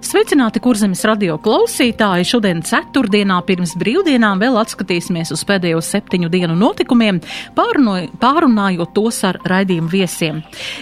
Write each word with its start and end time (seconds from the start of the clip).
Sveicināti, 0.00 0.62
kurzemes 0.64 1.02
radio 1.04 1.34
klausītāji! 1.44 2.24
Šodien, 2.24 2.62
ceturtdienā 2.64 3.36
pirms 3.44 3.74
brīvdienām, 3.76 4.40
vēl 4.40 4.54
atskatīsimies 4.56 5.28
uz 5.34 5.42
pēdējo 5.44 5.82
septiņu 5.84 6.30
dienu 6.32 6.54
notikumiem, 6.56 7.18
pārunoj, 7.52 8.06
pārunājot 8.22 8.94
tos 8.96 9.18
ar 9.28 9.36
raidījumu 9.44 9.92
viesiem. 9.92 10.38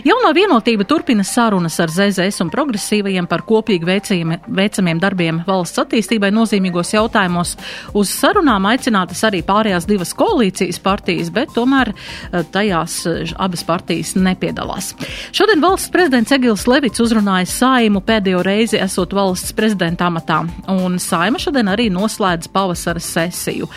Jaunā 0.07 0.31
vienotība 0.37 0.87
turpina 0.87 1.27
sarunas 1.27 1.81
ar 1.83 1.91
ZZS 1.91 2.45
un 2.45 2.53
progresīvajiem 2.53 3.27
par 3.27 3.43
kopīgi 3.49 3.89
veicamiem, 3.89 4.45
veicamiem 4.61 5.03
darbiem 5.03 5.43
valsts 5.49 5.83
attīstībai 5.83 6.31
nozīmīgos 6.39 6.95
jautājumos. 6.95 7.57
Uz 7.99 8.15
sarunām 8.15 8.71
aicinātas 8.71 9.25
arī 9.27 9.43
pārējās 9.43 9.91
divas 9.91 10.15
koalīcijas 10.15 10.79
partijas, 10.87 11.33
bet 11.35 11.51
tomēr 11.59 11.91
eh, 11.91 12.47
tajās 12.55 13.01
eh, 13.11 13.35
abas 13.35 13.67
partijas 13.67 14.15
nepiedalās. 14.15 14.95
Šodien 15.35 15.67
valsts 15.67 15.91
prezidents 15.91 16.39
Egils 16.39 16.69
Levits 16.71 17.03
uzrunāja 17.03 17.51
saimu 17.51 18.07
pēdējo 18.07 18.47
reizi 18.47 18.79
esot 18.79 19.08
valsts 19.17 19.55
prezidenta 19.57 20.09
amatā, 20.09 20.43
un 20.73 20.99
Saima 21.03 21.41
šodien 21.41 21.71
arī 21.73 21.89
noslēdz 21.95 22.51
pavasara 22.53 23.03
sesiju. 23.03 23.69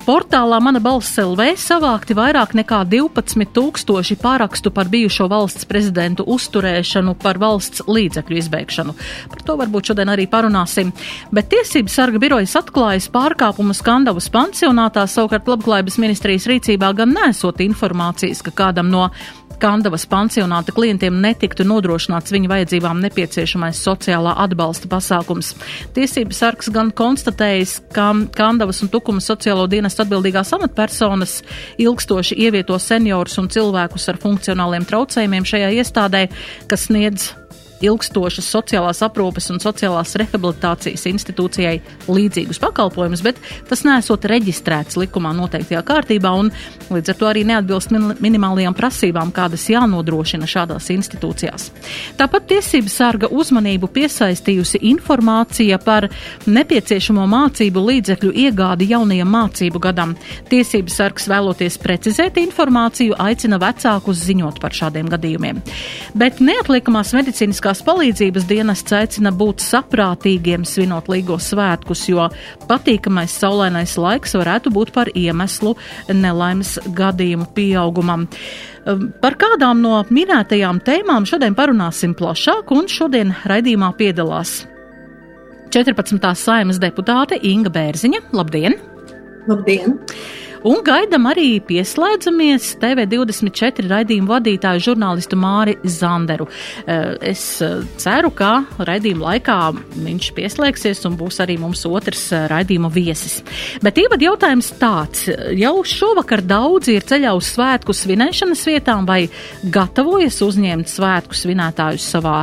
Portālā 0.00 0.56
Mana 0.64 0.80
balss 0.80 1.18
LV 1.20 1.58
savākti 1.60 2.14
vairāk 2.16 2.54
nekā 2.56 2.78
12 2.88 3.50
tūkstoši 3.52 4.16
pārakstu 4.22 4.72
par 4.72 4.88
bijušo 4.88 5.26
valsts 5.28 5.68
prezidentu 5.68 6.24
uzturēšanu 6.24 7.12
par 7.20 7.36
valsts 7.38 7.84
līdzekļu 7.84 8.38
izbeigšanu. 8.40 8.94
Par 9.30 9.44
to 9.44 9.58
varbūt 9.60 9.92
šodien 9.92 10.08
arī 10.10 10.24
parunāsim. 10.30 10.94
Bet 11.36 11.50
tiesības 11.52 11.98
sarga 12.00 12.22
birojas 12.22 12.56
atklājas 12.62 13.10
pārkāpumu 13.12 13.76
skandavas 13.76 14.30
pansionātā, 14.32 15.04
savukārt 15.04 15.52
labklājības 15.52 16.00
ministrijas 16.00 16.48
rīcībā 16.48 16.94
gan 16.96 17.12
nesot 17.14 17.60
informācijas, 17.60 18.40
ka 18.46 18.56
kādam 18.64 18.88
no 18.88 19.10
Kandavas 19.60 20.06
pansionāta 20.08 20.72
klientiem 20.72 21.18
netiktu 21.20 21.66
nodrošināts 21.68 22.32
viņu 22.32 22.48
vajadzībām 22.48 23.02
nepieciešamais 23.04 23.80
sociālā 23.84 24.32
atbalsta 24.44 24.88
pasākums. 24.88 25.52
Tiesības 25.96 26.40
sargs 26.40 26.70
gan 26.72 26.92
konstatējis, 26.96 27.74
ka 27.92 28.06
Kandavas 28.36 28.80
un 28.80 28.88
Tukuma 28.92 29.20
sociālo 29.20 29.66
dienestu 29.68 30.06
atbildīgās 30.06 30.54
amatpersonas 30.56 31.40
ilgstoši 31.82 32.38
ievieto 32.46 32.78
seniorus 32.80 33.36
un 33.42 33.50
cilvēkus 33.52 34.08
ar 34.08 34.20
funkcionāliem 34.22 34.88
traucējumiem 34.88 35.48
šajā 35.52 35.70
iestādē, 35.76 36.24
kas 36.70 36.88
sniedz 36.88 37.34
ilgstošas 37.84 38.48
sociālās 38.50 39.02
aprūpes 39.06 39.50
un 39.52 39.60
sociālās 39.62 40.14
rehabilitācijas 40.20 41.06
institūcijai 41.10 41.76
līdzīgus 42.10 42.60
pakalpojumus, 42.62 43.22
bet 43.24 43.40
tas 43.68 43.84
nesot 43.86 44.26
reģistrēts 44.30 44.98
likumā 45.00 45.32
noteiktajā 45.36 45.82
kārtībā 45.86 46.32
un 46.36 46.50
līdz 46.90 47.12
ar 47.12 47.18
to 47.20 47.28
arī 47.30 47.44
neatbilst 47.48 47.94
minimālajām 48.20 48.76
prasībām, 48.76 49.32
kādas 49.34 49.66
jānodrošina 49.70 50.48
šādās 50.50 50.90
institūcijās. 50.94 51.70
Tāpat 52.20 52.48
tiesības 52.54 52.96
sarga 53.00 53.30
uzmanību 53.32 53.90
piesaistījusi 53.94 54.82
informācija 54.90 55.78
par 55.82 56.08
nepieciešamo 56.46 57.26
mācību 57.30 57.84
līdzekļu 57.90 58.34
iegādi 58.46 58.90
jaunajam 58.92 59.30
mācību 59.34 59.82
gadam. 59.82 60.16
Tiesības 60.50 60.98
sargs 61.00 61.28
vēloties 61.30 61.78
precizēt 61.80 62.40
informāciju, 62.42 63.16
aicina 63.20 63.60
vecākus 63.62 64.24
ziņot 64.26 64.60
par 64.62 64.74
šādiem 64.76 65.08
gadījumiem. 65.12 65.62
Bet 66.18 66.40
neatliekamās 66.44 67.14
medicīniskās 67.16 67.69
Tehniskās 67.70 67.86
palīdzības 67.86 68.46
dienests 68.50 68.92
aicina 68.98 69.30
būt 69.30 69.62
saprātīgiem 69.62 70.64
svinot 70.66 71.06
līgo 71.06 71.36
svētkus, 71.38 72.00
jo 72.10 72.24
patīkamais 72.66 73.30
saulainais 73.30 73.92
laiks 73.94 74.34
varētu 74.34 74.72
būt 74.74 74.90
par 74.90 75.06
iemeslu 75.14 75.76
nelaimes 76.10 76.80
gadījumu 76.98 77.46
pieaugumam. 77.54 78.26
Ehm, 78.26 79.12
par 79.22 79.38
kādām 79.38 79.84
no 79.84 80.02
minētajām 80.10 80.82
tēmām 80.82 81.30
šodien 81.30 81.54
parunāsim 81.54 82.16
plašāk, 82.18 82.74
un 82.74 82.90
šodien 82.90 83.36
raidījumā 83.46 83.94
piedalās 83.94 84.64
14. 85.70 86.34
saimas 86.34 86.82
deputāte 86.82 87.38
Inga 87.38 87.70
Bērziņa. 87.70 88.32
Labdien! 88.34 88.80
Labdien! 89.46 90.00
Un 90.60 90.82
gaidam 90.84 91.24
arī 91.30 91.54
pieslēdzamies 91.64 92.74
TV24 92.82 93.86
raidījumu 93.88 94.28
vadītāju 94.28 94.82
žurnālistu 94.90 95.38
Māri 95.40 95.78
Zanderu. 95.88 96.50
Eh, 96.84 97.14
es 97.30 97.44
eh, 97.64 97.78
ceru, 98.00 98.28
ka 98.36 98.66
raidījuma 98.76 99.30
laikā 99.30 99.56
viņš 99.94 100.28
pieslēgsies 100.36 101.00
un 101.08 101.16
būs 101.16 101.40
arī 101.40 101.56
mums 101.62 101.86
otrs 101.88 102.26
eh, 102.36 102.44
raidījuma 102.52 102.92
viesis. 102.92 103.38
Bet 103.80 104.02
ievad 104.02 104.20
jautājums 104.20 104.68
tāds. 104.82 105.30
Jau 105.56 105.74
šovakar 105.80 106.44
daudzi 106.44 106.98
ir 106.98 107.08
ceļā 107.08 107.32
uz 107.38 107.54
svētku 107.54 107.96
svinēšanas 107.96 108.66
vietām 108.68 109.08
vai 109.08 109.22
gatavojas 109.64 110.42
uzņemt 110.44 110.92
svētku 110.92 111.40
svinētājus 111.40 112.12
savā 112.18 112.42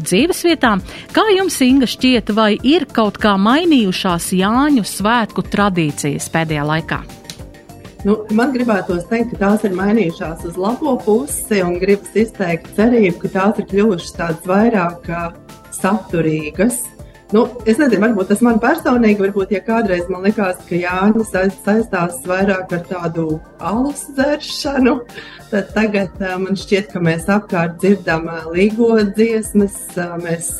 dzīves 0.00 0.44
vietā. 0.48 0.78
Kā 1.12 1.28
jums, 1.36 1.60
Inga, 1.68 1.84
šķiet, 1.90 2.32
vai 2.32 2.54
ir 2.64 2.88
kaut 2.88 3.20
kā 3.20 3.36
mainījušās 3.36 4.32
Jāņu 4.40 4.88
svētku 4.88 5.44
tradīcijas 5.52 6.32
pēdējā 6.32 6.68
laikā? 6.72 7.04
Nu, 8.06 8.14
man 8.30 8.52
gribētos 8.54 9.08
teikt, 9.10 9.32
ka 9.32 9.40
tās 9.40 9.64
ir 9.66 9.72
mainījušās 9.74 10.44
uz 10.46 10.58
labo 10.60 10.92
pusi, 11.02 11.58
un 11.66 11.80
gribas 11.82 12.14
izteikt 12.14 12.70
cerību, 12.76 13.16
ka 13.24 13.30
tās 13.34 13.58
ir 13.58 13.66
kļuvušas 13.72 14.14
tādas 14.14 14.46
vairāk 14.46 15.10
saturīgas. 15.74 16.84
Nu, 17.28 17.42
es 17.68 17.76
nezinu, 17.76 18.00
varbūt 18.06 18.30
tas 18.30 18.40
man 18.40 18.56
personīgi, 18.56 19.20
varbūt, 19.20 19.50
ja 19.52 19.58
kādreiz 19.60 20.06
man 20.08 20.22
likās, 20.24 20.62
ka 20.64 20.78
Jānis 20.80 21.28
saistās 21.34 22.22
vairāk 22.24 22.72
ar 22.72 22.86
tādu 22.88 23.26
alus 23.60 24.06
dzeršanu, 24.16 24.94
tad 25.50 25.68
tagad 25.74 26.16
man 26.40 26.56
šķiet, 26.56 26.88
ka 26.94 27.02
mēs 27.04 27.28
apkārt 27.28 27.76
dzirdam 27.82 28.24
līgo 28.54 28.94
dziesmas, 29.12 29.76
mēs 30.24 30.50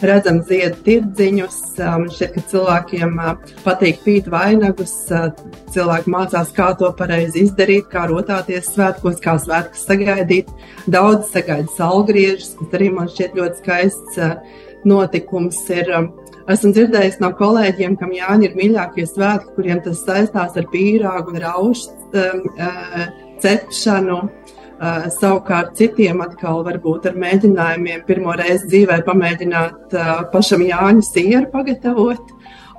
redzam 0.00 0.40
ziedu 0.48 0.80
tirdziņus, 0.88 1.60
man 1.84 2.08
šķiet, 2.08 2.32
ka 2.38 2.46
cilvēkiem 2.54 3.20
patīk 3.68 4.00
pīt 4.08 4.32
vainagus, 4.32 4.96
cilvēki 5.76 6.16
mācās, 6.16 6.56
kā 6.56 6.72
to 6.80 6.94
pareizi 6.96 7.44
izdarīt, 7.44 7.90
kā 7.92 8.08
rotāties 8.08 8.72
svētkos, 8.72 9.20
kā 9.20 9.36
svētkus 9.44 9.84
sagaidīt. 9.84 10.48
Daudz 10.88 11.28
sagaida 11.36 11.68
salgriežus, 11.76 12.54
kas 12.56 12.78
arī 12.80 12.94
man 12.94 13.12
šķiet 13.12 13.36
ļoti 13.36 13.66
skaists 13.66 14.22
notikums 14.88 15.58
ir. 15.74 15.90
Um, 15.94 16.10
esmu 16.50 16.72
dzirdējis 16.76 17.20
no 17.22 17.32
kolēģiem, 17.36 17.96
kam 18.00 18.14
Jāņa 18.14 18.48
ir 18.48 18.58
mīļākie 18.58 19.06
svētki, 19.10 19.54
kuriem 19.56 19.82
tas 19.84 20.04
saistās 20.06 20.58
ar 20.58 20.68
pīrāgu 20.72 21.34
un 21.34 21.40
raušu 21.42 21.94
um, 21.94 22.44
uh, 22.54 23.06
cepšanu. 23.44 24.20
Uh, 24.76 25.06
savukārt 25.08 25.72
citiem 25.78 26.18
atkal 26.20 26.60
varbūt 26.66 27.06
ar 27.08 27.14
mēģinājumiem 27.16 28.02
pirmo 28.04 28.34
reizi 28.36 28.68
dzīvē 28.68 28.98
pamēģināt 29.06 29.94
uh, 29.96 30.10
pašam 30.34 30.64
Jāņu 30.66 31.06
sieru 31.06 31.48
pagatavot. 31.54 32.34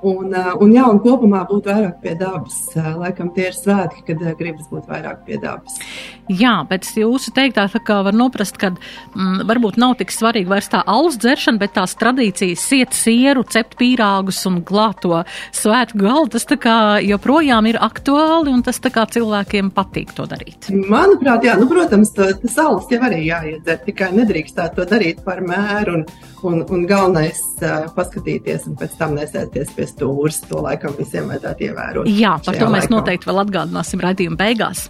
Un, 0.06 0.34
uh, 0.34 0.54
un, 0.62 0.74
jā, 0.76 0.86
un 0.92 1.00
kopumā 1.02 1.44
būt 1.50 1.70
vairāk 1.72 1.98
pie 2.04 2.14
dabas. 2.20 2.60
Uh, 2.76 2.94
laikam 3.02 3.32
tie 3.34 3.48
ir 3.50 3.58
svētki, 3.58 4.04
kad 4.12 4.22
uh, 4.22 4.36
gribas 4.38 4.70
būt 4.70 4.86
vairāk 4.90 5.24
pie 5.26 5.40
dabas. 5.42 5.80
Jā, 6.28 6.60
pēc 6.68 6.90
jūsu 7.00 7.32
teiktā 7.36 7.66
var 7.88 8.16
noprast, 8.16 8.58
ka 8.60 8.74
mm, 8.74 9.46
varbūt 9.48 9.78
nav 9.80 9.96
tik 10.00 10.12
svarīgi 10.12 10.50
vairs 10.52 10.68
tā 10.70 10.82
alus 10.86 11.16
dzeršana, 11.24 11.62
bet 11.62 11.74
tās 11.78 11.96
tradīcijas 11.96 12.66
siet 12.68 12.94
sieru, 12.94 13.46
cept 13.48 13.78
pīrāgus 13.80 14.42
un 14.50 14.60
glāto 14.68 15.24
svētku 15.56 16.02
galdu, 16.04 16.34
tas 16.36 16.48
tā 16.50 16.58
kā 16.60 16.78
joprojām 17.06 17.70
ir 17.72 17.80
aktuāli 17.80 18.52
un 18.52 18.64
tas 18.66 18.82
tā 18.84 18.92
kā 18.94 19.06
cilvēkiem 19.08 19.72
patīk 19.76 20.12
to 20.18 20.28
darīt. 20.30 20.70
Manuprāt, 20.70 21.48
jā, 21.48 21.56
nu, 21.60 21.70
protams, 21.72 22.12
to, 22.16 22.28
tas 22.44 22.60
alus 22.62 22.92
jau 22.92 23.00
arī 23.08 23.24
jāiedzer, 23.30 23.80
tikai 23.88 24.12
nedrīkst 24.18 24.60
tā 24.60 24.68
to 24.76 24.86
darīt 24.90 25.24
par 25.26 25.42
mēru 25.46 26.02
un, 26.02 26.06
un, 26.44 26.62
un 26.68 26.86
galvenais 26.90 27.40
uh, 27.64 27.88
paskatīties 27.96 28.68
un 28.68 28.78
pēc 28.80 29.00
tam 29.00 29.16
nesēties 29.18 29.74
pie 29.78 29.87
stūres. 29.90 30.40
To 30.52 30.62
laikam 30.66 30.96
visiem 30.98 31.30
vajadzētu 31.32 31.68
ievērot. 31.68 32.10
Jā, 32.12 32.36
par 32.44 32.58
to 32.58 32.68
mēs 32.70 32.86
laikam. 32.86 32.96
noteikti 32.98 33.30
vēl 33.30 33.42
atgādināsim 33.44 34.04
raidījuma 34.04 34.40
beigās. 34.40 34.86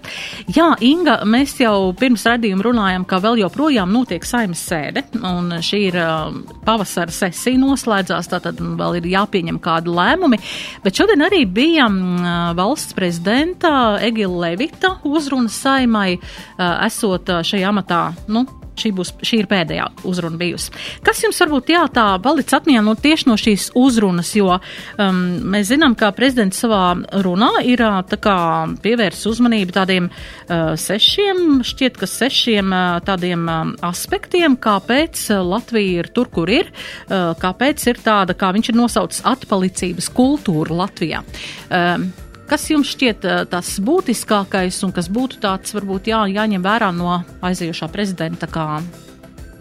Jā, 0.55 0.69
Inga, 0.87 1.19
mēs 1.27 1.55
jau 1.61 1.93
pirms 1.97 2.25
raidījuma 2.27 2.65
runājam, 2.67 3.07
ka 3.07 3.21
vēl 3.23 3.41
joprojām 3.43 3.93
notiek 3.93 4.25
saimas 4.27 4.61
sēde, 4.67 5.05
un 5.21 5.57
šī 5.63 5.81
ir 5.89 5.99
uh, 6.01 6.29
pavasara 6.67 7.13
sesija 7.13 7.59
noslēdzās, 7.61 8.31
tātad 8.33 8.59
vēl 8.59 8.99
ir 9.01 9.09
jāpieņem 9.13 9.61
kādi 9.63 9.93
lēmumi, 9.93 10.41
bet 10.83 10.99
šodien 10.99 11.25
arī 11.27 11.43
bija 11.45 11.87
uh, 11.87 12.51
valsts 12.57 12.95
prezidenta 12.97 13.97
Egila 14.03 14.47
Levita 14.47 14.97
uzruna 15.07 15.51
saimai, 15.51 16.17
uh, 16.17 16.85
esot 16.87 17.29
šajā 17.47 17.71
amatā, 17.71 18.01
nu, 18.31 18.45
šī, 18.79 18.91
būs, 18.97 19.13
šī 19.25 19.41
ir 19.43 19.49
pēdējā 19.51 19.87
uzruna 20.07 20.39
bijusi. 20.39 20.73
Kas 21.05 21.21
jums 21.23 21.39
varbūt 21.43 21.71
jā, 21.73 21.83
tā 21.93 22.05
palic 22.23 22.51
atmiņā 22.53 22.83
no 22.85 22.95
tieši 22.97 23.29
no 23.29 23.37
šīs 23.39 23.69
uzrunas, 23.77 24.33
jo 24.37 24.49
um, 24.57 25.21
mēs 25.53 25.71
zinām, 25.71 25.95
ka 25.97 26.11
prezidents 26.15 26.61
savā 26.63 26.83
runā 27.25 27.51
ir 27.67 27.83
tā 28.09 28.19
kā 28.21 28.37
pievērst 28.83 29.29
uzmanību 29.31 29.75
tādiem 29.75 30.09
uh, 30.09 30.75
sešiem, 30.79 31.61
šķiet, 31.67 31.99
ka 32.01 32.09
sešiem 32.09 32.71
uh, 32.73 32.99
tādiem 33.07 33.47
uh, 33.47 33.73
aspektiem, 33.87 34.57
kāpēc 34.61 35.27
Latvija 35.47 36.03
ir 36.03 36.11
tur, 36.15 36.31
kur 36.33 36.51
ir, 36.51 36.71
uh, 37.09 37.33
kāpēc 37.39 37.89
ir 37.91 38.03
tāda, 38.03 38.37
kā 38.37 38.53
viņš 38.55 38.71
ir 38.73 38.79
nosaucis, 38.79 39.25
atpalicības 39.27 40.11
kultūra 40.17 40.81
Latvijā. 40.85 41.23
Um, 41.67 42.09
Kas 42.47 42.63
jums 42.71 42.93
šķiet 42.93 43.25
tas 43.51 43.73
būtiskākais 43.83 44.77
un 44.87 44.93
kas 44.95 45.09
būtu 45.11 45.41
tāds, 45.43 45.73
varbūt 45.75 46.07
jā, 46.07 46.21
jāņem 46.31 46.63
vērā 46.63 46.93
no 46.95 47.17
aizējošā 47.43 47.89
prezidenta 47.91 48.47
kā 48.47 48.79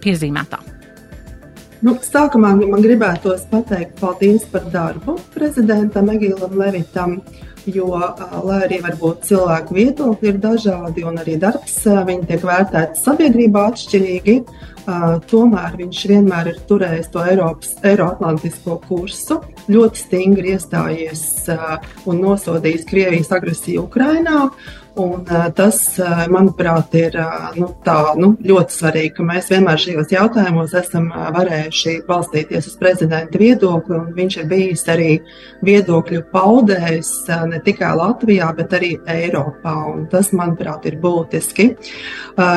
piezīmētā? 0.04 0.60
Nu, 1.82 1.96
sākumā 1.98 2.52
man 2.60 2.84
gribētos 2.84 3.42
pateikt 3.50 3.98
paldies 3.98 4.46
par 4.52 4.70
darbu 4.70 5.16
prezidentam 5.34 6.12
Egīlam 6.14 6.54
Levitam, 6.56 7.18
jo, 7.66 7.90
lai 8.46 8.60
arī 8.68 8.78
varbūt 8.86 9.26
cilvēku 9.28 9.76
viedokļi 9.76 10.30
ir 10.30 10.40
dažādi 10.46 11.04
un 11.10 11.18
arī 11.20 11.36
darbs, 11.42 11.76
viņi 11.84 12.30
tiek 12.30 12.46
vērtēti 12.46 13.02
sabiedrībā 13.02 13.66
atšķirīgi, 13.72 14.38
tomēr 15.30 15.76
viņš 15.80 16.06
vienmēr 16.12 16.52
ir 16.52 16.62
turējis 16.68 17.12
to 17.14 17.24
Eiropas, 17.26 17.74
Eiroatlantisko 17.86 18.80
kursu, 18.86 19.40
ļoti 19.72 20.02
stingri 20.02 20.56
iestājies 20.56 21.22
un 22.06 22.24
nosodījis 22.24 22.88
Krievijas 22.88 23.32
agresiju 23.36 23.86
Ukrainā. 23.86 24.46
Un, 24.96 25.26
tas, 25.52 25.76
manuprāt, 26.32 26.94
ir 26.96 27.18
nu, 27.60 27.66
tā, 27.84 28.14
nu, 28.16 28.30
ļoti 28.48 28.72
svarīgi, 28.72 29.10
ka 29.18 29.26
mēs 29.28 29.50
vienmēr 29.52 29.80
šajos 29.82 30.14
jautājumos 30.14 30.72
esam 30.80 31.10
varējuši 31.34 31.98
balstīties 32.06 32.70
uz 32.70 32.78
prezidenta 32.80 33.36
viedokli. 33.36 33.98
Viņš 34.16 34.38
ir 34.40 34.46
bijis 34.48 34.86
arī 34.88 35.10
viedokļu 35.68 36.22
paudējs 36.32 37.10
ne 37.52 37.60
tikai 37.66 37.92
Latvijā, 38.00 38.48
bet 38.56 38.72
arī 38.78 38.94
Eiropā. 39.18 39.74
Tas, 40.14 40.32
manuprāt, 40.32 40.88
ir 40.88 40.96
būtiski. 41.02 41.68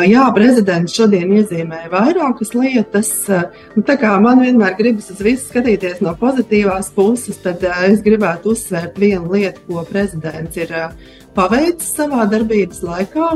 Jā, 0.08 0.30
prezidents 0.36 0.96
šodien 0.96 1.36
iezīmēja 1.42 1.92
vairākas 2.20 2.54
lietas. 2.54 3.12
Nu, 3.76 3.84
man 4.22 4.42
vienmēr 4.44 4.76
gribas 4.78 5.10
uz 5.12 5.22
visu 5.24 5.48
skatīties 5.48 6.02
no 6.02 6.16
pozitīvās 6.20 6.92
puses, 6.96 7.38
tad 7.44 7.64
es 7.64 8.02
gribētu 8.04 8.54
uzsvērt 8.54 9.00
vienu 9.00 9.32
lietu, 9.34 9.62
ko 9.68 9.86
prezidents 9.88 10.58
ir 10.58 10.74
paveicis 11.36 11.96
savā 11.96 12.28
darbības 12.30 12.84
laikā. 12.84 13.30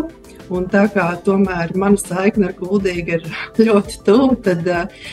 Un 0.51 0.66
tā 0.72 0.88
kā 0.92 1.06
tomēr 1.25 1.72
mana 1.80 2.00
saikne 2.00 2.50
ar 2.50 2.57
Kuldīgu 2.57 3.18
ir 3.18 3.28
ļoti 3.68 4.01
tuva, 4.07 4.36
tad 4.44 4.68
uh, 4.68 5.06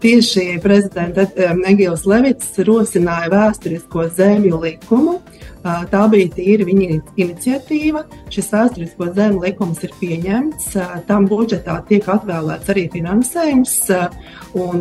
tieši 0.00 0.46
prezidents 0.64 1.36
uh, 1.36 1.52
Negils 1.58 2.06
Levits 2.08 2.56
rosināja 2.64 3.32
vēsturisko 3.34 4.08
zemju 4.16 4.62
likumu. 4.64 5.18
Uh, 5.20 5.40
tā 5.60 6.06
bija 6.08 6.30
tīri 6.32 6.64
viņa 6.64 6.86
iniciatīva. 7.20 8.04
Šis 8.32 8.48
vēsturisko 8.54 9.10
zemju 9.16 9.42
likums 9.44 9.82
ir 9.84 9.92
pieņemts. 10.00 10.70
Tam 11.08 11.26
budžetā 11.28 11.80
tiek 11.88 12.06
atvēlēts 12.08 12.70
arī 12.72 12.86
finansējums. 12.92 13.74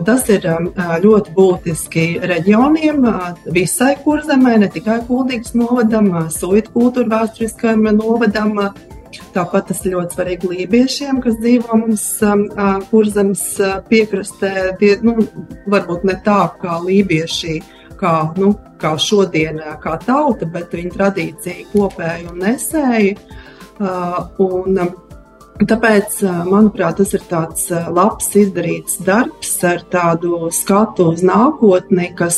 Tas 0.07 0.29
ir 0.31 0.47
ļoti 1.03 1.35
būtiski 1.35 2.05
reģioniem, 2.31 3.03
visai 3.55 3.95
kurzemē, 4.03 4.55
ne 4.63 4.69
tikai 4.71 5.01
Kuldīgas 5.09 5.53
novadam, 5.57 6.13
Sovietu 6.33 6.73
kultūra 6.77 7.19
vēsturiskajam 7.19 7.91
novadam 7.97 8.55
Tāpat 9.33 9.69
tas 9.71 9.81
ir 9.85 9.95
ļoti 9.95 10.17
svarīgi 10.17 10.51
lībiešiem, 10.53 11.19
kas 11.23 11.37
dzīvo 11.41 11.81
mums 11.81 12.05
um, 12.25 12.45
kurzemes 12.91 13.43
piekrastē. 13.89 14.53
Die, 14.81 14.95
nu, 15.05 15.17
varbūt 15.69 16.05
ne 16.09 16.15
tā 16.25 16.41
kā 16.61 16.79
lībieši, 16.85 17.59
kā, 17.99 18.13
nu, 18.39 18.53
kā 18.81 18.95
šodien, 19.01 19.61
kā 19.83 19.97
tauta, 20.05 20.47
bet 20.49 20.73
viņa 20.77 20.95
tradīcija 20.95 21.69
kopēja 21.73 22.31
un 22.31 22.41
nesēja. 22.45 23.17
Uh, 23.79 24.25
un, 24.43 24.81
Tāpēc, 25.59 26.21
manuprāt, 26.47 27.01
tas 27.01 27.09
ir 27.17 27.23
tāds 27.27 27.65
labs 27.91 28.29
izdarīts 28.39 29.01
darbs 29.03 29.51
ar 29.67 29.81
tādu 29.91 30.47
skatu 30.55 31.09
uz 31.11 31.19
nākotni, 31.25 32.13
kas, 32.15 32.37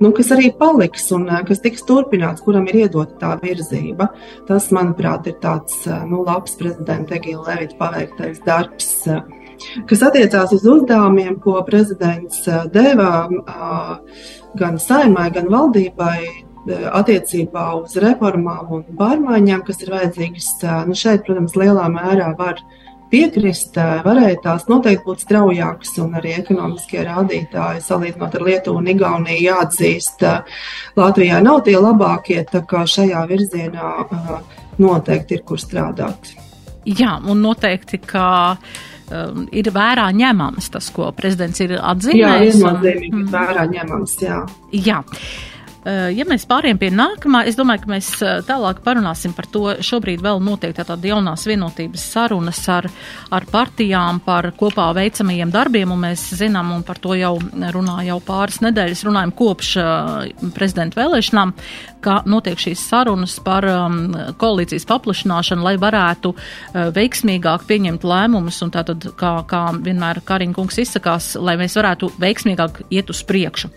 nu, 0.00 0.08
kas 0.16 0.32
arī 0.32 0.48
paliks 0.56 1.10
un 1.12 1.28
kas 1.44 1.60
tiks 1.60 1.84
turpināts, 1.84 2.40
kuram 2.46 2.64
ir 2.72 2.86
iedota 2.86 3.18
tā 3.20 3.34
virzība. 3.42 4.08
Tas, 4.48 4.70
manuprāt, 4.72 5.28
ir 5.28 5.36
tāds 5.42 5.82
nu, 6.08 6.22
labs 6.24 6.56
prezidenta 6.56 7.18
Egīla 7.20 7.44
Levita 7.50 7.76
paveiktais 7.82 8.40
darbs. 8.46 8.88
Kas 9.90 10.08
attiecās 10.08 10.54
uz 10.56 10.64
uzdevumiem, 10.64 11.36
ko 11.44 11.60
prezidents 11.66 12.46
deva 12.72 13.26
gan 14.56 14.80
saimai, 14.80 15.28
gan 15.34 15.52
valdībai, 15.52 16.48
attiecībā 16.68 17.64
uz 17.80 17.96
reformām 18.02 18.74
un 18.76 18.84
pārmaiņām, 18.98 19.64
kas 19.66 19.80
ir 19.84 19.94
vajadzīgas. 19.94 20.50
Nu, 20.88 20.96
šeit, 20.98 21.24
protams, 21.26 21.56
lielā 21.56 21.86
mērā 21.92 22.34
var 22.38 22.60
piekrist, 23.10 23.78
varēja 24.04 24.36
tās 24.44 24.68
noteikti 24.70 25.06
būt 25.06 25.24
straujākas, 25.24 25.96
un 26.02 26.14
arī 26.20 26.36
ekonomiskie 26.38 27.02
rādītāji, 27.08 27.82
salīdzinot 27.82 28.36
ar 28.38 28.46
Lietuvu 28.46 28.82
un 28.82 28.92
Igauniju, 28.92 29.40
jāatzīst, 29.48 30.22
Latvijā 31.00 31.40
nav 31.42 31.64
tie 31.66 31.74
labākie, 31.80 32.38
tā 32.50 32.62
kā 32.70 32.84
šajā 32.86 33.24
virzienā 33.30 33.90
noteikti 34.80 35.38
ir 35.38 35.44
kur 35.48 35.60
strādāt. 35.60 36.32
Jā, 36.86 37.18
un 37.28 37.42
noteikti, 37.44 37.98
ka 38.08 38.24
um, 38.56 39.44
ir 39.52 39.68
vērā 39.74 40.06
ņemams 40.16 40.70
tas, 40.72 40.88
ko 40.94 41.10
prezidents 41.16 41.60
ir 41.60 41.76
atzīmējis. 41.76 42.20
Jā, 42.22 42.36
viennozīmīgi 42.46 43.16
un... 43.18 43.26
vērā 43.34 43.66
ņemams, 43.74 44.16
jā. 44.22 44.42
Jā. 44.72 45.02
Eh, 45.80 46.10
ja 46.12 46.26
mēs 46.28 46.42
pāriem 46.44 46.76
pie 46.76 46.90
nākamā, 46.92 47.46
es 47.48 47.56
domāju, 47.56 47.86
ka 47.86 47.90
mēs 47.94 48.08
eh, 48.20 48.42
tālāk 48.44 48.82
parunāsim 48.84 49.32
par 49.32 49.46
to. 49.48 49.62
Šobrīd 49.80 50.20
vēl 50.20 50.42
notiek 50.44 50.74
tāda 50.76 51.08
jaunās 51.08 51.46
vienotības 51.48 52.02
sarunas 52.12 52.60
ar, 52.68 52.88
ar 53.32 53.46
partijām 53.48 54.20
par 54.24 54.50
kopā 54.60 54.90
veicamajiem 54.98 55.52
darbiem, 55.54 55.94
un 55.94 56.02
mēs 56.04 56.26
zinām, 56.36 56.74
un 56.76 56.84
par 56.84 57.00
to 57.00 57.16
jau 57.16 57.32
runā 57.72 57.96
jau 58.04 58.18
pāris 58.24 58.60
nedēļas, 58.60 59.04
runājam 59.08 59.32
kopš 59.36 59.70
uh, 59.80 60.50
prezidenta 60.56 61.00
vēlēšanām, 61.00 61.54
ka 62.04 62.18
notiek 62.28 62.60
šīs 62.60 62.84
sarunas 62.90 63.38
par 63.44 63.64
um, 63.70 63.98
koalīcijas 64.40 64.84
paplašināšanu, 64.88 65.64
lai 65.64 65.74
varētu 65.80 66.32
veiksmīgāk 66.96 67.64
pieņemt 67.68 68.04
lēmumus, 68.08 68.60
un 68.64 68.72
tātad, 68.74 69.10
kā, 69.20 69.32
kā 69.48 69.62
vienmēr 69.80 70.22
Kariņa 70.28 70.56
kungs 70.56 70.80
izsakās, 70.80 71.32
lai 71.40 71.56
mēs 71.60 71.76
varētu 71.80 72.12
veiksmīgāk 72.20 72.84
iet 72.92 73.12
uz 73.12 73.24
priekšu. 73.28 73.72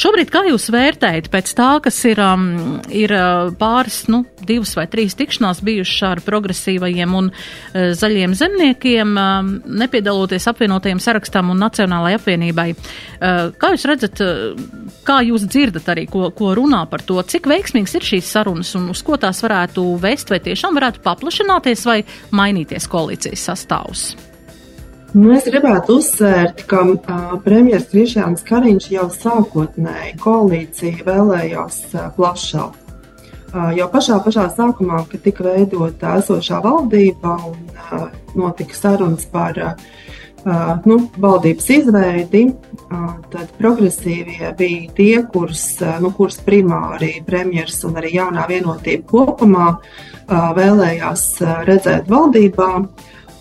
Šobrīd, 0.00 0.30
kā 0.32 0.40
jūs 0.48 0.70
vērtējat? 0.72 1.26
pēc 1.28 1.50
tā, 1.58 1.68
kas 1.84 1.98
ir, 2.08 2.20
um, 2.24 2.78
ir 2.88 3.12
uh, 3.12 3.50
pāris, 3.60 4.06
nu, 4.08 4.22
divas 4.48 4.72
vai 4.78 4.86
trīs 4.88 5.16
tikšanās 5.18 5.60
bijušas 5.66 6.06
ar 6.08 6.22
progresīvajiem 6.24 7.16
un 7.18 7.28
uh, 7.28 7.90
zaļiem 7.98 8.32
zemniekiem, 8.38 9.12
um, 9.20 9.50
nepiedaloties 9.82 10.48
apvienotajiem 10.48 11.02
sarakstam 11.04 11.52
un 11.52 11.60
Nacionālajai 11.60 12.16
apvienībai. 12.16 12.66
Uh, 12.72 13.50
kā 13.60 13.74
jūs 13.74 13.84
redzat, 13.90 14.24
uh, 14.24 14.96
kā 15.04 15.20
jūs 15.26 15.44
dzirdat 15.50 15.92
arī, 15.92 16.06
ko, 16.08 16.30
ko 16.32 16.54
runā 16.56 16.86
par 16.88 17.04
to, 17.04 17.20
cik 17.20 17.50
veiksmīgs 17.52 17.98
ir 18.00 18.08
šīs 18.14 18.32
sarunas 18.38 18.72
un 18.80 18.88
uz 18.94 19.04
ko 19.04 19.20
tās 19.20 19.44
varētu 19.44 19.84
vest, 20.00 20.32
vai 20.32 20.40
tiešām 20.48 20.80
varētu 20.80 21.04
paplašināties 21.04 21.86
vai 21.90 22.00
mainīties 22.32 22.88
koalīcijas 22.88 23.48
sastāvs? 23.52 24.29
Nu, 25.10 25.32
es 25.34 25.42
gribētu 25.42 25.96
uzsvērt, 25.98 26.60
ka 26.70 26.84
uh, 26.86 27.32
premjerministrs 27.42 27.90
Krišjāns 27.90 28.44
Kariņš 28.46 28.84
jau 28.92 29.08
sākotnēji 29.10 30.12
koalīciju 30.22 31.02
vēlējās 31.08 31.78
uh, 31.96 32.04
plašāk. 32.14 32.76
Uh, 33.50 33.72
jau 33.74 33.88
pašā, 33.90 34.20
pašā 34.22 34.44
sākumā, 34.54 35.00
kad 35.10 35.24
tika 35.24 35.48
veidota 35.48 36.14
esošā 36.20 36.60
valdība 36.62 37.34
un 37.48 37.58
uh, 37.74 38.06
notika 38.38 38.78
sarunas 38.78 39.26
par 39.34 39.58
uh, 39.58 39.74
nu, 40.86 41.00
valdības 41.18 41.70
izveidi, 41.80 42.46
uh, 42.54 43.10
tad 43.34 43.50
progresīvie 43.58 44.54
bija 44.62 44.94
tie, 44.94 45.12
kurus, 45.26 45.66
uh, 45.82 45.98
nu, 45.98 46.14
kurus 46.14 46.38
primāri 46.46 47.16
premjerministrs 47.26 47.88
un 47.90 47.98
arī 47.98 48.14
jaunā 48.20 48.46
vienotība 48.46 49.10
kopumā 49.10 49.72
uh, 49.74 50.52
vēlējās 50.54 51.32
redzēt 51.66 52.06
valdībā. 52.06 52.76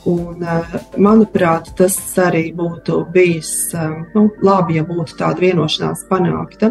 Un, 0.07 0.43
eh, 0.43 0.75
manuprāt, 0.95 1.73
tas 1.75 1.95
arī 2.23 2.53
būtu 2.55 3.01
bijis 3.11 3.73
eh, 3.75 3.97
nu, 4.15 4.29
labi, 4.41 4.77
ja 4.77 4.85
būtu 4.87 5.17
tāda 5.19 5.43
vienošanās 5.43 6.05
panākta. 6.07 6.69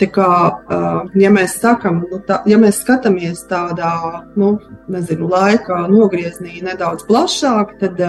Tā 0.00 0.08
kā, 0.08 0.28
eh, 0.48 1.10
ja 1.20 1.30
mēs 1.30 1.58
sakam, 1.60 2.00
nu, 2.08 2.22
tā, 2.24 2.38
ja 2.48 2.56
mēs 2.56 2.80
skatāmies 2.80 3.44
tādā, 3.50 3.92
nu, 4.40 4.54
nezinu, 4.88 5.28
laikā 5.28 5.82
nogrieznī 5.92 6.62
nedaudz 6.64 7.04
plašāk, 7.04 7.76
tad 7.82 8.00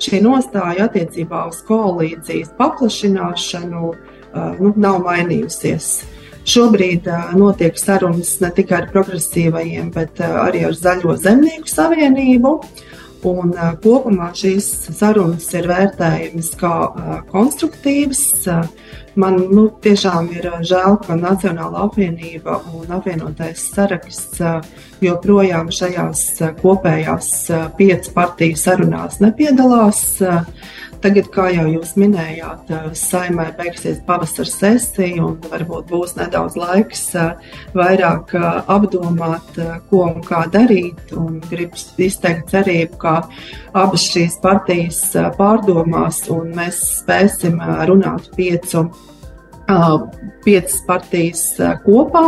šī 0.00 0.22
nostāja 0.24 0.88
attiecībā 0.88 1.44
uz 1.50 1.60
koalīcijas 1.68 2.54
paplašināšanu 2.56 3.92
nu, 4.58 4.72
nav 4.74 4.98
mainījusies. 5.04 5.90
Šobrīd 6.48 7.06
notiek 7.38 7.76
sarunas 7.78 8.32
ne 8.42 8.50
tikai 8.56 8.80
ar 8.80 8.88
progresīvajiem, 8.90 9.92
bet 9.94 10.18
arī 10.24 10.64
ar 10.66 10.74
Zaļo 10.76 11.14
zemnieku 11.20 11.70
savienību. 11.70 12.56
Uh, 12.58 12.90
Un, 13.24 13.54
uh, 13.56 13.72
kopumā 13.80 14.28
šīs 14.36 14.66
sarunas 14.92 15.46
ir 15.56 15.68
vērtējamas 15.70 16.50
kā 16.60 16.72
uh, 16.90 17.14
konstruktīvas. 17.30 18.24
Uh, 18.52 18.66
man 19.16 19.38
nu, 19.48 19.68
tiešām 19.84 20.28
ir 20.34 20.50
žēl, 20.66 20.98
ka 21.06 21.16
Nacionāla 21.16 21.86
apvienība 21.86 22.58
un 22.74 22.92
apvienotais 22.92 23.62
saraksts 23.72 24.42
joprojām 25.04 25.70
šajās 25.72 26.24
kopējās 26.58 27.30
piecu 27.78 28.14
partiju 28.16 28.58
sarunās 28.58 29.20
nepiedalās. 29.22 30.02
Tagad, 31.04 31.26
kā 31.28 31.50
jau 31.52 31.66
jūs 31.68 31.90
minējāt, 32.00 32.70
saimai 32.96 33.50
beigsies 33.58 33.98
pavasara 34.06 34.48
sesija, 34.48 35.20
un 35.20 35.34
varbūt 35.50 35.90
būs 35.90 36.14
nedaudz 36.16 36.54
laiks 36.56 37.02
vairāk 37.76 38.32
apdomāt, 38.72 39.58
ko 39.90 40.00
un 40.06 40.22
kā 40.24 40.46
darīt. 40.48 41.12
Un 41.12 41.42
gribu 41.50 41.76
izteikt 42.00 42.48
cerību, 42.54 42.96
ka 43.02 43.12
abas 43.76 44.06
šīs 44.14 44.38
partijas 44.40 45.02
pārdomās, 45.36 46.22
un 46.32 46.54
mēs 46.56 46.80
spēsim 47.02 47.60
runāt 47.90 48.30
piecu, 48.38 48.86
piecas 50.48 50.78
partijas 50.88 51.44
kopā. 51.84 52.24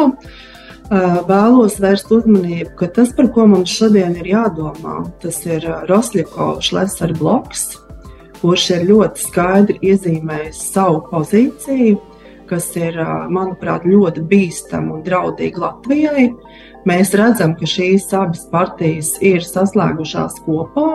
Vēlos 1.33 1.81
vērst 1.81 2.13
uzmanību, 2.13 2.77
ka 2.77 2.93
tas, 3.01 3.09
par 3.17 3.33
ko 3.33 3.49
mums 3.57 3.73
šodien 3.73 4.21
ir 4.21 4.31
jādomā, 4.35 5.01
tas 5.25 5.41
ir 5.49 5.65
Rosļakovs 5.89 6.69
Šlesera 6.69 7.17
bloks, 7.17 7.71
kurš 8.47 8.65
ir 8.77 8.85
ļoti 8.87 9.25
skaidri 9.25 9.75
iezīmējis 9.91 10.59
savu 10.71 11.01
pozīciju, 11.09 11.97
kas 12.47 12.69
ir, 12.79 12.95
manuprāt, 13.35 13.83
ļoti 13.91 14.23
bīstama 14.31 14.95
un 14.95 15.01
draudīga 15.03 15.65
Latvijai. 15.65 16.29
Mēs 16.87 17.11
redzam, 17.19 17.57
ka 17.59 17.67
šīs 17.67 18.07
abas 18.15 18.45
partijas 18.53 19.17
ir 19.19 19.43
saslēgušās 19.43 20.39
kopā, 20.45 20.93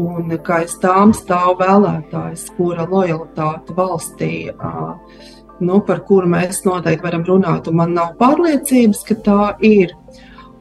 un 0.00 0.34
ka 0.44 0.58
aiz 0.58 0.74
tām 0.82 1.14
stāv 1.16 1.54
vēlētājs, 1.62 2.50
kura 2.58 2.84
lojalitāte 2.90 3.78
valstī, 3.78 4.34
nu, 5.64 5.80
par 5.88 6.04
kuru 6.04 6.28
mēs 6.36 6.60
noteikti 6.68 7.06
varam 7.06 7.24
runāt, 7.24 7.72
un 7.72 7.80
man 7.80 7.96
nav 7.96 8.12
pārliecības, 8.20 9.02
ka 9.08 9.16
tā 9.24 9.40
ir. 9.64 9.96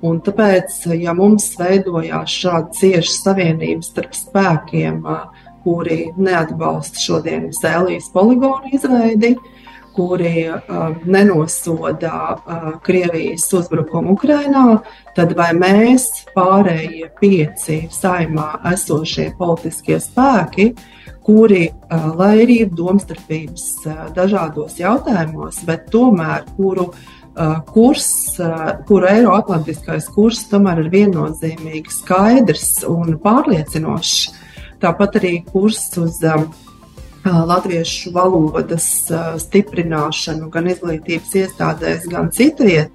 Un 0.08 0.24
tāpēc, 0.24 0.86
ja 0.96 1.12
mums 1.12 1.52
veidojās 1.60 2.32
šāda 2.32 2.72
cieša 2.80 3.18
savienība 3.18 3.84
starp 3.84 4.16
spēkiem, 4.16 5.04
uh, 5.04 5.39
kuri 5.64 6.10
neatbalsta 6.18 7.02
šodienas 7.02 7.62
Zēlijas 7.64 8.12
poligonu 8.14 8.72
izveidi, 8.74 9.36
kuri 10.00 10.50
uh, 10.50 10.62
nenosoda 11.06 12.38
uh, 12.38 12.80
Krievijas 12.84 13.50
uzbrukumu 13.54 14.14
Ukrainā, 14.16 14.80
tad 15.16 15.34
vai 15.36 15.50
mēs, 15.58 16.08
pārējie 16.36 17.10
pieci 17.20 17.82
saimā 17.92 18.62
esošie 18.72 19.32
politiskie 19.40 20.00
spēki, 20.00 20.72
kuri, 21.26 21.68
uh, 21.68 22.10
lai 22.16 22.34
arī 22.46 22.62
ir 22.64 22.74
domstarpības 22.80 23.70
uh, 23.86 24.04
dažādos 24.16 24.80
jautājumos, 24.80 25.64
bet 25.68 25.90
tomēr 25.92 26.48
kuru 26.56 26.90
uh, 26.90 27.60
kurs, 27.74 28.08
uh, 28.40 28.78
kuru 28.88 29.10
Eiroatlantiskais 29.10 30.08
kurs 30.16 30.46
tomēr 30.52 30.86
ir 30.86 30.94
viennozīmīgi 30.96 31.98
skaidrs 32.00 32.86
un 32.88 33.18
pārliecinošs, 33.24 34.30
Tāpat 34.80 35.20
arī 35.20 35.34
kurs 35.48 35.82
uz 36.00 36.22
um, 36.24 36.48
latviešu 37.26 38.14
valodas 38.16 38.88
uh, 39.12 39.36
stiprināšanu 39.42 40.50
gan 40.54 40.70
izglītības 40.72 41.36
iestādēs, 41.44 42.08
gan 42.12 42.32
citviet. 42.36 42.94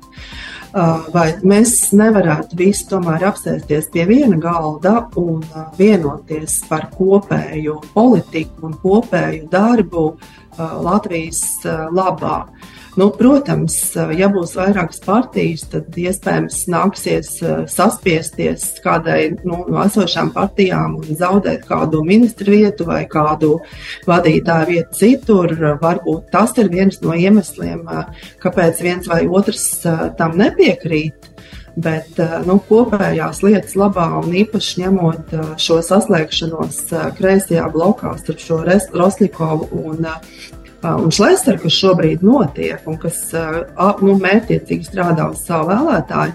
Uh, 0.74 1.04
vai 1.14 1.26
mēs 1.46 1.92
nevarētu 1.94 2.56
visi 2.58 2.88
tomēr 2.90 3.28
apsēsties 3.28 3.92
pie 3.94 4.08
viena 4.08 4.40
galda 4.42 5.04
un 5.20 5.44
uh, 5.44 5.68
vienoties 5.78 6.62
par 6.70 6.88
kopēju 6.96 7.76
politiku 7.94 8.70
un 8.70 8.80
kopēju 8.82 9.50
darbu 9.52 10.08
Latvijas 10.54 11.64
labā? 11.90 12.44
Nu, 12.94 13.08
protams, 13.10 13.74
ja 14.14 14.28
būs 14.30 14.52
vairākas 14.54 15.00
partijas, 15.02 15.64
tad 15.72 15.96
iespējams 15.98 16.60
nāksies 16.70 17.30
eh, 17.42 17.64
saspiesties 17.70 18.68
kādai 18.84 19.32
nu, 19.40 19.64
no 19.66 19.80
esošām 19.82 20.30
partijām 20.34 21.00
un 21.00 21.18
zaudēt 21.18 21.66
kādu 21.66 22.04
ministru 22.06 22.54
vietu 22.54 22.86
vai 22.86 23.00
kādu 23.10 23.56
vadītāju 24.06 24.70
vietu 24.70 24.98
citur. 25.00 25.56
Varbūt 25.82 26.30
tas 26.30 26.54
ir 26.62 26.70
viens 26.70 27.02
no 27.02 27.18
iemesliem, 27.18 27.82
eh, 27.82 28.30
kāpēc 28.44 28.86
viens 28.86 29.10
vai 29.10 29.24
otrs 29.26 29.66
eh, 29.82 30.08
tam 30.18 30.38
nepiekrīt. 30.38 31.32
Bet 31.74 32.20
nu, 32.46 32.60
kopējās 32.68 33.40
lietas 33.42 33.72
labā 33.74 34.04
un 34.20 34.30
īpaši 34.44 34.84
ņemot 34.84 35.32
šo 35.58 35.80
saslēgšanos 35.82 36.76
kreisajā 37.18 37.64
blokā 37.74 38.12
starp 38.20 38.44
šo 38.44 38.60
Roslikovu 38.94 39.82
un 39.82 40.06
un 40.84 41.12
šlēseri, 41.14 41.60
kas 41.62 41.78
šobrīd 41.78 42.24
notiek 42.26 42.88
un 42.90 42.98
kas 43.00 43.20
nu, 43.34 44.16
mērķiecīgi 44.20 44.90
strādā 44.90 45.30
uz 45.32 45.44
savu 45.46 45.70
vēlētāju, 45.70 46.34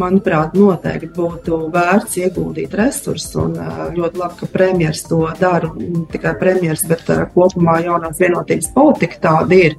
manuprāt, 0.00 0.54
noteikti 0.56 1.08
būtu 1.16 1.62
vērts 1.72 2.18
ieguldīt 2.20 2.74
resursus. 2.76 3.32
Un 3.40 3.56
ļoti 3.96 4.20
labi, 4.20 4.38
ka 4.42 4.50
premjerministrs 4.52 5.08
to 5.10 5.22
dara. 5.40 5.72
Ne 5.78 6.04
tikai 6.12 6.36
premjerministrs, 6.40 6.90
bet 6.92 7.32
kopumā 7.34 7.80
jaunās 7.86 8.20
vienotības 8.20 8.70
politika 8.76 9.22
tāda 9.28 9.60
ir. 9.70 9.78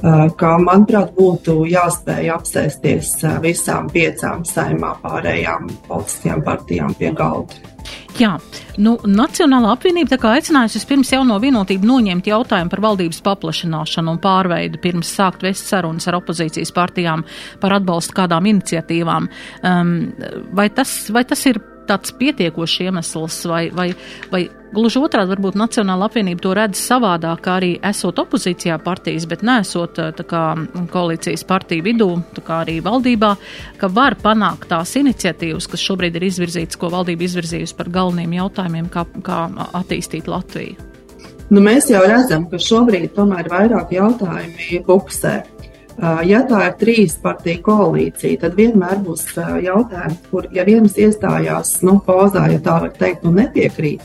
Kā, 0.00 0.54
manuprāt, 0.56 1.10
būtu 1.12 1.66
jāspēj 1.68 2.30
apsēsties 2.32 3.10
visām 3.44 3.90
piecām 3.92 4.46
saimā 4.48 4.94
pārējām 5.02 5.68
politiskajām 5.90 6.46
partijām 6.46 6.94
pie 6.96 7.10
galda. 7.18 7.58
Jā, 8.20 8.34
nu, 8.82 8.98
Nacionālā 9.08 9.70
apvienība 9.72 10.18
aicinājusi 10.34 10.76
vispirms 10.76 11.12
jauno 11.14 11.38
vienotību 11.40 11.88
noņemt 11.88 12.28
jautājumu 12.28 12.72
par 12.72 12.82
valdības 12.84 13.22
paplašināšanu 13.24 14.12
un 14.12 14.20
pārveidu 14.20 14.80
pirms 14.82 15.12
sākt 15.16 15.44
vest 15.46 15.70
sarunas 15.70 16.08
ar 16.10 16.18
opozīcijas 16.18 16.74
partijām 16.76 17.24
par 17.62 17.78
atbalstu 17.78 18.18
kādām 18.18 18.50
iniciatīvām. 18.52 19.30
Um, 19.64 19.94
vai, 20.52 20.68
tas, 20.74 20.92
vai 21.14 21.24
tas 21.28 21.46
ir 21.48 21.62
tāds 21.90 22.14
pietiekošs 22.16 22.80
iemesls, 22.86 23.42
vai, 23.50 23.64
vai, 23.74 23.90
vai 24.32 24.44
gluži 24.74 25.00
otrādi 25.02 25.34
varbūt 25.34 25.58
Nacionāla 25.58 26.08
apvienība 26.08 26.44
to 26.44 26.54
redz 26.56 26.80
savādāk, 26.80 27.48
arī 27.50 27.70
esot 27.90 28.20
opozīcijā 28.22 28.78
partijas, 28.84 29.26
bet 29.30 29.44
nesot 29.46 29.98
eh, 30.02 30.22
kā, 30.30 30.44
koalīcijas 30.92 31.46
partiju 31.48 31.86
vidū, 31.86 32.10
kā 32.46 32.62
arī 32.64 32.78
valdībā, 32.84 33.32
ka 33.80 33.90
var 33.92 34.18
panākt 34.22 34.70
tās 34.70 34.94
iniciatīvas, 35.00 35.68
kas 35.70 35.86
šobrīd 35.88 36.20
ir 36.20 36.28
izvirzītas, 36.30 36.78
ko 36.80 36.92
valdība 36.94 37.26
izvirzījusi 37.26 37.76
par 37.78 37.90
galveniem 37.92 38.38
jautājumiem, 38.40 38.92
kā, 38.92 39.06
kā 39.26 39.42
attīstīt 39.82 40.30
Latviju. 40.30 40.90
Nu, 41.50 41.58
mēs 41.58 41.88
jau 41.90 42.04
redzam, 42.06 42.44
ka 42.46 42.60
šobrīd 42.62 43.10
tomēr 43.16 43.48
vairāk 43.50 43.90
jautājumi 43.96 44.84
buksē. 44.86 45.40
Ja 46.00 46.40
tā 46.48 46.62
ir 46.64 46.76
trīs 46.80 47.18
partiju 47.20 47.60
koalīcija, 47.66 48.40
tad 48.46 48.54
vienmēr 48.56 49.02
būs 49.04 49.26
jautājums, 49.36 50.20
kur, 50.30 50.46
ja 50.54 50.64
viens 50.64 50.96
iestājās, 50.96 51.74
nu, 51.84 51.98
pozā, 52.06 52.46
ja 52.48 52.60
tā 52.64 52.78
var 52.86 52.94
teikt, 52.96 53.26
nu, 53.26 53.34
nepiekrīt, 53.36 54.04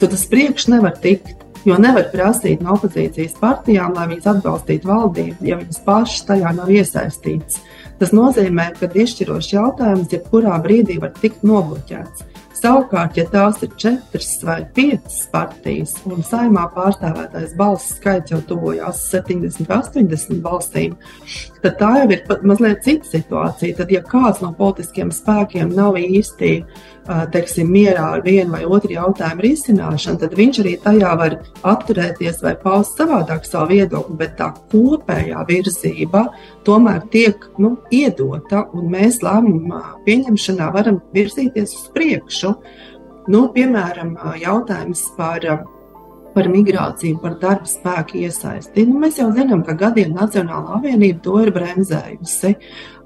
tad 0.00 0.10
tas 0.10 0.24
priekš 0.30 0.70
nevar 0.74 0.96
tikt. 1.02 1.36
Jo 1.66 1.74
nevar 1.82 2.04
prasīt 2.12 2.60
no 2.62 2.76
opozīcijas 2.76 3.32
partijām, 3.40 3.96
lai 3.96 4.04
viņas 4.12 4.28
atbalstītu 4.36 4.86
valdību, 4.86 5.48
ja 5.48 5.56
viņas 5.58 5.80
pašas 5.82 6.28
tajā 6.28 6.52
nav 6.54 6.70
iesaistītas. 6.70 7.56
Tas 7.98 8.12
nozīmē, 8.14 8.68
ka 8.78 8.86
izšķirošs 8.86 9.50
jautājums 9.56 10.14
jebkurā 10.14 10.60
brīdī 10.62 11.00
var 11.02 11.10
tikt 11.18 11.42
nobloķēts. 11.42 12.22
Savukārt, 12.66 13.14
ja 13.14 13.22
tās 13.30 13.60
ir 13.62 13.74
četras 13.78 14.30
vai 14.42 14.56
piecas 14.74 15.20
partijas, 15.30 15.92
un 16.10 16.24
saimā 16.26 16.64
pārstāvētais 16.74 17.52
balss 17.54 17.92
skaits 17.94 18.34
jau 18.34 18.40
tuvojās 18.48 19.04
70, 19.12 19.68
80 19.70 20.40
balsīm, 20.42 20.96
tad 21.62 21.78
tā 21.80 21.92
jau 22.00 22.10
ir 22.14 22.22
mazliet 22.46 22.84
cita 22.84 23.08
situācija. 23.10 23.76
Tad, 23.80 23.92
ja 23.94 24.02
kāds 24.04 24.42
no 24.44 24.52
politiskiem 24.56 25.12
spēkiem 25.14 25.72
nav 25.76 25.98
īsti 26.00 26.52
teiksim, 27.32 27.70
mierā 27.70 28.06
ar 28.16 28.22
vienu 28.24 28.52
vai 28.56 28.64
otru 28.66 28.90
jautājumu 28.96 29.44
risināšanu, 29.44 30.20
tad 30.22 30.34
viņš 30.38 30.60
arī 30.62 30.74
tajā 30.82 31.12
var 31.20 31.36
atturēties 31.74 32.42
vai 32.42 32.56
paust 32.62 32.98
savādāk 32.98 33.46
savu 33.46 33.76
viedokli, 33.76 34.16
bet 34.18 34.34
tā 34.40 34.50
kopējā 34.72 35.44
virzība 35.48 36.26
tomēr 36.66 37.04
tiek 37.14 37.46
nu, 37.62 37.76
iedota, 37.94 38.66
un 38.74 38.90
mēs 38.92 39.22
lēmumā 39.26 39.82
pieņemšanā 40.06 40.72
varam 40.74 41.00
virzīties 41.14 41.78
uz 41.78 41.88
priekšu. 41.94 42.54
Nu, 43.30 43.46
piemēram, 43.54 44.14
jautājums 44.38 45.02
par 45.16 45.42
par 46.36 46.50
migrāciju, 46.52 47.16
par 47.22 47.38
darba 47.40 47.70
spēku 47.70 48.20
iesaisti. 48.20 48.84
Nu, 48.90 49.00
mēs 49.00 49.22
jau 49.22 49.30
zinām, 49.32 49.62
ka 49.64 49.76
gadiem 49.80 50.12
Nacionālā 50.16 50.76
apvienība 50.76 51.22
to 51.24 51.38
ir 51.40 51.54
bremzējusi. 51.54 52.52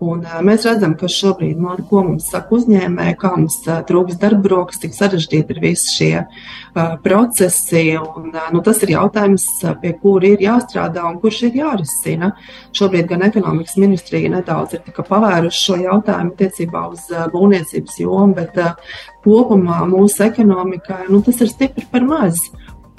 Un, 0.01 0.23
mēs 0.47 0.65
redzam, 0.65 0.95
ka 0.97 1.11
šobrīd, 1.13 1.59
man, 1.61 1.83
nu, 1.83 1.85
ko 1.91 2.01
mums 2.07 2.31
saka 2.33 2.57
uzņēmēji, 2.57 3.17
kā 3.21 3.35
mums 3.35 3.59
trūks 3.87 4.17
darba 4.23 4.49
rokas, 4.55 4.81
cik 4.81 4.97
sarežģīti 4.97 5.53
ir 5.53 5.61
visi 5.61 5.93
šie 5.93 6.15
uh, 6.23 6.95
procesi. 7.05 7.85
Un, 8.01 8.33
nu, 8.33 8.63
tas 8.65 8.81
ir 8.83 8.95
jautājums, 8.95 9.45
pie 9.83 9.93
kura 10.01 10.33
ir 10.33 10.43
jāstrādā 10.47 11.05
un 11.05 11.21
kurš 11.21 11.43
ir 11.51 11.61
jārisina. 11.61 12.33
Šobrīd 12.77 13.13
gan 13.13 13.27
ekonomikas 13.29 13.77
ministrija 13.83 14.33
nedaudz 14.33 14.79
ir 14.79 14.89
pavēruši 14.97 15.65
šo 15.69 15.79
jautājumu 15.85 16.35
attiecībā 16.35 16.87
uz 16.95 17.07
būvniecības 17.37 18.01
jomu, 18.01 18.39
bet 18.41 18.57
uh, 18.57 18.97
kopumā 19.25 19.85
mūsu 19.91 20.25
ekonomikai 20.31 21.11
nu, 21.11 21.21
tas 21.27 21.45
ir 21.45 21.53
stipri 21.53 21.85
par 21.93 22.09
maz. 22.09 22.47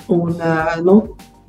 Un, 0.10 0.34
nu, 0.86 0.96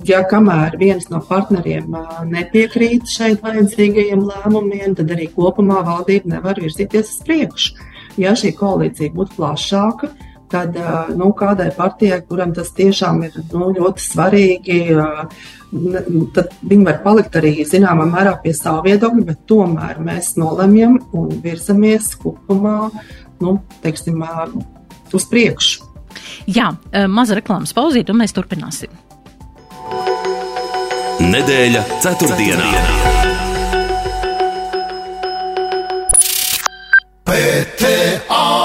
ja 0.06 0.22
kamēr 0.28 0.76
viens 0.80 1.08
no 1.12 1.22
partneriem 1.28 1.94
nepiekrīt 2.30 3.08
šeit 3.10 3.42
vajadzīgajiem 3.44 4.26
lēmumiem, 4.28 4.96
tad 4.98 5.14
arī 5.14 5.30
kopumā 5.32 5.80
valdība 5.86 6.36
nevar 6.36 6.60
virzīties 6.62 7.14
uz 7.14 7.24
priekšu. 7.26 7.88
Ja 8.20 8.34
šī 8.36 8.52
koalīcija 8.58 9.14
būtu 9.14 9.38
plašāka, 9.38 10.10
tad 10.52 10.76
nu, 11.16 11.30
kādai 11.36 11.70
partijai, 11.76 12.20
kuram 12.28 12.52
tas 12.56 12.72
tiešām 12.76 13.22
ir 13.24 13.38
nu, 13.54 13.70
ļoti 13.72 14.04
svarīgi, 14.04 14.80
tad 16.36 16.52
viņi 16.60 16.88
var 16.88 16.98
palikt 17.06 17.38
arī 17.40 17.54
zināmā 17.68 18.04
mērā 18.10 18.34
pie 18.42 18.52
savu 18.56 18.84
viedokļu, 18.88 19.24
bet 19.30 19.46
tomēr 19.48 20.02
mēs 20.04 20.34
nolemjam 20.40 20.98
un 21.16 21.32
virzamies 21.44 22.12
kopumā 22.20 22.76
nu, 23.40 23.56
teiksim, 23.84 24.20
uz 25.12 25.26
priekšu. 25.30 25.91
Jā, 26.50 26.72
maza 27.08 27.36
reklāmas 27.38 27.74
pauzīt, 27.76 28.10
un 28.10 28.18
mēs 28.22 28.34
turpināsim. 28.34 28.90
Nedēļa 31.22 31.84
ceturtdienā. 32.02 32.70
PTA 37.22 38.61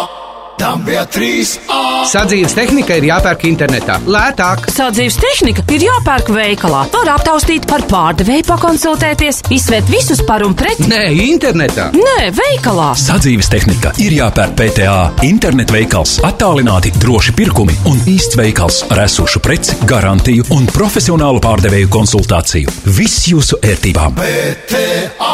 tam 0.58 0.84
bija 0.86 1.04
trīs 1.10 1.56
A. 1.72 2.04
Sadzīves 2.08 2.56
tehnika 2.58 2.98
ir 2.98 3.08
jāpērk 3.10 3.46
internetā. 3.50 3.98
Lētāk. 4.10 4.68
Sadzīves 4.74 5.18
tehnika 5.22 5.64
ir 5.74 5.86
jāpērk 5.88 6.32
veikalā. 6.34 6.86
Var 6.94 7.12
aptaustīt, 7.14 7.68
par 7.70 7.86
pārdevēju 7.90 8.46
pakonsultēties, 8.48 9.44
izsvērt 9.54 9.92
visus 9.92 10.24
par 10.28 10.46
un 10.46 10.56
pret. 10.58 10.82
Nē, 10.90 11.04
internetā. 11.28 11.90
Nē, 11.96 12.30
veikalā. 12.38 12.90
Sadzīves 13.00 13.52
tehnika 13.54 13.94
ir 14.04 14.18
jāpērk 14.18 14.58
PTA. 14.58 14.98
Internet 15.28 15.74
veikals, 15.76 16.18
attālināti, 16.28 16.94
droši 17.02 17.36
pirkumi 17.38 17.78
un 17.90 18.02
īsts 18.10 18.40
veikals 18.40 18.84
ar 18.94 19.06
esošu 19.06 19.44
preci, 19.44 19.78
garantiju 19.88 20.50
un 20.58 20.70
profesionālu 20.74 21.44
pārdevēju 21.44 21.92
konsultāciju. 21.94 22.78
Viss 22.98 23.28
jūsu 23.32 23.62
ērtībām. 23.62 24.18
PTA 24.18 25.34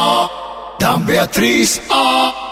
tam 0.83 1.05
bija 1.07 1.27
trīs 1.31 1.79
A. 1.89 2.42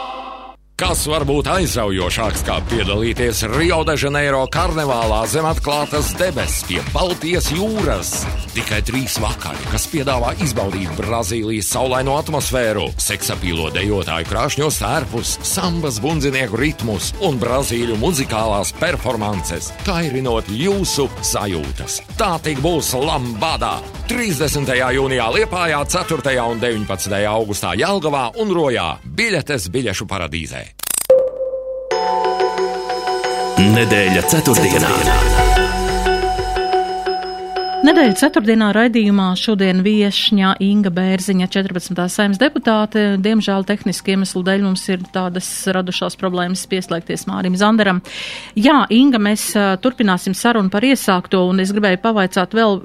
Kas 0.82 1.04
var 1.06 1.22
būt 1.30 1.46
aizraujošāks, 1.46 2.42
kā 2.48 2.56
piedalīties 2.72 3.44
Rio 3.52 3.84
de 3.86 3.94
Janeiro 4.02 4.40
karnevālā 4.50 5.20
zem 5.30 5.46
atklātas 5.46 6.10
debesis 6.18 6.64
pie 6.66 6.80
Baltijas 6.90 7.52
jūras? 7.54 8.16
Tikai 8.56 8.80
trīs 8.88 9.20
vakari, 9.22 9.62
kas 9.70 9.86
piedāvā 9.92 10.32
izbaudīt 10.42 10.90
Brazīlijas 10.98 11.70
saulaino 11.76 12.18
atmosfēru, 12.18 12.88
seksapīlo 12.98 13.70
dejotāju 13.78 14.32
krāšņos 14.32 14.82
tērpus, 14.82 15.36
sambas 15.46 16.02
bundzinieku 16.02 16.58
ritmus 16.58 17.14
un 17.30 17.38
brazīļu 17.38 18.02
muzikālās 18.02 18.74
performances, 18.82 19.70
kairinot 19.86 20.50
jūsu 20.50 21.06
sajūtas. 21.22 22.02
Tā 22.18 22.40
tik 22.42 22.58
būs 22.66 22.96
Lambada! 22.98 23.78
30. 24.12 24.68
jūnijā 24.98 25.30
Liepājā, 25.38 25.78
4. 25.88 26.34
un 26.44 26.60
19. 26.60 27.14
augustā 27.30 27.78
Jelgavā 27.80 28.26
un 28.42 28.52
Rojā 28.52 28.90
biļetes 29.06 29.70
biļešu 29.72 30.10
paradīzē. 30.10 30.71
Nedēļa 33.62 34.22
ceturtdienā. 34.26 34.90
Nedēļas 37.86 38.22
ceturtdienā 38.22 38.72
raidījumā 38.74 39.28
šodien 39.38 39.84
viešņā 39.86 40.56
Inga 40.66 40.90
Bērziņa, 40.94 41.46
14. 41.54 42.00
saimnes 42.10 42.40
deputāte. 42.42 43.04
Diemžēl 43.22 43.66
tehniski 43.70 44.16
iemeslu 44.16 44.42
dēļ 44.48 44.66
mums 44.66 44.88
ir 44.90 45.04
tādas 45.14 45.50
radušās 45.70 46.18
problēmas 46.18 46.64
pieslēgties 46.72 47.28
Mārim 47.30 47.58
Zandaram. 47.60 48.02
Jā, 48.58 48.80
Inga, 48.94 49.22
mēs 49.22 49.52
turpināsim 49.84 50.34
sarunu 50.38 50.74
par 50.74 50.86
iesākto, 50.88 51.44
un 51.52 51.62
es 51.62 51.74
gribēju 51.74 52.02
pavaicāt 52.02 52.58
vēl 52.58 52.82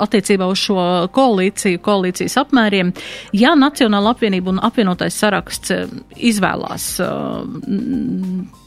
attiecībā 0.00 0.48
uz 0.48 0.64
šo 0.64 0.86
koalīciju, 1.12 1.82
koalīcijas 1.84 2.38
apmēriem. 2.46 2.94
Ja 3.36 3.52
Nacionāla 3.52 4.16
apvienība 4.16 4.54
un 4.54 4.64
apvienotais 4.64 5.20
saraksts 5.20 5.76
izvēlās 6.16 6.88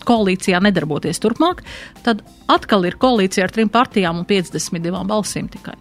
koalīcijā 0.08 0.62
nedarboties 0.64 1.22
turpmāk, 1.24 1.64
tad 2.06 2.22
atkal 2.52 2.86
ir 2.90 3.00
koalīcija 3.02 3.48
ar 3.48 3.56
trim 3.56 3.72
partijām 3.74 4.22
un 4.24 4.30
52 4.30 5.04
balsīm 5.10 5.50
tikai. 5.52 5.80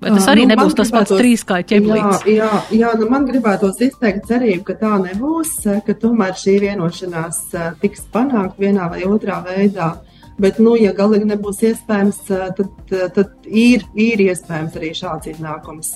Vai 0.00 0.14
tas 0.16 0.30
arī 0.32 0.46
nu, 0.46 0.54
nebūs 0.54 0.74
tas 0.78 0.90
pats 0.94 1.12
trīs 1.12 1.42
kā 1.44 1.58
ķeblīts? 1.60 2.22
Jā, 2.24 2.46
jā, 2.48 2.60
jā 2.78 2.92
nu 2.96 3.08
man 3.12 3.26
gribētos 3.28 3.82
izteikt 3.84 4.30
cerību, 4.30 4.62
ka 4.70 4.78
tā 4.80 4.94
nebūs, 5.02 5.58
ka 5.84 5.96
tomēr 6.00 6.32
šī 6.40 6.56
vienošanās 6.62 7.42
tiks 7.82 8.06
panākt 8.14 8.56
vienā 8.62 8.88
vai 8.92 9.04
otrā 9.04 9.42
veidā. 9.44 9.92
Bet, 10.40 10.58
nu, 10.62 10.72
ja 10.78 10.92
galīgi 10.96 11.26
nebūs 11.28 11.58
iespējams, 11.68 12.18
tad, 12.28 12.60
tad 12.88 13.46
ir, 13.46 13.82
ir 13.98 14.22
iespējams 14.24 14.76
arī 14.78 14.92
šāds 14.96 15.28
iznākums. 15.34 15.90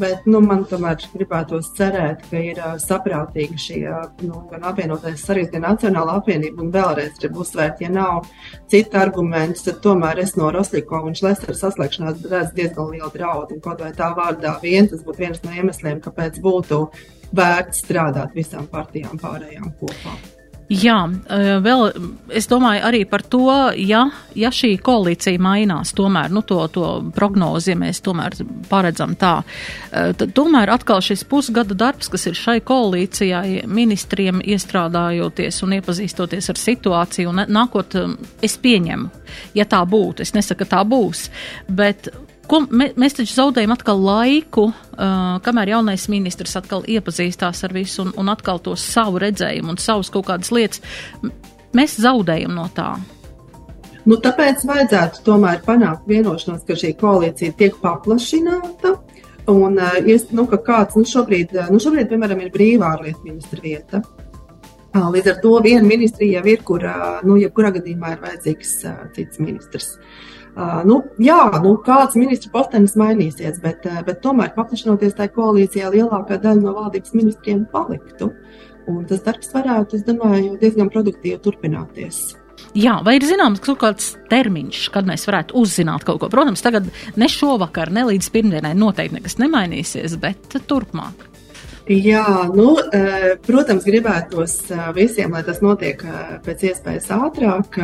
Bet 0.00 0.26
nu, 0.30 0.40
man 0.42 0.64
tomēr 0.70 0.98
gribētos 1.12 1.70
cerēt, 1.76 2.24
ka 2.30 2.40
ir 2.42 2.58
saprātīgi 2.82 3.60
šī 3.60 3.78
nu, 4.26 4.42
gan 4.50 4.66
apvienotais 4.72 5.22
saraksts, 5.22 5.52
gan 5.54 5.66
Nacionāla 5.68 6.18
apvienība. 6.18 6.64
Un 6.64 6.72
vēlreiz 6.74 7.14
gribu 7.20 7.44
uzsvērt, 7.44 7.84
ja 7.84 7.92
nav 7.94 8.26
citu 8.72 8.98
argumentu, 8.98 9.62
tad 9.68 9.80
tomēr 9.86 10.24
es 10.24 10.34
no 10.40 10.50
Roslīko 10.54 11.04
un 11.06 11.14
Šlesera 11.18 11.54
saslēgšanās 11.58 12.26
redzu 12.26 12.58
diezgan 12.58 12.90
lielu 12.96 13.12
draudu. 13.14 13.60
Kaut 13.62 13.86
vai 13.86 13.92
tā 13.94 14.10
vārdā 14.18 14.56
vien, 14.64 14.90
tas 14.90 15.06
būtu 15.06 15.26
viens 15.26 15.46
no 15.46 15.54
iemesliem, 15.54 16.02
kāpēc 16.02 16.42
būtu 16.42 16.82
vērts 17.36 17.84
strādāt 17.84 18.34
visām 18.34 18.66
partijām 18.70 19.18
pārējām 19.22 19.74
kopā. 19.78 20.18
Jā, 20.70 21.00
eh, 21.26 21.56
vēl 21.58 21.88
es 22.30 22.46
domāju 22.46 22.84
arī 22.86 23.00
par 23.10 23.24
to, 23.26 23.48
ja, 23.74 24.04
ja 24.38 24.50
šī 24.54 24.76
koalīcija 24.78 25.40
mainās, 25.42 25.90
tomēr, 25.98 26.30
nu, 26.30 26.44
to, 26.46 26.60
to 26.70 26.84
prognozi, 27.16 27.72
ja 27.72 27.80
mēs 27.80 27.98
tomēr 28.06 28.36
paredzam 28.70 29.16
tā, 29.18 29.32
eh, 29.90 30.12
tad 30.14 30.30
tomēr 30.36 30.70
atkal 30.70 31.02
šis 31.02 31.26
pusgada 31.26 31.74
darbs, 31.74 32.06
kas 32.12 32.28
ir 32.30 32.38
šai 32.38 32.60
koalīcijai, 32.62 33.66
ministriem 33.66 34.38
iestrādājoties 34.46 35.58
un 35.66 35.74
iepazīstoties 35.80 36.52
ar 36.54 36.62
situāciju 36.62 37.34
un 37.34 37.44
nākot, 37.50 37.98
eh, 37.98 38.14
es 38.46 38.54
pieņemu, 38.56 39.10
ja 39.58 39.66
tā 39.66 39.82
būtu, 39.82 40.22
es 40.22 40.36
nesaku, 40.38 40.62
ka 40.62 40.76
tā 40.76 40.84
būs, 40.86 41.30
bet 41.66 42.12
Ko, 42.50 42.64
mē, 42.66 42.88
mēs 42.98 43.14
taču 43.14 43.36
zaudējam 43.36 43.70
atkal 43.76 44.00
laiku, 44.02 44.64
uh, 44.72 45.36
kamēr 45.44 45.70
jaunais 45.76 46.08
ministrs 46.10 46.56
atkal 46.58 46.82
iepazīstās 46.90 47.62
ar 47.66 47.74
visu 47.76 48.02
un, 48.02 48.10
un 48.18 48.32
atkal 48.32 48.58
to 48.64 48.74
savu 48.74 49.20
redzējumu 49.22 49.70
un 49.70 49.78
savus 49.78 50.10
kaut 50.10 50.26
kādas 50.32 50.50
lietas. 50.50 50.82
Mēs 51.78 51.94
zaudējam 52.02 52.56
no 52.58 52.64
tā. 52.74 52.88
Nu, 54.02 54.16
tāpēc 54.18 54.64
vajadzētu 54.66 55.22
tomēr 55.28 55.60
panākt 55.62 56.08
vienošanos, 56.10 56.64
ka 56.66 56.74
šī 56.74 56.96
koalīcija 56.98 57.54
tiek 57.60 57.76
paplašināta. 57.84 58.96
Un, 59.50 59.78
nu, 59.78 60.46
ka 60.50 60.58
kāds 60.66 60.98
nu, 60.98 61.04
šobrīd, 61.06 61.54
nu, 61.70 61.78
šobrīd, 61.82 62.08
piemēram, 62.10 62.42
ir 62.42 62.50
brīvā 62.54 62.90
ārlietu 62.96 63.28
ministra 63.28 63.62
vieta. 63.62 64.02
Līdz 64.90 65.30
ar 65.30 65.38
to 65.44 65.54
viena 65.62 65.86
ministrija 65.86 66.40
jau 66.40 66.50
ir, 66.50 66.66
kur, 66.66 66.88
nu, 67.26 67.38
jebkurā 67.38 67.70
gadījumā 67.78 68.16
ir 68.16 68.22
vajadzīgs 68.24 68.74
cits 69.14 69.42
ministrs. 69.42 69.92
Uh, 69.94 70.39
Uh, 70.60 70.80
nu, 70.84 70.98
jā, 71.22 71.38
nu, 71.64 71.70
kāds 71.80 72.18
ministra 72.20 72.50
postenis 72.52 72.92
mainīsies, 73.00 73.62
bet, 73.62 73.86
bet 74.04 74.18
tomēr 74.20 74.50
paplašinoties 74.52 75.14
tajā 75.16 75.32
koalīcijā, 75.32 75.88
lielākā 75.94 76.36
daļa 76.42 76.60
no 76.60 76.74
valdības 76.76 77.14
ministriem 77.16 77.62
paliktu. 77.72 78.28
Un 78.90 79.06
tas 79.08 79.22
darbs 79.24 79.54
varētu, 79.54 79.96
es 79.96 80.04
domāju, 80.04 80.58
diezgan 80.60 80.90
produktīvi 80.92 81.38
turpināties. 81.44 82.20
Jā, 82.76 82.98
vai 83.06 83.16
ir 83.16 83.24
zināms 83.26 83.62
kaut 83.64 83.80
kāds 83.80 84.12
termiņš, 84.30 84.82
kad 84.94 85.08
mēs 85.08 85.24
varētu 85.26 85.56
uzzināt 85.58 86.04
kaut 86.06 86.20
ko? 86.20 86.28
Protams, 86.30 86.60
tagad 86.62 86.90
ne 87.18 87.28
šovakar, 87.30 87.90
ne 87.94 88.04
līdz 88.12 88.28
pirmdienai 88.34 88.76
noteikti 88.78 89.16
nekas 89.16 89.40
nemainīsies, 89.40 90.18
bet 90.20 90.60
turpmāk. 90.68 91.30
Jā, 91.90 92.46
nu, 92.54 92.76
eh, 92.94 93.32
protams, 93.42 93.82
gribētos 93.82 94.52
eh, 94.70 94.82
visiem, 94.94 95.32
lai 95.34 95.40
tas 95.42 95.58
notiek 95.58 96.04
eh, 96.06 96.36
pēc 96.44 96.62
iespējas 96.68 97.08
ātrāk. 97.16 97.80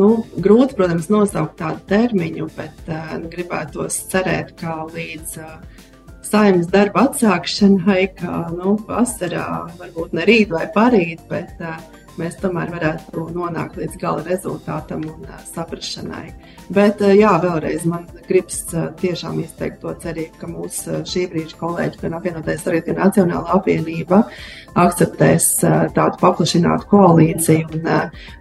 Nu, 0.00 0.24
grūti, 0.40 0.72
protams, 0.78 1.10
nosaukt 1.12 1.58
tādu 1.58 1.82
termiņu, 1.90 2.48
bet 2.56 2.88
gribētos 3.28 3.98
cerēt, 4.08 4.54
ka 4.62 4.86
līdz 4.94 5.36
saimnes 6.24 6.70
darba 6.72 7.04
atsākšanai, 7.10 8.06
ka 8.16 8.46
nu, 8.54 8.78
vasarā, 8.88 9.66
varbūt 9.76 10.16
ne 10.16 10.24
rīt 10.24 10.54
vai 10.54 10.64
parīt, 10.72 11.20
bet 11.28 11.60
mēs 12.20 12.38
tomēr 12.42 12.70
varētu 12.74 13.26
nonākt 13.34 13.78
līdz 13.80 13.98
gala 14.00 14.24
rezultātam 14.26 15.04
un 15.08 15.26
saprašanai. 15.48 16.28
Bet, 16.74 17.02
jā, 17.16 17.32
vēlreiz 17.42 17.84
man 17.90 18.06
gribas 18.28 18.62
tiešām 19.00 19.40
izteikt 19.42 19.82
to 19.82 19.92
cerību, 20.04 20.38
ka 20.40 20.48
mūsu 20.50 21.02
šī 21.10 21.26
brīža 21.32 21.58
kolēģi, 21.60 22.00
gan 22.00 22.16
apvienotais 22.18 22.64
arī 22.70 22.80
gan 22.86 23.02
Nacionāla 23.02 23.58
apvienība, 23.58 24.22
akceptēs 24.86 25.50
tādu 25.96 26.20
paplašinātu 26.22 26.90
koalīciju. 26.94 27.68
Un, 27.78 27.92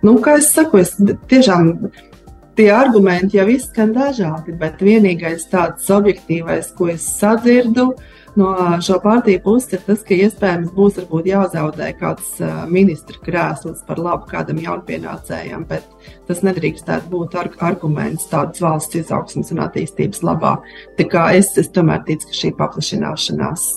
nu, 0.06 0.18
kā 0.24 0.38
es 0.40 0.54
saku, 0.56 0.84
es 0.84 0.96
tiešām 1.32 1.74
tie 2.58 2.70
argumenti 2.74 3.40
jau 3.40 3.48
izskan 3.50 3.94
dažādi, 3.96 4.56
bet 4.58 4.82
vienīgais 4.84 5.48
tāds 5.52 5.90
objektīvais, 5.94 6.74
ko 6.78 6.92
es 6.94 7.06
sadzirdu 7.20 7.92
no 8.40 8.54
šo 8.84 9.00
partiju 9.04 9.42
puses, 9.44 9.74
ir 9.76 9.84
tas, 9.88 10.04
ka 10.06 10.18
iespējams 10.18 10.72
būs 10.76 11.00
jāzaudē 11.28 11.90
kāds 12.00 12.36
ministra 12.72 13.18
krēsls 13.24 13.84
par 13.88 14.02
labu 14.02 14.28
kādam 14.30 14.62
jaunpienācējam, 14.64 15.66
bet 15.70 15.86
tas 16.28 16.44
nedrīkstētu 16.46 17.12
būt 17.12 17.36
ar 17.40 17.50
arguments 17.66 18.30
tādas 18.32 18.62
valsts 18.64 18.96
izaugsmas 19.00 19.52
un 19.54 19.64
attīstības 19.66 20.24
labā. 20.24 20.56
Tā 20.98 21.08
kā 21.12 21.26
es, 21.38 21.52
es 21.60 21.70
tomēr 21.74 22.04
ticu, 22.08 22.30
ka 22.30 22.40
šī 22.40 22.54
paplašināšanās 22.60 23.68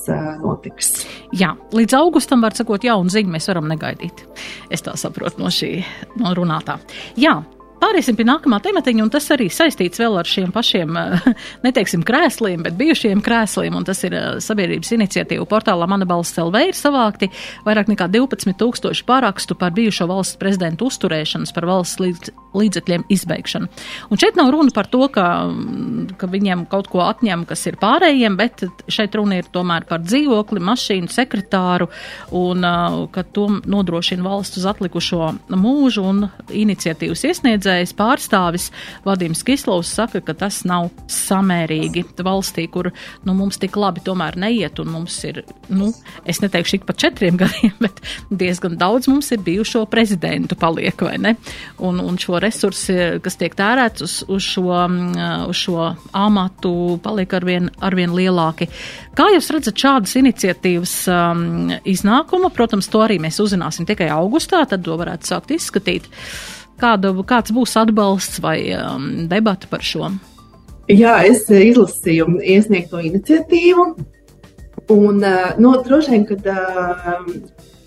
notiks. 0.44 0.94
Jā, 1.36 1.54
līdz 1.76 1.98
augustam, 1.98 2.44
var 2.44 2.56
sakot, 2.56 2.86
jaunu 2.86 3.12
ziņu 3.12 3.36
mēs 3.36 3.50
varam 3.52 3.68
negaidīt. 3.70 4.24
Es 4.70 4.84
tā 4.86 4.96
saprotu 4.98 5.42
no 5.42 5.52
šī 5.52 5.78
no 6.20 6.32
runātā. 6.36 6.78
Jā, 7.20 7.40
Pāriesim 7.76 8.16
pie 8.16 8.24
nākamā 8.24 8.56
tematiņa, 8.64 9.02
un 9.04 9.10
tas 9.12 9.26
arī 9.34 9.50
saistīts 9.52 10.00
vēl 10.00 10.14
ar 10.16 10.28
šiem 10.28 10.52
pašiem, 10.54 10.96
eh, 10.96 11.26
neteiksim, 11.66 12.00
krēsliem, 12.08 12.62
bet 12.64 12.76
bijušiem 12.78 13.20
krēsliem, 13.24 13.74
un 13.76 13.84
tas 13.84 14.00
ir 14.08 14.16
eh, 14.16 14.28
sabiedrības 14.40 14.94
iniciatīva 14.96 15.44
portālā 15.50 15.88
Mana 15.90 16.08
balss 16.08 16.38
LV 16.40 16.62
ir 16.70 16.78
savākti 16.78 17.28
vairāk 17.66 17.90
nekā 17.92 18.08
12 18.14 18.56
tūkstoši 18.56 19.04
pārakstu 19.06 19.58
par 19.60 19.74
bijušo 19.76 20.08
valsts 20.08 20.40
prezidentu 20.40 20.88
uzturēšanas 20.88 21.52
par 21.52 21.68
valsts 21.68 22.00
līdz, 22.00 22.32
līdzekļiem 22.56 23.04
izbeigšanu. 23.12 23.68
Un 24.08 24.22
šeit 24.22 24.40
nav 24.40 24.48
runa 24.54 24.72
par 24.72 24.88
to, 24.88 25.04
ka, 25.12 25.26
ka 26.16 26.30
viņiem 26.32 26.64
kaut 26.72 26.88
ko 26.88 27.04
atņem, 27.04 27.44
kas 27.50 27.66
ir 27.68 27.76
pārējiem, 27.82 28.40
bet 28.40 28.64
šeit 28.88 29.20
runa 29.20 29.42
ir 29.42 29.52
tomēr 29.52 29.84
par 29.88 30.00
dzīvokli, 30.06 30.64
mašīnu, 30.64 31.12
sekretāru, 31.12 31.90
un 32.40 32.64
eh, 32.64 32.98
ka 33.12 33.26
to 33.36 33.50
nodrošina 33.68 34.24
valsts 34.24 34.62
uz 34.62 34.66
atlikušo 34.72 35.30
mūžu 35.52 36.08
un 36.08 36.24
iniciatīvas 36.48 37.28
iesniedz 37.28 37.65
iesniedzējs 37.66 37.94
pārstāvis 37.96 38.68
Vadims 39.05 39.42
Kislovs 39.46 39.90
saka, 39.96 40.20
ka 40.24 40.35
tas 40.35 40.62
nav 40.66 40.90
samērīgi 41.11 42.05
valstī, 42.22 42.66
kur 42.70 42.90
nu, 43.24 43.35
mums 43.35 43.59
tik 43.59 43.76
labi 43.76 44.02
tomēr 44.05 44.37
neiet, 44.38 44.79
un 44.79 44.92
mums 44.92 45.16
ir, 45.26 45.42
nu, 45.68 45.92
es 46.24 46.40
neteikšu 46.42 46.79
ik 46.79 46.87
pa 46.87 46.94
četriem 46.94 47.37
gadiem, 47.42 47.74
bet 47.81 48.00
diezgan 48.31 48.76
daudz 48.79 49.09
mums 49.11 49.31
ir 49.33 49.42
bijušo 49.42 49.87
prezidentu 49.90 50.57
paliek, 50.59 51.00
vai 51.02 51.16
ne? 51.18 51.35
Un, 51.79 52.00
un 52.00 52.18
šo 52.18 52.40
resursi, 52.42 53.20
kas 53.22 53.38
tiek 53.40 53.55
tērēts 53.57 54.05
uz, 54.05 54.18
uz, 54.29 54.42
šo, 54.46 54.70
mm, 54.87 55.46
uz 55.50 55.62
šo 55.66 55.90
amatu, 56.16 56.98
paliek 57.02 57.33
arvien, 57.37 57.70
arvien 57.83 58.14
lielāki. 58.14 58.70
Kā 59.16 59.31
jūs 59.33 59.50
redzat 59.55 59.81
šādas 59.81 60.16
iniciatīvas 60.20 60.96
um, 61.11 61.72
iznākumu? 61.88 62.52
Protams, 62.55 62.90
to 62.92 63.02
arī 63.05 63.18
mēs 63.22 63.40
uzzināsim 63.42 63.88
tikai 63.88 64.11
augustā, 64.12 64.62
tad 64.68 64.85
to 64.85 64.96
varētu 65.00 65.33
sākt 65.33 65.55
izskatīt. 65.57 66.07
Uh, 66.07 66.55
Kāda, 66.80 67.12
kāds 67.24 67.54
būs 67.56 67.76
atbalsts 67.80 68.40
vai 68.44 68.58
um, 68.76 69.26
debata 69.30 69.68
par 69.70 69.84
šo? 69.84 70.10
Jā, 70.92 71.18
es 71.26 71.46
izlasīju 71.50 72.36
iesniegto 72.42 73.00
iniciatīvu. 73.02 73.86
Un, 74.92 75.22
uh, 75.24 75.56
no, 75.58 75.72
nu, 75.72 75.78
droši 75.82 76.12
vien, 76.12 76.26
ka 76.28 76.36
uh, 76.36 77.24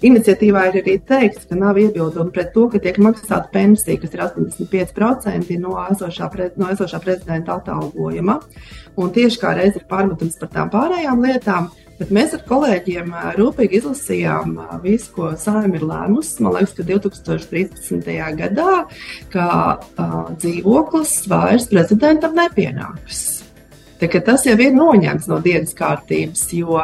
iniciatīvā 0.05 0.65
ir 0.69 0.79
arī 0.81 0.95
teikts, 1.07 1.45
ka 1.49 1.57
nav 1.59 1.79
iebildumu 1.79 2.33
pret 2.35 2.51
to, 2.55 2.65
ka 2.71 2.81
tiek 2.83 2.99
maksāta 3.03 3.47
pensija, 3.53 3.99
kas 4.01 4.15
ir 4.15 4.23
85% 4.25 5.59
no 5.63 5.75
esošā, 5.85 6.29
pre, 6.33 6.49
no 6.59 6.69
esošā 6.73 7.01
prezidenta 7.03 7.59
atalgojuma. 7.59 8.39
Un 8.99 9.13
tieši 9.15 9.41
kā 9.41 9.53
reiz 9.57 9.77
ir 9.79 9.85
pārmetums 9.89 10.39
par 10.39 10.51
tām 10.55 10.71
pārējām 10.73 11.23
lietām, 11.23 11.69
Bet 11.99 12.13
mēs 12.15 12.31
ar 12.37 12.45
kolēģiem 12.47 13.11
rūpīgi 13.35 13.81
izlasījām 13.81 14.55
visu, 14.85 15.11
ko 15.17 15.33
Sājuma 15.39 15.75
ir 15.75 15.83
lēmusi. 15.83 16.39
Man 16.45 16.55
liekas, 16.55 16.77
ka 16.77 16.85
2013. 16.87 18.07
gadā, 18.39 18.85
ka 19.33 19.49
uh, 19.75 20.15
dzīvoklis 20.39 21.17
vairs 21.27 21.67
prezidentam 21.67 22.39
nepienāks. 22.39 23.27
Tas 23.99 24.45
jau 24.47 24.55
ir 24.55 24.71
noņemts 24.71 25.27
no 25.27 25.41
dienas 25.43 25.73
kārtības, 25.75 26.45
jo 26.55 26.77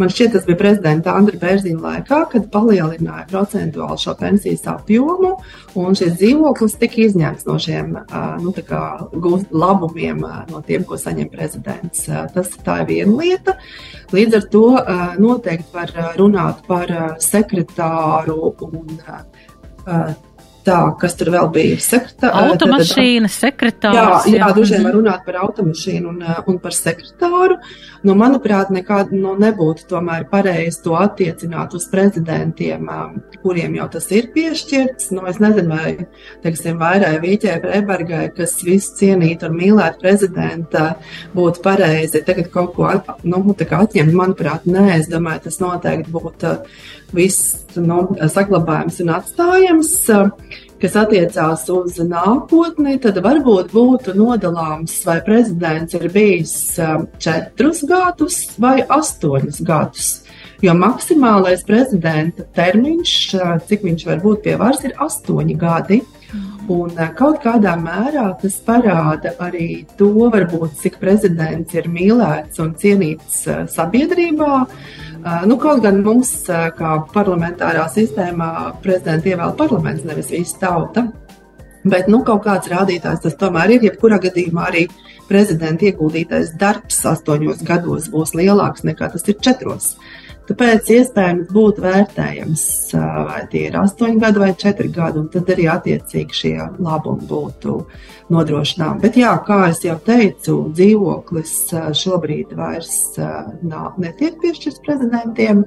man 0.00 0.10
šķiet, 0.10 0.32
tas 0.34 0.46
bija 0.48 0.58
prezidenta 0.58 1.12
Andra 1.14 1.38
Bērziņa 1.38 1.82
laikā, 1.84 2.18
kad 2.32 2.48
palielināja 2.50 3.28
procentuāli 3.30 4.02
šo 4.02 4.16
pensijas 4.18 4.66
apjomu, 4.72 5.36
un 5.78 5.94
šis 5.94 6.16
dzīvoklis 6.18 6.74
tika 6.80 7.04
izņemts 7.04 7.46
no 7.46 7.60
šiem 7.62 7.94
nu, 8.42 8.54
labumiem, 9.54 10.26
no 10.50 10.64
tiem, 10.66 10.82
ko 10.88 10.98
saņem 10.98 11.30
prezidents. 11.30 12.08
Tas 12.34 12.50
tā 12.66 12.80
ir 12.82 12.90
viena 12.90 13.14
lieta. 13.22 13.54
Līdz 14.14 14.36
ar 14.38 14.44
to 14.52 14.66
noteikti 15.18 15.74
var 15.74 15.90
runāt 16.18 16.62
par 16.68 16.92
sekretāru 17.22 18.52
un 18.68 19.00
Tā, 20.66 20.80
kas 20.98 21.14
tur 21.14 21.28
vēl 21.30 21.46
bija? 21.54 21.76
Sekretā, 21.78 22.32
automašīna, 22.40 23.28
sekretārs. 23.30 24.26
Jā, 24.26 24.38
jā, 24.40 24.46
droši 24.56 24.74
vien 24.74 24.86
var 24.88 24.96
runāt 24.96 25.26
par 25.26 25.38
automašīnu 25.44 26.10
un, 26.10 26.24
un 26.50 26.58
par 26.62 26.74
sekretāru. 26.74 27.60
Nu, 28.06 28.16
manuprāt, 28.18 28.72
nekād 28.74 29.12
nu, 29.14 29.36
nebūtu 29.38 29.86
tomēr 29.92 30.26
pareizi 30.30 30.82
to 30.82 30.96
attiecināt 30.98 31.74
uz 31.78 31.86
prezidentiem, 31.90 32.90
kuriem 33.44 33.78
jau 33.78 33.86
tas 33.94 34.10
ir 34.14 34.26
piešķirts. 34.34 35.12
Nu, 35.14 35.22
es 35.30 35.38
nezinu, 35.42 35.70
vai, 35.70 36.08
teiksim, 36.42 36.80
vairai 36.82 37.14
Vīķē 37.22 37.56
Freibergai, 37.62 38.24
kas 38.34 38.58
visu 38.66 38.98
cienītu 38.98 39.46
un 39.46 39.58
mīlētu 39.60 40.02
prezidenta, 40.02 40.86
būtu 41.34 41.62
pareizi 41.62 42.24
tagad 42.26 42.50
kaut 42.54 42.74
ko 42.74 42.90
nu, 43.22 43.42
atņemt. 43.54 44.18
Manuprāt, 44.18 44.66
nē, 44.66 44.88
es 44.98 45.10
domāju, 45.12 45.46
tas 45.46 45.62
noteikti 45.62 46.14
būtu 46.14 46.56
viss 47.14 47.66
nu, 47.76 48.02
saglabājams 48.32 49.00
un 49.04 49.12
atstājams, 49.16 49.92
kas 50.80 50.96
attiecās 51.00 51.66
uz 51.72 51.98
nākotni, 52.04 52.98
tad 53.02 53.20
varbūt 53.24 53.72
būtu 53.74 54.16
nodalāms, 54.18 54.98
vai 55.06 55.20
prezidents 55.24 55.96
ir 55.96 56.08
bijis 56.12 56.56
um, 56.82 57.06
četrus 57.22 57.84
gadus 57.88 58.42
vai 58.60 58.80
astoņus 58.82 59.62
gadus. 59.66 60.12
Jo 60.64 60.72
maksimālais 60.72 61.66
prezidenta 61.68 62.46
termiņš, 62.56 63.14
cik 63.68 63.82
viņš 63.84 64.04
var 64.08 64.22
būt 64.22 64.44
pie 64.46 64.54
varas, 64.56 64.86
ir 64.88 64.94
astoņi 65.04 65.56
gadi. 65.60 66.00
Un 66.72 66.96
kaut 67.14 67.38
kādā 67.44 67.76
mērā 67.78 68.24
tas 68.40 68.56
parāda 68.66 69.34
arī 69.44 69.84
to, 70.00 70.08
varbūt, 70.32 70.78
cik 70.80 70.96
prezidents 70.98 71.76
ir 71.76 71.86
mīlēts 71.92 72.58
un 72.64 72.72
cienīts 72.80 73.44
sabiedrībā. 73.76 74.54
Uh, 74.64 75.04
Nu, 75.26 75.56
kaut 75.58 75.80
gan 75.82 76.04
mums, 76.06 76.28
kā 76.46 76.90
parlamentārā 77.10 77.88
sistēmā, 77.90 78.50
prezidents 78.84 79.26
ievēl 79.26 79.56
parlaments, 79.58 80.04
nevis 80.06 80.30
visa 80.30 80.60
tauta. 80.60 81.08
Bet 81.86 82.06
nu, 82.10 82.20
kaut 82.26 82.44
kāds 82.44 82.70
rādītājs 82.70 83.24
tas 83.24 83.34
tomēr 83.40 83.74
ir. 83.74 83.88
Jebkurā 83.88 84.20
gadījumā 84.22 84.68
arī 84.70 84.84
prezidenta 85.26 85.88
ieguldītais 85.88 86.52
darbs 86.60 87.00
astoņos 87.10 87.64
gados 87.66 88.06
būs 88.12 88.36
lielāks 88.38 88.86
nekā 88.86 89.10
tas 89.12 89.26
ir 89.26 89.38
četros. 89.42 89.96
Tāpēc 90.46 90.90
iespējams 90.94 91.48
būtu 91.50 91.82
vērtējams, 91.82 92.64
vai 93.26 93.40
tie 93.50 93.64
ir 93.66 93.78
astoņi 93.80 94.20
gadi 94.22 94.42
vai 94.42 94.52
četri 94.58 94.90
gadi, 94.94 95.22
un 95.24 95.28
tad 95.32 95.50
arī 95.50 95.66
attiecīgi 95.72 96.38
šie 96.40 96.54
labumi 96.78 97.26
būtu 97.26 97.76
nodrošināmi. 98.30 99.02
Bet, 99.02 99.18
jā, 99.18 99.32
kā 99.46 99.60
jau 99.82 99.98
teicu, 100.06 100.58
dzīvoklis 100.76 101.54
šobrīd 101.98 102.54
vairs 102.58 102.92
nav, 103.62 103.98
netiek 104.02 104.38
piešķirts 104.42 104.84
prezidentiem. 104.86 105.64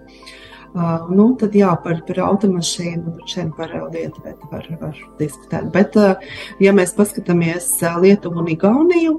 Uh, 0.70 1.08
nu, 1.10 1.32
tad 1.42 1.56
jā, 1.58 1.72
par, 1.82 2.04
par 2.06 2.20
automašīnu, 2.28 3.16
šeit 3.26 3.56
par 3.58 3.72
lietu 3.90 4.22
var, 4.52 4.68
var 4.78 5.00
diskutēt. 5.18 5.72
Bet, 5.74 5.98
uh, 5.98 6.36
ja 6.62 6.76
mēs 6.78 6.94
paskatāmies 6.94 7.72
Lietuvu 8.04 8.44
un 8.44 8.52
Igauniju, 8.54 9.16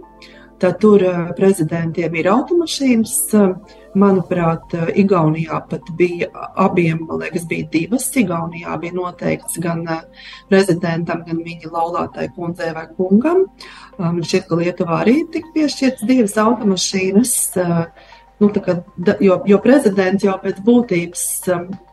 tad 0.60 0.80
tur 0.82 1.04
uh, 1.06 1.28
prezidentiem 1.36 2.14
ir 2.20 2.30
automašīnas. 2.32 3.18
Uh, 3.34 3.78
Manuprāt, 3.98 4.70
Igaunijā 4.94 5.58
pat 5.66 5.88
bija 5.98 6.28
abiem, 6.62 7.00
man 7.08 7.24
liekas, 7.24 7.46
bija 7.50 7.66
divas. 7.72 8.06
Igaunijā 8.14 8.76
bija 8.78 8.94
noteikts 8.94 9.58
gan 9.62 9.82
eh, 9.90 10.04
prezidentam, 10.50 11.24
gan 11.26 11.40
viņa 11.42 11.72
laulātai 11.74 12.28
kundzei 12.36 12.70
vai 12.76 12.86
kungam. 12.94 13.48
Eh, 13.48 14.04
man 14.04 14.22
šķiet, 14.22 14.46
ka 14.46 14.60
Lietuvā 14.60 15.00
arī 15.02 15.16
tika 15.34 15.50
piešķirts 15.56 16.06
divas 16.06 16.38
automašīnas. 16.38 17.34
Eh, 17.58 18.10
nu, 18.40 18.52
kā, 18.54 18.78
jo, 19.18 19.40
jo 19.50 19.62
prezidents 19.64 20.24
jau 20.28 20.38
pēc 20.44 20.62
būtības 20.66 21.26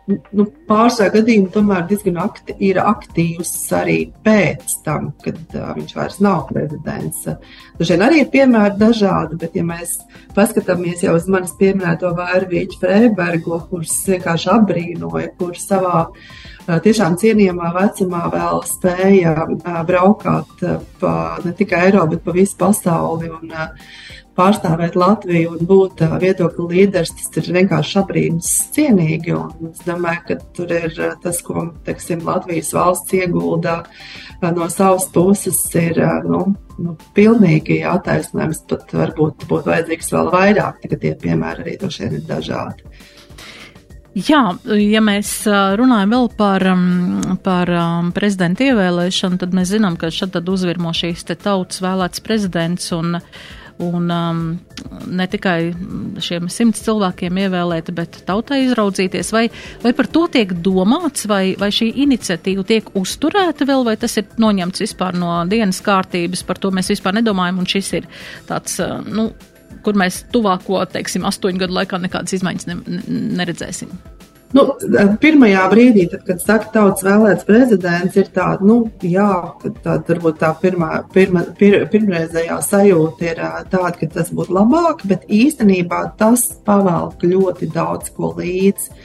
nu, 0.07 0.45
pārsvarā 0.69 1.11
gadījumā 1.17 1.51
tomēr 1.53 1.85
diezgan 1.89 2.19
akti, 2.23 2.55
ir 2.69 2.79
aktīvs 2.81 3.51
arī 3.75 3.97
pēc 4.25 4.77
tam, 4.85 5.11
kad 5.23 5.39
uh, 5.55 5.71
viņš 5.77 5.95
vairs 5.97 6.19
nav 6.23 6.47
prezidents. 6.51 7.27
Dažiem 7.79 8.03
arī 8.05 8.21
ir 8.23 8.29
piemēri 8.33 8.79
dažādi, 8.79 9.39
bet 9.41 9.57
ja 9.57 9.65
mēs 9.67 9.97
paskatāmies 10.35 11.03
jau 11.05 11.15
uz 11.17 11.27
manis 11.31 11.55
pieminēto 11.59 12.13
Vērvīķu 12.17 12.81
Freibergu, 12.81 13.61
kurš 13.71 13.95
vienkārši 14.13 14.51
apbrīnoja, 14.55 15.33
kurš 15.39 15.65
savā 15.65 16.05
uh, 16.07 16.77
tiešām 16.83 17.19
cienījamā 17.19 17.73
vecumā 17.75 18.27
vēl 18.33 18.63
spēja 18.69 19.35
uh, 19.43 19.81
braukāt 19.87 20.67
pa 21.01 21.15
ne 21.43 21.55
tikai 21.57 21.87
Eiropu, 21.89 22.15
bet 22.15 22.25
pa 22.25 22.37
visu 22.37 22.59
pasauli. 22.59 23.33
Un, 23.41 23.57
pārstāvēt 24.38 24.95
Latviju 24.97 25.56
un 25.56 25.67
būt 25.69 26.04
viedokļu 26.21 26.67
līderis, 26.71 27.13
tas 27.17 27.41
ir 27.41 27.50
vienkārši 27.58 27.97
abrīns 28.02 28.52
cienīgi. 28.76 29.34
Un 29.34 29.71
es 29.71 29.84
domāju, 29.88 30.23
ka 30.28 30.38
tur 30.58 30.73
ir 30.76 30.93
tas, 31.23 31.41
ko 31.45 31.69
teiksim, 31.88 32.23
Latvijas 32.28 32.71
valsts 32.78 33.17
iegulda 33.17 33.82
no 34.43 34.69
savas 34.73 35.10
puses, 35.13 35.60
ir 35.80 36.00
nu, 36.30 36.43
nu, 36.78 36.95
pilnīgi 37.17 37.82
attaisnojams. 37.89 38.63
Pat 38.69 38.93
varbūt 38.93 39.47
būtu 39.50 39.73
vajadzīgs 39.73 40.13
vēl 40.13 40.34
vairāk, 40.34 40.82
tikai 40.84 41.04
tie 41.04 41.13
piemēri 41.28 41.65
arī 41.65 41.78
droši 41.82 42.06
vien 42.06 42.19
ir 42.19 42.26
dažādi. 42.30 42.97
Jā, 44.17 44.41
ja 44.82 45.02
mēs 45.06 45.30
runājam 45.78 46.13
vēl 46.15 46.32
par, 46.39 46.63
par 47.45 47.69
prezidenta 48.15 48.65
ievēlēšanu, 48.65 49.38
tad 49.38 49.54
mēs 49.54 49.76
zinām, 49.76 49.93
ka 50.02 50.10
šad 50.10 50.34
tad 50.34 50.50
uzvirmo 50.50 50.89
šīs 50.89 51.21
te 51.30 51.36
tautas 51.38 51.84
vēlēts 51.86 52.23
prezidents 52.26 52.89
un 52.97 53.19
uh, 53.19 53.28
un 53.83 54.11
um, 54.11 54.39
ne 55.07 55.27
tikai 55.29 55.71
šiem 56.23 56.47
simts 56.51 56.81
cilvēkiem 56.85 57.37
ievēlēti, 57.43 57.93
bet 57.97 58.19
tautai 58.27 58.63
izraudzīties, 58.65 59.31
vai, 59.35 59.45
vai 59.83 59.93
par 59.97 60.09
to 60.13 60.25
tiek 60.33 60.53
domāts, 60.65 61.27
vai, 61.29 61.55
vai 61.59 61.69
šī 61.73 61.91
iniciatīva 62.05 62.65
tiek 62.67 62.89
uzturēta 62.97 63.67
vēl, 63.69 63.85
vai 63.87 63.97
tas 64.01 64.17
ir 64.17 64.27
noņemts 64.41 64.85
vispār 64.87 65.17
no 65.19 65.39
dienas 65.49 65.83
kārtības, 65.85 66.45
par 66.47 66.61
to 66.61 66.73
mēs 66.73 66.91
vispār 66.95 67.19
nedomājam, 67.19 67.61
un 67.61 67.69
šis 67.69 67.93
ir 68.01 68.09
tāds, 68.49 68.79
uh, 68.83 68.97
nu, 69.05 69.29
kur 69.85 69.97
mēs 69.99 70.23
tuvāko, 70.33 70.81
teiksim, 70.91 71.27
astoņu 71.27 71.65
gadu 71.65 71.77
laikā 71.77 72.01
nekādas 72.01 72.39
izmaiņas 72.39 72.71
ne, 72.71 72.79
neredzēsim. 73.43 73.93
Nu, 74.55 74.63
pirmajā 75.19 75.63
brīdī, 75.73 76.05
tad, 76.12 76.21
kad 76.27 76.39
saka, 76.39 76.69
tautas 76.71 77.03
vēlēts 77.03 77.47
prezidents, 77.47 78.15
ir 78.15 78.29
tāda, 78.31 78.63
nu, 78.63 78.77
jā, 79.03 79.27
tā, 79.83 79.97
varbūt 80.07 80.39
tā 80.39 80.53
pirmā, 80.62 80.91
pirma, 81.12 81.43
pir, 81.60 81.81
pirmreizējā 81.91 82.62
sajūta 82.63 83.27
ir 83.27 83.41
tāda, 83.73 83.91
ka 83.99 84.10
tas 84.13 84.31
būtu 84.31 84.55
labāk, 84.55 85.03
bet 85.10 85.27
īstenībā 85.27 85.99
tas 86.21 86.47
pavelk 86.67 87.27
ļoti 87.27 87.71
daudz 87.75 88.13
ko 88.15 88.31
līdzi. 88.39 88.95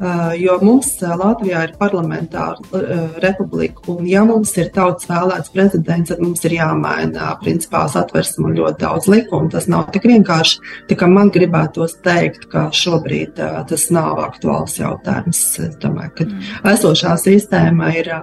Eh, 0.00 0.34
jo 0.40 0.54
mums 0.64 0.94
eh, 1.02 1.10
Latvijā 1.12 1.60
ir 1.66 1.72
parlamentāra 1.76 2.56
eh, 2.72 3.00
republika, 3.20 3.82
un 3.92 4.06
ja 4.08 4.22
mums 4.24 4.54
ir 4.56 4.70
tautas 4.72 5.04
vēlēts 5.10 5.52
prezidents, 5.52 6.08
tad 6.08 6.22
mums 6.24 6.40
ir 6.48 6.54
jāmaina 6.56 7.34
principā 7.42 7.82
satversme 7.92 8.46
un 8.48 8.54
ļoti 8.56 8.80
daudz 8.80 9.10
likumu. 9.12 9.50
Tas 9.52 9.68
nav 9.68 9.90
tik 9.92 10.06
vienkārši, 10.08 10.94
kā 10.96 11.08
man 11.10 11.28
gribētos 11.34 11.98
teikt, 12.00 12.46
ka 12.48 12.70
šobrīd 12.72 13.42
tas 13.68 13.84
nav 13.92 14.22
aktuāls 14.24 14.78
jautājums. 14.80 15.42
Es 15.60 15.76
domāju, 15.82 16.14
ka 16.16 16.72
esošā 16.72 17.18
sistēma 17.20 17.92
ir. 18.00 18.14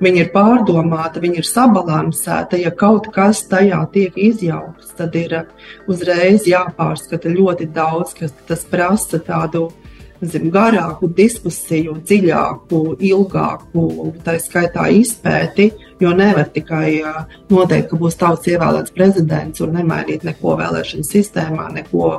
Viņa 0.00 0.22
ir 0.22 0.30
pārdomāta, 0.32 1.20
viņa 1.20 1.42
ir 1.42 1.48
sabalansēta. 1.48 2.56
Ja 2.62 2.70
kaut 2.70 3.10
kas 3.12 3.42
tajā 3.50 3.82
tiek 3.92 4.14
izjaukts, 4.14 4.94
tad 4.96 5.18
ir 5.18 5.34
uzreiz 5.90 6.46
jāpārskata 6.48 7.34
ļoti 7.34 7.68
daudz, 7.74 8.14
kas 8.16 8.32
tas 8.48 8.64
prasa 8.70 9.20
tādu 9.26 9.66
uh, 9.66 9.85
zinu, 10.22 10.50
garāku 10.54 11.08
diskusiju, 11.12 11.98
dziļāku, 12.06 12.80
ilgāku, 13.04 13.86
tā 14.24 14.36
skaitā 14.42 14.88
izpēti, 14.96 15.70
jo 16.00 16.12
nevar 16.16 16.48
tikai 16.54 17.02
noteikt, 17.50 17.90
ka 17.90 18.00
būs 18.00 18.18
tauts 18.20 18.48
ievēlēts 18.52 18.94
prezidents 18.96 19.64
un 19.64 19.76
nemainīt 19.76 20.24
neko 20.28 20.56
vēlēšanu 20.60 21.06
sistēmā, 21.08 21.68
neko 21.80 22.10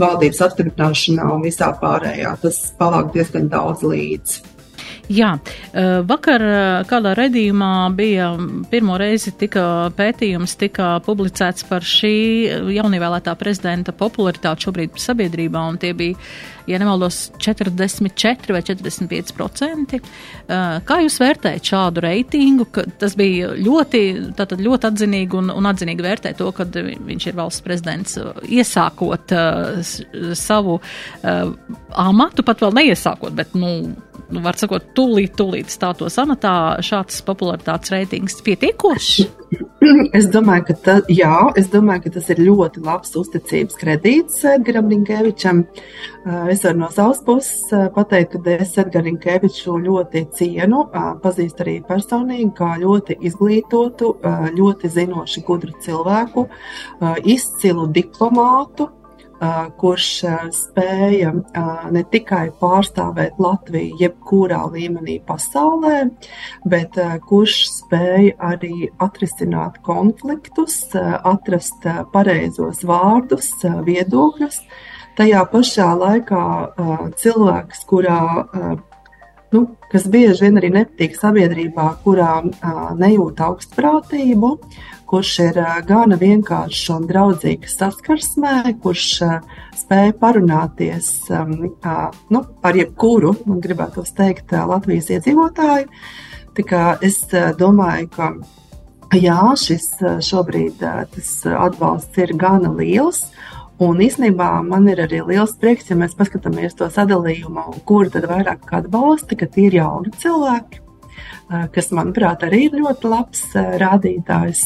valdības 0.00 0.46
apstiprināšanā 0.48 1.28
un 1.34 1.44
visā 1.46 1.72
pārējā. 1.82 2.36
Tas 2.42 2.62
palāk 2.78 3.12
diezgan 3.16 3.50
daudz 3.52 3.86
līdzi. 3.86 4.46
Jā, 5.10 5.32
vakar 6.06 6.42
kādā 6.86 7.16
redījumā 7.18 7.90
bija 7.98 8.28
pirmo 8.70 8.94
reizi 9.00 9.32
tika 9.34 9.90
pētījums, 9.98 10.54
tika 10.60 10.92
publicēts 11.02 11.66
par 11.66 11.82
šī 11.82 12.12
jaunievēlētā 12.76 13.34
prezidenta 13.40 13.90
popularitāti 13.90 14.68
šobrīd 14.68 15.02
sabiedrībā, 15.02 15.64
un 15.66 15.80
tie 15.82 15.90
bija 15.98 16.14
ja 16.70 16.80
nemaldos, 16.80 17.30
44 17.38 18.54
vai 18.54 18.62
45 18.66 19.34
procenti. 19.36 20.00
Kā 20.48 20.98
jūs 21.04 21.18
vērtējat 21.22 21.70
šādu 21.72 22.04
reitingu? 22.04 22.66
Tas 23.00 23.16
bija 23.18 23.52
ļoti, 23.58 24.02
ļoti 24.38 24.90
atzinīgi 24.90 25.38
un, 25.38 25.52
un 25.54 25.70
atzinīgi 25.70 26.06
vērtē 26.06 26.34
to, 26.38 26.50
ka 26.56 26.66
viņš 26.70 27.28
ir 27.30 27.38
valsts 27.38 27.64
prezidents 27.66 28.18
iesākot 28.46 29.34
uh, 29.36 29.82
savu 30.38 30.78
uh, 30.78 31.52
amatu, 31.98 32.46
pat 32.46 32.64
vēl 32.64 32.74
neiesākot, 32.80 33.34
bet, 33.36 33.54
nu, 33.58 33.74
nu, 34.30 34.42
var 34.44 34.58
sakot, 34.60 34.92
tūlīt, 34.96 35.36
tūlīt 35.38 35.72
stātos 35.72 36.18
amatā, 36.22 36.54
šāds 36.86 37.22
popularitātes 37.26 37.94
reitings 37.94 38.40
pietiekošs? 38.46 39.39
Es 40.18 40.28
domāju, 40.30 40.64
ka, 40.68 40.74
ta, 40.84 40.94
jā, 41.10 41.32
es 41.58 41.70
domāju, 41.72 42.04
ka 42.04 42.12
tas 42.16 42.28
ir 42.32 42.42
ļoti 42.44 42.82
labs 42.84 43.14
uzticības 43.18 43.78
kredīts 43.80 44.44
Edgaram 44.46 44.90
Rinkevičam. 44.90 45.64
Es 46.52 46.62
varu 46.66 46.82
no 46.82 46.90
savas 46.92 47.22
puses 47.26 47.72
pateikt, 47.96 48.36
ka 48.36 48.56
es 48.60 48.76
Edgars 48.78 49.08
Rinkeviču 49.08 49.78
ļoti 49.86 50.24
cienu, 50.36 50.84
pazīstu 51.24 51.64
arī 51.64 51.76
personīgi, 51.88 52.52
kā 52.60 52.74
ļoti 52.82 53.18
izglītotu, 53.30 54.12
ļoti 54.58 54.92
zinošu, 54.96 55.44
gudru 55.48 55.74
cilvēku, 55.82 56.46
izcilu 57.34 57.88
diplomātu, 57.96 58.90
kurš 59.80 60.08
spēja 60.52 61.32
ne 61.94 62.02
tikai 62.12 62.50
pārstāvēt 62.60 63.40
Latviju 63.40 63.96
jebkurā 64.00 64.60
līmenī 64.74 65.16
pasaulē, 65.26 66.10
bet 66.68 66.98
kurš 67.28 67.56
spēja 67.78 68.36
arī 68.52 68.90
atrisināt 69.00 69.80
konfliktus, 69.86 70.82
atrast 70.94 71.88
pareizos 72.12 72.84
vārdus, 72.84 73.52
viedokļus. 73.88 74.60
Tajā 75.18 75.40
pašā 75.52 75.88
laikā 76.00 76.44
cilvēks, 77.20 77.82
kurā 77.88 78.20
nu, 79.50 79.64
kas 79.90 80.06
bieži 80.06 80.46
vien 80.46 80.60
arī 80.60 80.70
nepatīk 80.74 81.16
sabiedrībā, 81.18 81.88
kurā 82.04 82.38
nejūt 83.00 83.42
augstprātību, 83.44 84.52
kurš 85.10 85.32
ir 85.42 85.58
gana 85.88 86.14
vienkāršs 86.20 86.84
un 86.94 87.06
draudzīgs 87.10 87.74
saskarsmē, 87.80 88.76
kurš 88.82 89.06
spēja 89.80 90.14
parunāties 90.20 91.10
nu, 91.50 92.42
ar 92.62 92.78
jebkuru, 92.78 93.34
gribētu 93.64 94.04
teikt, 94.16 94.54
Latvijas 94.70 95.10
iedzīvotāju. 95.16 95.90
Tā 96.54 96.66
kā 96.66 96.84
es 97.06 97.22
domāju, 97.58 98.10
ka 98.14 99.18
jā, 99.18 99.40
šis 99.58 99.88
šobrīd 100.26 100.78
tas 100.80 101.30
atbalsts 101.50 102.22
ir 102.22 102.34
gana 102.38 102.70
liels. 102.74 103.24
Un 103.80 104.02
īsnībā 104.04 104.50
man 104.66 104.86
ir 104.92 105.00
arī 105.06 105.22
liels 105.24 105.54
prieks, 105.58 105.88
ja 105.88 105.96
mēs 105.96 106.12
paskatāmies 106.18 106.76
to 106.76 106.86
sadalījumu, 106.92 107.80
kur 107.88 108.10
tad 108.12 108.26
vairāk 108.28 108.68
atbalsta, 108.76 109.38
ka 109.40 109.48
tie 109.48 109.70
ir 109.70 109.78
jauni 109.78 110.12
cilvēki, 110.20 110.82
kas, 111.74 111.90
manuprāt, 111.96 112.44
arī 112.46 112.66
ir 112.68 112.80
ļoti 112.80 113.10
labs 113.10 113.44
rādītājs. 113.54 114.64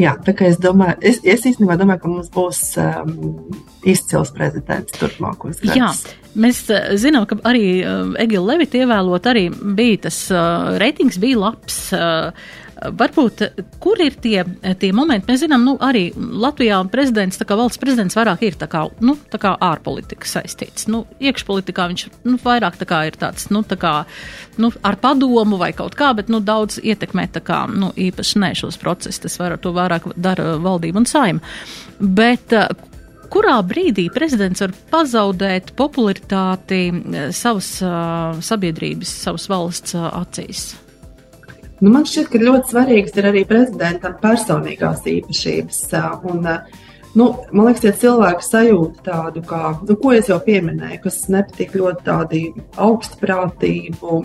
Jā, 0.00 0.14
tā 0.24 0.32
kā 0.36 0.50
es 0.50 0.58
domāju, 0.60 0.98
es, 1.06 1.20
es 1.24 1.46
īstenībā 1.48 1.78
domāju, 1.80 2.02
ka 2.02 2.10
mums 2.12 2.28
būs 2.34 2.60
izcils 3.88 4.32
prezidents 4.36 4.96
turpmākos 4.98 5.62
gados. 5.62 6.02
Jā, 6.04 6.18
mēs 6.40 6.62
zinām, 7.00 7.24
ka 7.30 7.38
arī 7.48 7.80
Egila 8.20 8.52
Levita 8.52 8.82
ievēlot 8.82 9.28
arī 9.32 9.46
bija 9.50 10.06
tas 10.08 10.18
uh, 10.34 10.74
reitings 10.82 11.16
bija 11.22 11.40
labs. 11.46 11.78
Uh, 11.96 12.34
Varbūt, 12.80 13.42
kur 13.82 14.00
ir 14.00 14.14
tie, 14.24 14.40
tie 14.80 14.88
momenti, 14.96 15.28
mēs 15.28 15.42
zinām, 15.42 15.66
nu, 15.68 15.74
arī 15.84 16.06
Latvijā 16.16 16.78
prezidents, 16.88 17.36
tā 17.36 17.44
kā 17.44 17.58
valsts 17.60 17.80
prezidents 17.80 18.16
vairāk 18.16 18.44
ir 18.46 18.56
tā 18.60 18.70
kā, 18.72 18.86
nu, 19.04 19.18
tā 19.28 19.40
kā 19.42 19.52
ārpolitika 19.60 20.28
saistīts. 20.28 20.86
Nu, 20.88 21.02
iekšpolitikā 21.20 21.90
viņš, 21.90 22.06
nu, 22.24 22.38
vairāk 22.40 22.80
tā 22.80 22.88
kā 22.88 23.02
ir 23.10 23.20
tāds, 23.20 23.50
nu, 23.52 23.60
tā 23.68 23.76
kā, 23.80 23.92
nu, 24.60 24.72
ar 24.86 24.96
padomu 25.02 25.60
vai 25.60 25.74
kaut 25.76 25.98
kā, 25.98 26.14
bet, 26.16 26.32
nu, 26.32 26.40
daudz 26.40 26.80
ietekmē 26.80 27.28
tā 27.34 27.44
kā, 27.44 27.66
nu, 27.68 27.92
īpaši 27.92 28.40
ne 28.40 28.54
šos 28.56 28.80
procesus, 28.80 29.20
tas 29.26 29.36
var, 29.42 29.58
to 29.60 29.76
vairāk 29.76 30.08
dara 30.16 30.56
valdība 30.62 31.02
un 31.02 31.08
saima. 31.10 31.56
Bet, 32.00 32.56
kurā 33.30 33.60
brīdī 33.60 34.08
prezidents 34.12 34.64
var 34.64 34.72
pazaudēt 34.92 35.74
popularitāti 35.76 36.86
savas 37.36 37.74
uh, 37.84 38.40
sabiedrības, 38.40 39.18
savas 39.26 39.50
valsts 39.52 39.98
uh, 39.98 40.08
acīs? 40.24 40.70
Nu, 41.80 41.88
man 41.88 42.04
šķiet, 42.04 42.28
ka 42.28 42.40
ļoti 42.42 42.74
svarīgas 42.74 43.16
ir 43.16 43.26
arī 43.30 43.42
prezidentam 43.48 44.16
personīgās 44.22 45.04
īpašības. 45.16 45.82
Un, 46.30 46.48
Nu, 47.10 47.24
man 47.50 47.66
liekas, 47.66 47.82
ja 47.82 47.90
cilvēki 47.98 48.44
sajūt 48.46 49.00
tādu, 49.02 49.40
kā, 49.42 49.72
nu, 49.82 49.96
ko 49.98 50.12
es 50.14 50.28
jau 50.30 50.36
pieminēju, 50.44 51.00
kas 51.02 51.16
nepatīk 51.34 51.72
ļoti 51.74 52.04
tādu 52.06 52.42
augstprātību, 52.78 54.20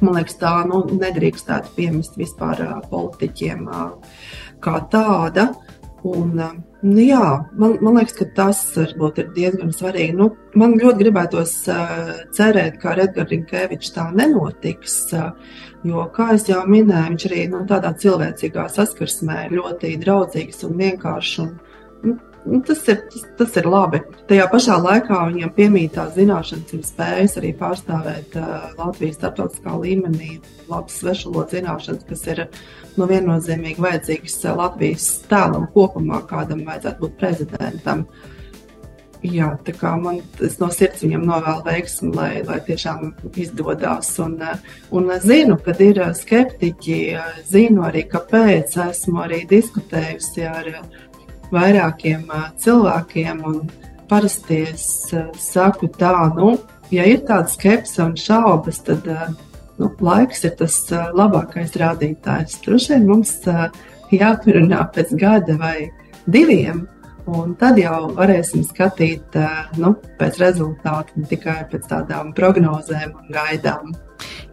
man 0.00 0.16
liekas, 0.18 0.34
tā 0.40 0.56
nu, 0.66 0.80
nedrīkstētu 0.90 1.70
piemest 1.76 2.18
vispār 2.18 2.64
politiķiem 2.90 3.62
kā 4.64 4.74
tāda. 4.90 5.52
Un, 6.02 6.34
nu, 6.82 7.00
jā, 7.04 7.24
man, 7.60 7.76
man 7.84 7.98
liekas, 7.98 8.16
ka 8.18 8.26
tas 8.36 8.60
varbūt 8.76 9.20
ir 9.22 9.32
diezgan 9.36 9.72
svarīgi. 9.74 10.14
Nu, 10.16 10.30
man 10.60 10.78
ļoti 10.80 11.04
gribētos 11.04 11.52
uh, 11.72 12.14
cerēt, 12.36 12.78
ka 12.82 12.94
ar 12.94 13.04
Edgars 13.04 13.32
Rinkevičs 13.34 13.92
tā 13.96 14.06
nenotiks. 14.16 14.96
Uh, 15.16 15.58
jo, 15.86 16.06
kā 16.16 16.32
jau 16.38 16.62
minēju, 16.68 17.12
viņš 17.12 17.28
arī 17.30 17.44
nu, 17.52 17.62
tādā 17.68 17.92
cilvēcīgā 18.00 18.66
saskarsmē 18.72 19.44
ir 19.46 19.58
ļoti 19.58 19.94
draudzīgs 20.04 20.64
un 20.68 20.76
vienkāršs. 20.80 21.38
Un, 21.44 21.54
nu, 22.06 22.16
tas, 22.66 22.82
ir, 22.88 23.02
tas, 23.12 23.24
tas 23.38 23.56
ir 23.60 23.68
labi. 23.68 24.00
Tajā 24.30 24.46
pašā 24.52 24.78
laikā 24.80 25.20
viņam 25.28 25.52
piemīt 25.56 25.94
tās 25.96 26.14
zināšanas 26.16 26.74
un 26.76 26.82
spējas 26.86 27.36
arī 27.40 27.52
pārstāvēt 27.60 28.36
uh, 28.40 28.70
Latvijas 28.78 29.18
starptautiskā 29.20 29.76
līmenī, 29.82 30.38
labas 30.70 30.98
svešvalodas 31.02 31.58
zināšanas, 31.58 32.08
kas 32.08 32.26
ir 32.32 32.44
nu, 32.96 33.06
viennozīmīgi 33.10 33.84
vajadzīgas 33.84 34.42
Latvijas 34.56 35.08
tēlam 35.30 35.68
kopumā, 35.74 36.24
kādam 36.30 36.64
vajadzētu 36.68 37.06
būt 37.06 37.16
prezidentam. 37.20 38.06
Jā, 39.20 39.50
tā 39.66 39.74
kā 39.76 39.90
man 40.00 40.22
no 40.62 40.68
sirds 40.72 41.02
viņam 41.04 41.26
novēlu 41.28 41.64
veiksmi, 41.66 42.08
lai, 42.16 42.30
lai 42.48 42.56
tiešām 42.64 43.10
izdodas. 43.36 44.14
Un, 44.24 44.38
un 44.96 45.10
zinu, 45.20 45.58
ka 45.60 45.74
ir 45.84 46.00
skeptiķi, 46.16 46.96
zinu 47.50 47.84
arī, 47.84 48.06
kāpēc 48.08 48.78
esmu 48.86 49.20
arī 49.26 49.42
diskutējusi 49.50 50.48
ar 50.48 50.72
vairākiem 51.54 52.26
cilvēkiem. 52.60 53.44
Parasti 54.10 54.64
es 54.72 54.86
saku 55.38 55.88
tā, 55.94 56.14
nu, 56.34 56.56
ja 56.90 57.06
ir 57.06 57.22
tāda 57.28 57.50
skepse 57.50 58.02
un 58.02 58.16
šaubas, 58.18 58.80
tad 58.86 59.06
nu, 59.78 59.90
laiks 60.02 60.44
ir 60.48 60.56
tas 60.58 60.80
labākais 60.90 61.76
rādītājs. 61.78 62.58
Droši 62.64 62.96
vien 62.96 63.06
mums 63.10 63.36
jāparunā 64.10 64.82
pēc 64.94 65.14
gada 65.20 65.58
vai 65.60 65.90
diviem. 66.26 66.88
Un 67.30 67.52
tad 67.54 67.78
jau 67.78 68.08
varēsim 68.16 68.64
skatīt 68.66 69.36
nu, 69.78 69.92
pēc 70.18 70.40
rezultātu, 70.40 71.20
ne 71.20 71.28
tikai 71.30 71.60
pēc 71.70 71.86
tādām 71.92 72.32
prognozēm 72.34 73.12
un 73.14 73.28
gaidām. 73.30 73.92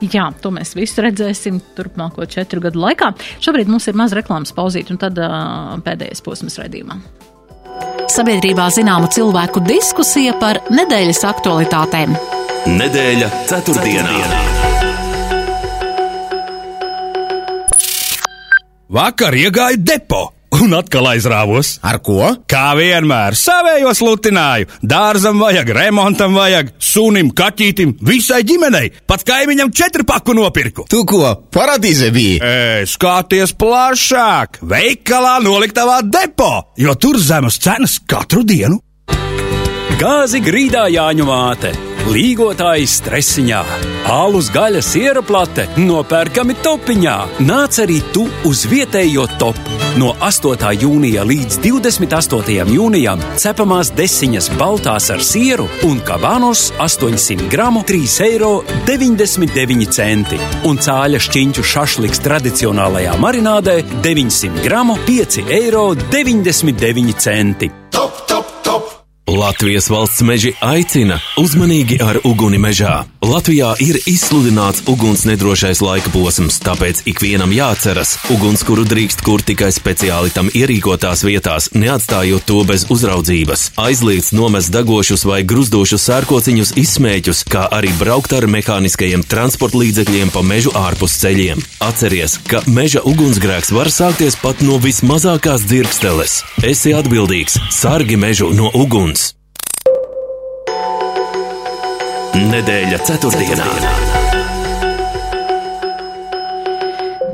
Jā, 0.01 0.29
to 0.41 0.51
mēs 0.53 0.75
visu 0.77 1.03
redzēsim 1.05 1.59
turpmāko 1.77 2.27
četru 2.29 2.61
gadu 2.63 2.81
laikā. 2.83 3.11
Šobrīd 3.43 3.71
mums 3.71 3.87
ir 3.89 3.97
maz 3.99 4.15
reklāmas 4.17 4.53
pauzīt, 4.55 4.91
un 4.93 5.01
tad 5.01 5.17
uh, 5.21 5.77
pēdējais 5.85 6.23
posms 6.25 6.59
redzījumā. 6.61 6.99
Sabiedrībā 8.11 8.69
zināma 8.73 9.09
cilvēku 9.13 9.61
diskusija 9.67 10.37
par 10.41 10.61
nedēļas 10.73 11.21
aktualitātēm. 11.27 12.15
Nedēļa 12.67 13.29
ceturtdienā. 13.51 14.13
ceturtdienā. 14.15 14.87
Vakar 18.87 19.35
iegāju 19.35 19.81
depo 19.83 20.36
un 20.67 20.75
atkal 20.77 21.07
aizrāvos. 21.13 21.77
Ar 21.85 21.99
ko? 22.03 22.19
Kā 22.49 22.71
vienmēr, 22.77 23.37
savējos 23.39 24.01
lutināju. 24.03 24.69
Dārzam 24.83 25.39
vajag, 25.41 25.71
remontam 25.77 26.35
vajag, 26.37 26.73
sunim, 26.83 27.31
kaķītim, 27.37 27.95
visai 28.07 28.43
ģimenei. 28.47 28.91
Pat 29.07 29.25
kaimiņam 29.27 29.71
četru 29.75 30.05
paku 30.07 30.35
nopirku. 30.37 30.87
Tu 30.91 31.03
ko, 31.07 31.23
paradīze 31.53 32.11
bija? 32.15 32.37
E, 32.37 32.85
skaties 32.89 33.55
plašāk, 33.57 34.61
veikalā 34.67 35.37
noliktavā 35.45 36.01
depo, 36.05 36.51
jo 36.77 36.95
tur 36.99 37.19
zemes 37.21 37.59
cenas 37.63 37.99
katru 38.07 38.43
dienu. 38.47 38.81
Gāzi 39.97 40.43
grīdā 40.45 40.85
jāņu 40.93 41.25
māte 41.25 41.96
Līgotāji 42.07 42.85
stresiņā, 42.87 43.57
alus 44.07 44.47
gaļa 44.53 44.79
siera 44.85 45.19
plate, 45.25 45.65
nopērkami 45.75 46.53
topiņā. 46.63 47.15
Nāc 47.43 47.79
arī 47.83 47.97
tu 48.15 48.23
uz 48.47 48.63
vietējo 48.71 49.25
topu. 49.41 49.59
No 49.99 50.13
8. 50.23 50.55
jūnija 50.85 51.25
līdz 51.27 51.59
28. 51.65 52.71
jūnijam 52.77 53.19
cepamās 53.35 53.91
desiņas 53.97 54.47
baltās 54.55 55.09
ar 55.11 55.21
sieru 55.25 55.67
un 55.89 55.99
kavānos 56.07 56.71
800 56.79 57.49
gramu 57.51 57.81
3,99 57.89 59.99
eiro. 60.05 60.39
Un 60.69 60.75
cāļa 60.79 61.19
šķiņķu 61.27 61.61
šašliks 61.73 62.23
tradicionālajā 62.23 63.13
marinādē 63.19 63.75
900 64.05 64.63
gramu 64.63 64.95
5,99 65.09 65.59
eiro. 65.59 65.85
Latvijas 69.37 69.85
valsts 69.93 70.23
meži 70.25 70.51
aicina 70.65 71.19
uzmanīgi 71.37 71.99
ar 72.01 72.17
uguni 72.25 72.57
mežā. 72.57 73.03
Latvijā 73.21 73.73
ir 73.83 73.99
izsludināts 74.09 74.81
uguns 74.89 75.25
nedrošais 75.29 75.81
laika 75.83 76.09
posms, 76.09 76.57
tāpēc 76.63 77.03
ikvienam 77.11 77.51
jāatceras, 77.53 78.15
ugunskura 78.33 78.85
drīkst 78.87 79.21
kur 79.25 79.43
tikai 79.45 79.69
speciāli 79.75 80.33
tam 80.33 80.49
ierīkotās 80.49 81.21
vietās, 81.27 81.69
neatstājot 81.77 82.47
to 82.49 82.63
bez 82.65 82.87
uzraudzības. 82.93 83.67
Aizliegts 83.83 84.31
nomest 84.33 84.73
degošus 84.73 85.27
vai 85.29 85.43
gruzdošus 85.45 86.07
sērkociņus, 86.09 86.73
izsmēķus, 86.81 87.43
kā 87.51 87.67
arī 87.77 87.93
braukt 87.99 88.33
ar 88.33 88.49
mehāniskajiem 88.49 89.27
transporta 89.27 89.83
līdzekļiem 89.83 90.33
pa 90.33 90.41
mežu 90.41 90.73
ārpus 90.73 91.19
ceļiem. 91.21 91.61
Atceries, 91.85 92.39
ka 92.49 92.63
meža 92.65 93.05
ugunsgrēks 93.05 93.75
var 93.75 93.93
sākties 93.93 94.39
pat 94.41 94.65
no 94.65 94.81
vismazākās 94.81 95.67
dzirksteles. 95.67 96.41
Esi 96.65 96.97
atbildīgs, 96.97 97.61
sargi 97.75 98.17
mežu 98.17 98.53
no 98.55 98.73
uguns! 98.73 99.26
Nedēļa 102.35 102.97
ceturtdienā. 103.07 103.67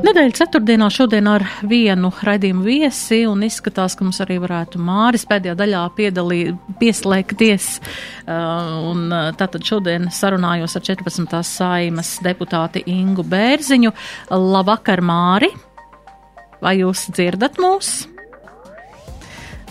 Nedēļa 0.04 0.36
ceturtdienā 0.38 0.86
šodien 0.94 1.26
ar 1.32 1.42
vienu 1.66 2.12
raidījumu 2.22 2.62
viesi 2.62 3.24
un 3.26 3.42
izskatās, 3.46 3.96
ka 3.98 4.06
mums 4.06 4.20
arī 4.22 4.36
varētu 4.44 4.78
Māris 4.78 5.26
pēdējā 5.26 5.56
daļā 5.58 5.82
piedalī, 5.98 6.40
pieslēgties. 6.78 7.68
Uh, 7.80 8.92
un 8.92 9.08
uh, 9.10 9.32
tātad 9.34 9.66
šodien 9.66 10.06
sarunājos 10.14 10.78
ar 10.78 10.86
14. 10.92 11.42
saimas 11.48 12.18
deputāti 12.22 12.86
Ingu 12.94 13.26
Bērziņu. 13.26 13.94
Labvakar, 14.30 15.02
Māri! 15.02 15.50
Vai 16.62 16.78
jūs 16.84 17.08
dzirdat 17.10 17.58
mūs? 17.58 18.04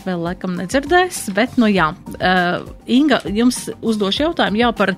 Vēl 0.08 0.26
laikam 0.30 0.58
nedzirdēs, 0.60 1.26
bet, 1.36 1.58
nu 1.62 1.70
jā, 1.72 1.92
uh, 1.94 2.68
Inga, 2.92 3.24
jums 3.32 3.66
uzdošu 3.82 4.28
jautājumu 4.28 4.60
jau 4.62 4.72
par, 4.78 4.94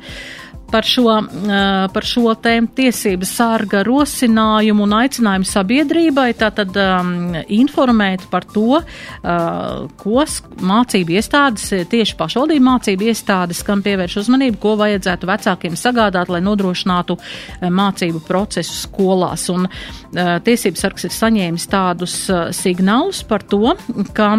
par 0.71 0.83
šo, 0.87 1.03
uh, 1.05 1.85
par 1.93 2.07
šo 2.07 2.33
tēmu 2.41 2.71
tiesības 2.75 3.31
sārga 3.37 3.83
rosinājumu 3.85 4.85
un 4.85 4.95
aicinājumu 4.97 5.47
sabiedrībai, 5.47 6.27
tātad 6.39 6.75
um, 6.81 7.35
informēt 7.53 8.25
par 8.31 8.47
to, 8.49 8.81
uh, 8.81 9.85
ko 10.01 10.25
mācību 10.65 11.15
iestādes, 11.19 11.69
tieši 11.91 12.17
pašvaldību 12.19 12.65
mācību 12.65 13.09
iestādes, 13.11 13.61
kam 13.67 13.83
pievērš 13.85 14.19
uzmanību, 14.23 14.59
ko 14.61 14.75
vajadzētu 14.81 15.29
vecākiem 15.29 15.77
sagādāt, 15.79 16.33
lai 16.33 16.41
nodrošinātu 16.45 17.19
uh, 17.19 17.69
mācību 17.69 18.23
procesu 18.27 18.75
skolās. 18.81 19.47
Un 19.53 19.69
uh, 19.69 20.35
tiesības 20.45 20.87
sargs 20.87 21.07
ir 21.07 21.15
saņēmis 21.15 21.71
tādus 21.71 22.19
uh, 22.33 22.47
signālus 22.55 23.23
par 23.27 23.45
to, 23.45 23.77
ka 24.17 24.35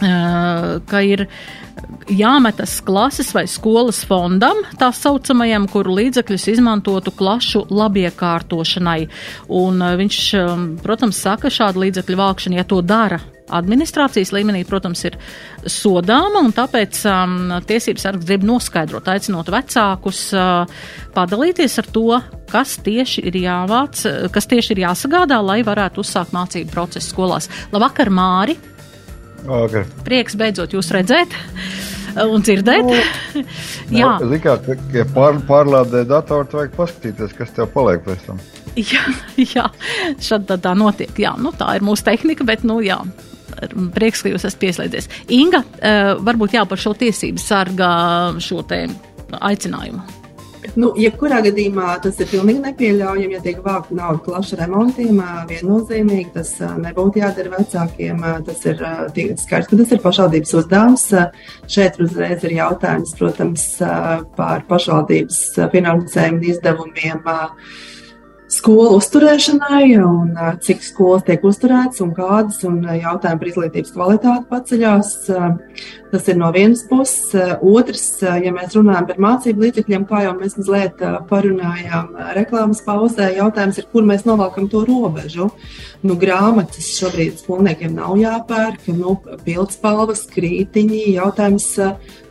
ka 0.00 1.00
ir 1.06 1.26
jāmetas 2.10 2.80
klases 2.84 3.30
vai 3.34 3.44
skolas 3.50 4.02
fondam, 4.08 4.64
tā 4.80 4.90
saucamajam, 4.94 5.68
kuru 5.70 5.94
līdzekļus 6.00 6.48
izmantotu 6.56 7.14
klašu 7.14 7.64
labiekārtošanai. 7.70 9.04
Un 9.54 9.84
viņš, 10.02 10.18
protams, 10.82 11.22
saka, 11.26 11.52
šāda 11.52 11.86
līdzekļu 11.86 12.20
vākšana, 12.20 12.60
ja 12.60 12.66
to 12.68 12.82
dara 12.82 13.20
administrācijas 13.54 14.32
līmenī, 14.32 14.64
protams, 14.66 15.04
ir 15.04 15.18
sodāma, 15.68 16.40
un 16.40 16.52
tāpēc 16.56 17.00
um, 17.10 17.36
tiesības 17.68 18.06
sargs 18.06 18.26
grib 18.26 18.46
noskaidrot, 18.48 19.08
aicinot 19.12 19.50
vecākus 19.52 20.26
uh, 20.32 20.84
padalīties 21.14 21.78
ar 21.82 21.90
to, 21.92 22.20
kas 22.50 22.78
tieši 22.84 23.26
ir 23.28 23.40
jāvāc, 23.44 24.06
kas 24.32 24.48
tieši 24.50 24.74
ir 24.76 24.84
jāsagādā, 24.86 25.40
lai 25.44 25.60
varētu 25.66 26.04
uzsākt 26.04 26.32
mācību 26.36 26.72
procesu 26.72 27.12
skolās. 27.12 27.50
Labvakar, 27.74 28.12
Māri! 28.14 28.56
Okay. 29.44 29.84
Prieks 30.06 30.38
beidzot 30.40 30.72
jūs 30.72 30.88
redzēt 30.94 31.34
un 32.22 32.44
dzirdēt. 32.44 32.86
Nu, 32.86 33.44
Jā, 34.00 34.14
kā, 34.40 34.56
ja 34.94 35.04
pār, 35.12 35.40
pārlādē 35.48 36.04
datoru, 36.08 36.46
tad 36.48 36.60
vajag 36.60 36.76
paskatīties, 36.78 37.36
kas 37.36 37.52
tev 37.56 37.68
paliek 37.74 38.04
pēc 38.06 38.24
tam. 38.28 38.40
Jā, 38.78 39.04
jā 39.56 39.68
šādi 40.22 40.48
tā, 40.48 40.58
tā 40.68 40.74
notiek. 40.78 41.12
Jā, 41.20 41.34
nu, 41.40 41.52
tā 41.56 41.74
ir 41.78 41.86
mūsu 41.86 42.06
tehnika, 42.06 42.46
bet, 42.48 42.64
nu, 42.66 42.80
jā. 42.84 43.00
Prieks, 43.94 44.24
ka 44.24 44.32
jūs 44.32 44.42
esat 44.48 44.58
pieslēdzies. 44.62 45.06
Inga, 45.36 45.60
varbūt 46.26 46.56
jā, 46.56 46.64
par 46.66 46.80
šo 46.80 46.94
tiesību 46.98 47.38
sargā 47.38 47.94
šo 48.42 48.64
te 48.66 48.86
aicinājumu. 49.38 50.23
Nu, 50.74 50.90
jebkurā 50.98 51.40
gadījumā 51.44 51.94
tas 52.02 52.16
ir 52.22 52.28
pilnīgi 52.30 52.62
nepieļaujami, 52.64 53.36
ja 53.36 53.42
tiek 53.44 53.60
vākta 53.64 53.94
nauda 53.98 54.22
klašu 54.24 54.58
remontiem. 54.58 55.20
Viennozīmīgi 55.50 56.32
tas 56.34 56.54
nebūtu 56.80 57.20
jādara 57.20 57.52
vecākiem. 57.52 58.24
Tas 58.48 58.64
ir 58.70 58.80
skaidrs, 58.80 59.70
ka 59.70 59.78
tas 59.80 59.94
ir 59.94 60.02
pašvaldības 60.04 60.54
uzdevums. 60.60 61.08
Šeit 61.70 62.00
uzreiz 62.02 62.46
ir 62.48 62.56
jautājums, 62.58 63.14
protams, 63.18 63.66
par 64.38 64.64
pašvaldības 64.70 65.42
finansējumu 65.74 66.48
izdevumiem 66.54 67.20
skolu 68.54 68.98
uzturēšanai, 68.98 69.88
un 70.04 70.32
cik 70.64 70.82
skolas 70.84 71.26
tiek 71.26 71.44
uzturētas 71.44 72.02
un 72.04 72.14
kādas, 72.16 72.62
un 72.68 72.80
jautājumi 72.86 73.40
par 73.40 73.50
izglītības 73.50 73.94
kvalitāti 73.94 74.48
paceļās. 74.50 75.12
Tas 76.14 76.28
ir 76.30 76.36
no 76.38 76.50
vienas 76.54 76.84
puses. 76.86 77.34
Otrs, 77.66 78.04
ja 78.22 78.52
mēs 78.54 78.76
runājam 78.78 79.08
par 79.08 79.18
mācību 79.24 79.64
līdzekļiem, 79.66 80.06
kā 80.06 80.22
jau 80.28 80.34
mēs 80.38 80.54
mazliet 80.60 81.02
parunājām 81.30 82.12
reklāmas 82.38 82.84
pauzē, 82.86 83.32
jautājums 83.34 83.80
ir, 83.82 83.88
kur 83.90 84.06
mēs 84.06 84.26
novelkam 84.28 84.68
to 84.70 84.84
robežu. 84.86 85.50
Nu, 86.06 86.14
grāmatas 86.20 86.92
šobrīd 86.98 87.40
skolniekiem 87.42 87.96
nav 87.96 88.14
jāpērk, 88.20 88.86
nu, 88.94 89.16
pildspalvas, 89.46 90.26
krītiņi, 90.34 91.06
jautājums 91.16 91.72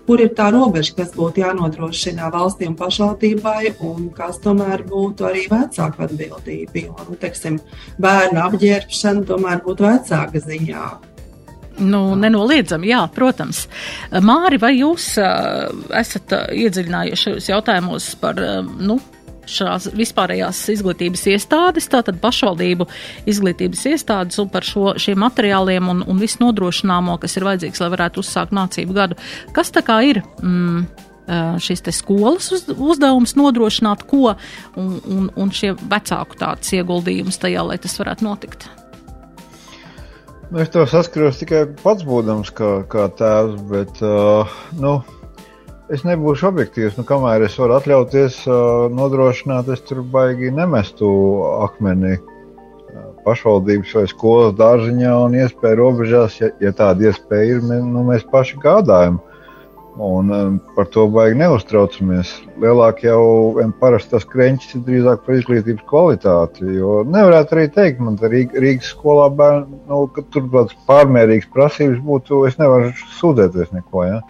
kur 0.07 0.21
ir 0.23 0.33
tā 0.37 0.49
robeža, 0.53 0.95
kas 0.97 1.13
būtu 1.15 1.43
jānodrošina 1.43 2.29
valstī 2.33 2.67
un 2.69 2.75
pašvaldībai, 2.79 3.75
un 3.87 4.09
kas 4.15 4.41
tomēr 4.43 4.85
būtu 4.89 5.29
arī 5.29 5.45
vecāka 5.51 6.07
atbildība. 6.07 6.83
Jo, 6.83 6.97
nu, 7.07 7.17
teiksim, 7.19 7.59
bērnu 8.03 8.43
apģērbšana 8.47 9.25
tomēr 9.29 9.63
būtu 9.65 9.87
vecāka 9.87 10.43
ziņā. 10.43 10.85
Nu, 11.81 12.03
nenoliedzami, 12.19 12.91
jā, 12.91 13.01
protams. 13.15 13.63
Māri, 14.21 14.59
vai 14.61 14.75
jūs 14.75 15.15
esat 15.17 16.35
iedziļinājušies 16.53 17.49
jautājumos 17.49 18.11
par 18.21 18.37
nu, 18.77 18.99
šās 19.49 19.89
vispārējās 19.95 20.61
izglītības 20.73 21.25
iestādes, 21.33 21.89
tātad 21.91 22.19
pašvaldību 22.23 22.87
izglītības 23.29 23.85
iestādes 23.93 24.41
un 24.43 24.51
par 24.53 24.67
šo, 24.67 24.93
šiem 25.01 25.19
materiāliem 25.23 25.89
un, 25.91 26.03
un 26.07 26.21
visu 26.21 26.43
nodrošināmo, 26.43 27.17
kas 27.21 27.37
ir 27.37 27.47
vajadzīgs, 27.47 27.81
lai 27.83 27.89
varētu 27.95 28.23
uzsākt 28.23 28.55
mācību 28.55 28.99
gadu. 28.99 29.19
Kas 29.55 29.73
tā 29.73 29.85
kā 29.85 30.01
ir? 30.07 30.23
Mm, 30.41 30.85
šis 31.63 31.83
skolas 31.95 32.51
uz, 32.51 32.65
uzdevums 32.67 33.35
nodrošināt, 33.39 34.03
ko 34.03 34.35
un, 34.75 34.99
un, 35.07 35.29
un 35.35 35.51
šie 35.55 35.73
vecāku 35.79 36.35
tāds 36.39 36.73
ieguldījums 36.75 37.39
tajā, 37.39 37.63
lai 37.63 37.77
tas 37.79 37.95
varētu 37.99 38.27
notikt. 38.27 38.67
Nu, 40.51 40.59
es 40.61 40.69
to 40.69 40.83
saskaros 40.85 41.39
tikai 41.39 41.63
pats 41.79 42.03
būdams 42.05 42.51
kā, 42.53 42.83
kā 42.91 43.07
tēvs, 43.17 43.61
bet, 43.71 44.03
uh, 44.05 44.51
nu, 44.77 44.99
Es 45.93 46.01
nebūšu 46.07 46.47
objektīvs, 46.47 46.95
nu, 46.97 47.03
kamēr 47.05 47.43
es 47.45 47.55
varu 47.59 47.75
atļauties 47.75 48.39
uh, 48.47 48.85
nodrošināt, 48.97 49.67
es 49.69 49.83
tur 49.85 49.99
baigi 50.15 50.49
nemestu 50.49 51.09
akmeni 51.67 52.15
uh, 52.15 53.03
pašvaldības 53.27 53.91
vai 53.99 54.05
skolas 54.09 54.55
dārziņā 54.57 55.11
un 55.27 55.37
iespēju 55.37 55.77
robežās, 55.77 56.39
ja, 56.41 56.49
ja 56.63 56.71
tāda 56.79 57.11
iespēja 57.11 57.59
ir, 57.59 57.61
mēs, 57.69 57.85
nu, 57.85 58.07
mēs 58.09 58.25
paši 58.31 58.57
gādājam. 58.63 59.21
Un 60.01 60.33
um, 60.33 60.57
par 60.73 60.89
to 60.89 61.05
baigi 61.13 61.37
neuztraucamies. 61.37 62.31
Lielāk 62.63 63.03
jau 63.05 63.61
parasti 63.77 64.15
tas 64.15 64.25
kreņķis 64.31 64.79
ir 64.79 64.85
drīzāk 64.87 65.21
par 65.27 65.37
izglītības 65.37 65.85
kvalitāti. 65.91 66.71
Jo 66.79 67.03
nevarētu 67.05 67.53
arī 67.53 67.67
teikt, 67.75 68.01
man 68.01 68.17
te 68.17 68.33
Rīgas 68.33 68.89
skolā 68.95 69.29
bērni, 69.37 69.83
nu, 69.91 70.07
ka 70.15 70.25
tur 70.33 70.49
tāds 70.55 70.73
pārmērīgs 70.89 71.53
prasības 71.53 72.01
būtu, 72.07 72.47
es 72.49 72.57
nevaru 72.57 72.89
sūdzēties 73.19 73.75
neko. 73.77 74.07
Ja? 74.09 74.23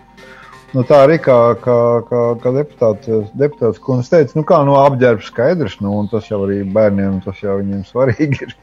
Nu, 0.73 0.81
tā 0.89 1.03
arī 1.05 1.19
kā, 1.21 1.35
kā, 1.61 1.75
kā, 2.07 2.19
kā 2.41 2.51
deputāts, 2.55 3.09
deputāts 3.37 3.81
kundze 3.81 4.09
teica, 4.09 4.33
nu 4.39 4.41
kā 4.49 4.57
no 4.65 4.79
apģērba 4.81 5.21
skaidrs, 5.21 5.75
nu, 5.85 5.91
un 6.01 6.07
tas 6.09 6.25
jau 6.31 6.39
arī 6.47 6.63
bērniem, 6.65 7.19
tas 7.21 7.43
jau 7.43 7.59
viņiem 7.59 7.83
svarīgi 7.85 8.39
ir. 8.47 8.55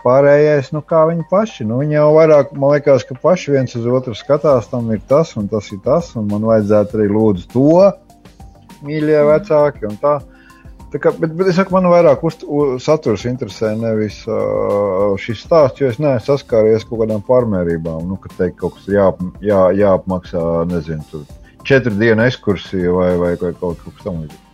Pārējais, 0.00 0.70
nu 0.72 0.80
kā 0.86 1.02
viņi 1.10 1.26
paši, 1.28 1.66
nu 1.66 1.80
viņi 1.82 1.98
jau 1.98 2.06
vairāk, 2.14 2.52
man 2.54 2.76
liekas, 2.76 3.02
ka 3.08 3.18
paši 3.20 3.56
viens 3.56 3.74
uz 3.76 3.88
otru 3.90 4.14
skatās, 4.16 4.70
tam 4.70 4.92
ir 4.94 5.02
tas 5.10 5.34
un 5.36 5.50
tas 5.50 5.72
ir 5.74 5.80
tas, 5.84 6.12
un 6.16 6.30
man 6.30 6.46
vajadzētu 6.46 7.00
arī 7.00 7.08
lūdzu 7.16 7.50
to, 7.50 7.72
mīļie 8.86 9.24
vecāki, 9.32 9.88
un 9.90 9.98
tā. 10.00 10.20
Tā 10.90 10.98
kā, 11.02 11.12
bet, 11.18 11.34
bet 11.38 11.50
es 11.50 11.58
saku, 11.58 11.74
man 11.74 11.90
vairāk 11.90 12.22
uz, 12.26 12.40
uz, 12.46 12.78
saturs 12.82 13.26
interesē 13.30 13.74
nevis 13.78 14.22
uh, 14.26 15.18
šis 15.22 15.44
stāsts, 15.44 15.82
jo 15.82 15.90
es 15.90 16.00
neesmu 16.02 16.24
saskāries 16.30 16.86
kaut 16.86 17.04
kādām 17.04 17.22
pārmērībām. 17.26 18.08
Nu, 18.10 18.18
ka 18.22 18.32
teikt, 18.38 18.56
kaut 18.62 18.78
kas 18.78 18.88
ir 18.90 18.98
jā, 18.98 19.10
jā, 19.52 19.60
jāapmaksā, 19.84 20.46
nezinu, 20.70 21.06
tur 21.12 21.28
četru 21.66 21.94
dienu 21.98 22.24
ekskursija 22.26 22.92
vai, 22.94 23.10
vai, 23.20 23.34
vai 23.40 23.52
kaut 23.60 23.82
kas 23.84 24.06
tamlīdzīgs. 24.06 24.46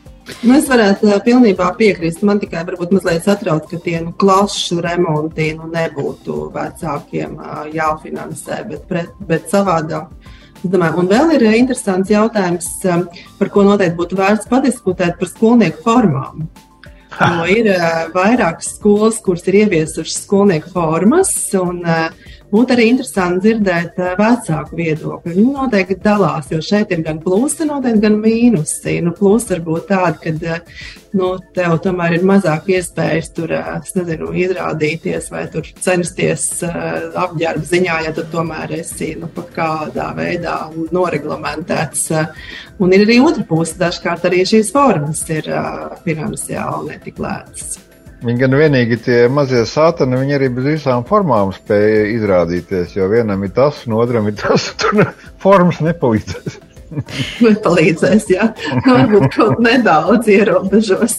Nu, 0.43 0.57
es 0.57 0.67
varētu 0.67 1.07
uh, 1.07 1.21
pilnībā 1.23 1.69
piekrist. 1.79 2.25
Man 2.27 2.41
tikai 2.43 2.65
varbūt 2.67 2.97
mazliet 2.97 3.23
satrauc, 3.23 3.69
ka 3.71 3.79
tie 3.83 4.01
nu, 4.03 4.11
klašu 4.19 4.81
remonti 4.83 5.53
nu, 5.55 5.69
nebūtu 5.71 6.49
vecākiem 6.55 7.37
uh, 7.39 7.61
jāfinansē, 7.71 8.65
bet, 8.73 8.89
pret, 8.91 9.15
bet 9.29 9.47
savādāk 9.53 10.11
Domāju, 10.65 11.03
un 11.03 11.11
vēl 11.11 11.35
ir 11.37 11.45
interesants 11.55 12.11
jautājums, 12.11 12.69
eh, 12.85 13.03
par 13.39 13.51
ko 13.53 13.63
noteikti 13.67 13.99
būtu 13.99 14.17
vērts 14.19 14.49
padiskutēt 14.51 15.19
par 15.19 15.29
skolnieku 15.29 15.83
formām. 15.85 16.49
Jo 17.17 17.45
ir 17.49 17.71
uh, 17.73 18.11
vairākas 18.13 18.75
skolas, 18.77 19.23
kuras 19.25 19.47
ir 19.49 19.63
ieviesušas 19.63 20.19
skolnieku 20.27 20.69
formas, 20.75 21.31
un 21.57 21.79
uh, 21.81 22.11
būtu 22.53 22.77
arī 22.77 22.91
interesanti 22.93 23.47
dzirdēt 23.47 23.99
uh, 24.01 24.13
vecāku 24.19 24.79
viedokli. 24.79 25.35
Viņi 25.37 25.55
noteikti 25.55 25.99
dalās, 26.05 26.51
jo 26.53 26.61
šeit 26.65 26.93
ir 26.95 27.03
gan 27.07 27.21
plusi, 27.23 27.67
noteikti 27.69 28.05
gan 28.05 28.21
mīnusi. 28.23 28.99
Nu, 29.05 29.15
plusi 29.17 29.55
var 29.55 29.65
būt 29.67 29.89
tādi, 29.91 30.35
ka 30.41 30.59
nu, 31.17 31.31
tev 31.57 31.79
tomēr 31.85 32.19
ir 32.19 32.27
mazāk 32.29 32.69
iespējas 32.77 33.33
tur, 33.37 33.55
nezinu, 33.97 34.31
izrādīties 34.45 35.31
vai 35.33 35.47
censties 35.53 36.47
apģērba 36.67 37.65
ziņā, 37.71 37.97
ja 38.07 38.13
tu 38.17 38.27
tomēr 38.33 38.77
esi 38.81 39.15
nu, 39.21 39.31
kaut 39.37 39.51
kādā 39.57 40.11
veidā 40.19 40.59
noreglamentēts. 40.95 42.07
Un 42.83 42.93
ir 42.93 43.07
arī 43.07 43.19
otra 43.25 43.47
puse, 43.49 43.79
dažkārt 43.81 44.29
arī 44.29 44.45
šīs 44.49 44.73
formas 44.75 45.25
ir 45.33 45.51
finansiāli 46.05 46.95
netik 46.95 47.21
lētas. 47.23 47.86
Viņi 48.27 48.41
gan 48.43 48.55
vienīgi 48.59 48.97
tie 49.05 49.19
mazie 49.31 49.61
sātani, 49.71 50.19
viņi 50.19 50.35
arī 50.35 50.49
bez 50.57 50.65
visām 50.67 51.05
formām 51.07 51.53
spēja 51.55 52.09
izrādīties, 52.11 52.97
jo 52.97 53.07
vienam 53.13 53.45
ir 53.47 53.53
tas, 53.55 53.85
un 53.87 53.95
otram 54.01 54.27
ir 54.27 54.35
tas, 54.41 54.73
un 54.73 54.81
tur 54.83 55.13
formas 55.43 55.79
nepalīdzēs. 55.85 56.57
Nepalīdzēs, 57.47 58.27
jā. 58.35 58.49
Varbūt 58.87 59.29
kaut 59.37 59.63
nedaudz 59.69 60.31
ierobežos. 60.33 61.15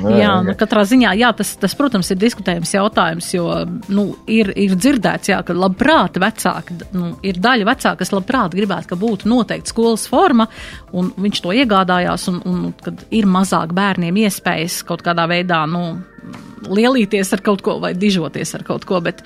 Nē, 0.00 0.14
jā, 0.18 0.32
nu, 0.46 0.54
katrā 0.58 0.84
ziņā, 0.88 1.12
jā, 1.20 1.32
tas, 1.36 1.52
tas, 1.60 1.74
protams, 1.78 2.10
ir 2.12 2.20
diskutējums 2.20 2.74
jautājums, 2.74 3.28
jo 3.34 3.48
nu, 3.92 4.06
ir, 4.30 4.52
ir 4.58 4.76
dzirdēts, 4.78 5.32
jā, 5.32 5.40
ka 5.46 5.56
labprāt 5.56 6.16
vecāki, 6.22 6.78
nu, 6.96 7.12
ir 7.26 7.40
daļa 7.42 7.68
vecāka, 7.68 7.98
kas 8.02 8.14
labprāt 8.14 8.56
gribētu, 8.56 8.92
ka 8.92 9.00
būtu 9.00 9.30
noteikti 9.30 9.74
skolas 9.74 10.06
forma, 10.10 10.48
un 10.96 11.12
viņš 11.16 11.42
to 11.44 11.56
iegādājās, 11.62 12.28
un, 12.32 12.40
un 12.48 12.64
kad 12.82 13.04
ir 13.12 13.28
mazāk 13.30 13.74
bērniem 13.76 14.24
iespējas 14.24 14.80
kaut 14.88 15.04
kādā 15.06 15.28
veidā, 15.30 15.64
nu, 15.70 15.84
lielīties 16.70 17.32
ar 17.34 17.42
kaut 17.44 17.62
ko 17.64 17.76
vai 17.82 17.92
dižoties 17.98 18.54
ar 18.56 18.64
kaut 18.66 18.86
ko, 18.88 19.00
bet 19.04 19.22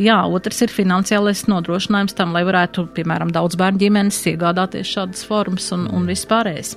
jā, 0.00 0.18
otrs 0.30 0.62
ir 0.66 0.74
finansiālais 0.74 1.46
nodrošinājums 1.50 2.16
tam, 2.16 2.34
lai 2.36 2.44
varētu, 2.46 2.88
piemēram, 2.96 3.32
daudz 3.34 3.58
bērnu 3.58 3.82
ģimenes 3.82 4.20
iegādāties 4.32 4.92
šādas 4.96 5.26
formas 5.26 5.70
un, 5.74 5.88
un 5.92 6.06
vispārējais. 6.08 6.76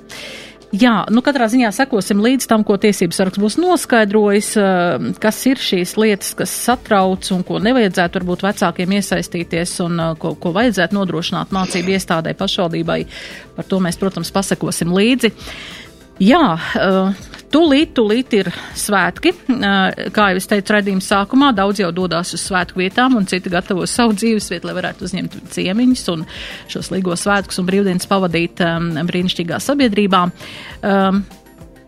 Jā, 0.70 1.00
nu 1.10 1.18
katrā 1.26 1.48
ziņā 1.50 1.72
sekosim 1.74 2.20
līdz 2.22 2.46
tam, 2.46 2.62
ko 2.62 2.76
tiesības 2.78 3.18
sargs 3.18 3.40
būs 3.42 3.56
noskaidrojis, 3.58 4.50
eh, 4.54 5.08
kas 5.18 5.40
ir 5.50 5.58
šīs 5.58 5.96
lietas, 5.98 6.30
kas 6.38 6.52
satrauc 6.54 7.26
un 7.34 7.42
ko 7.42 7.58
nevajadzētu 7.58 8.20
varbūt 8.20 8.44
vecākiem 8.46 8.94
iesaistīties 9.00 9.72
un 9.82 9.98
eh, 9.98 10.14
ko, 10.22 10.36
ko 10.38 10.52
vajadzētu 10.54 10.94
nodrošināt 10.94 11.50
mācību 11.50 11.96
iestādē 11.96 12.36
pašvaldībai. 12.38 13.00
Par 13.56 13.66
to 13.66 13.82
mēs, 13.82 13.98
protams, 13.98 14.30
pasekosim 14.30 14.94
līdzi. 14.94 15.32
Jā, 16.20 16.44
uh, 16.76 17.14
Tūlīt, 17.50 17.96
tūlīt 17.98 18.34
ir 18.38 18.48
svētki. 18.78 19.32
Kā 20.14 20.26
jau 20.30 20.38
es 20.38 20.46
teicu, 20.50 20.74
redzījuma 20.76 21.02
sākumā 21.02 21.48
daudz 21.56 21.80
jau 21.82 21.88
dodas 21.94 22.30
uz 22.36 22.44
svētku 22.46 22.78
vietām, 22.78 23.16
un 23.18 23.26
citi 23.30 23.50
gatavo 23.50 23.88
savu 23.90 24.14
dzīvesvietu, 24.14 24.68
lai 24.68 24.76
varētu 24.76 25.08
uzņemt 25.08 25.34
ciemiņus 25.56 26.04
un 26.14 26.22
šos 26.70 26.92
līgos 26.94 27.26
svētkus 27.26 27.58
un 27.58 27.66
brīvdienas 27.66 28.06
pavadīt 28.10 28.62
um, 28.62 28.92
brīnišķīgā 29.10 29.58
sabiedrībā. 29.66 30.24
Um, 30.86 31.24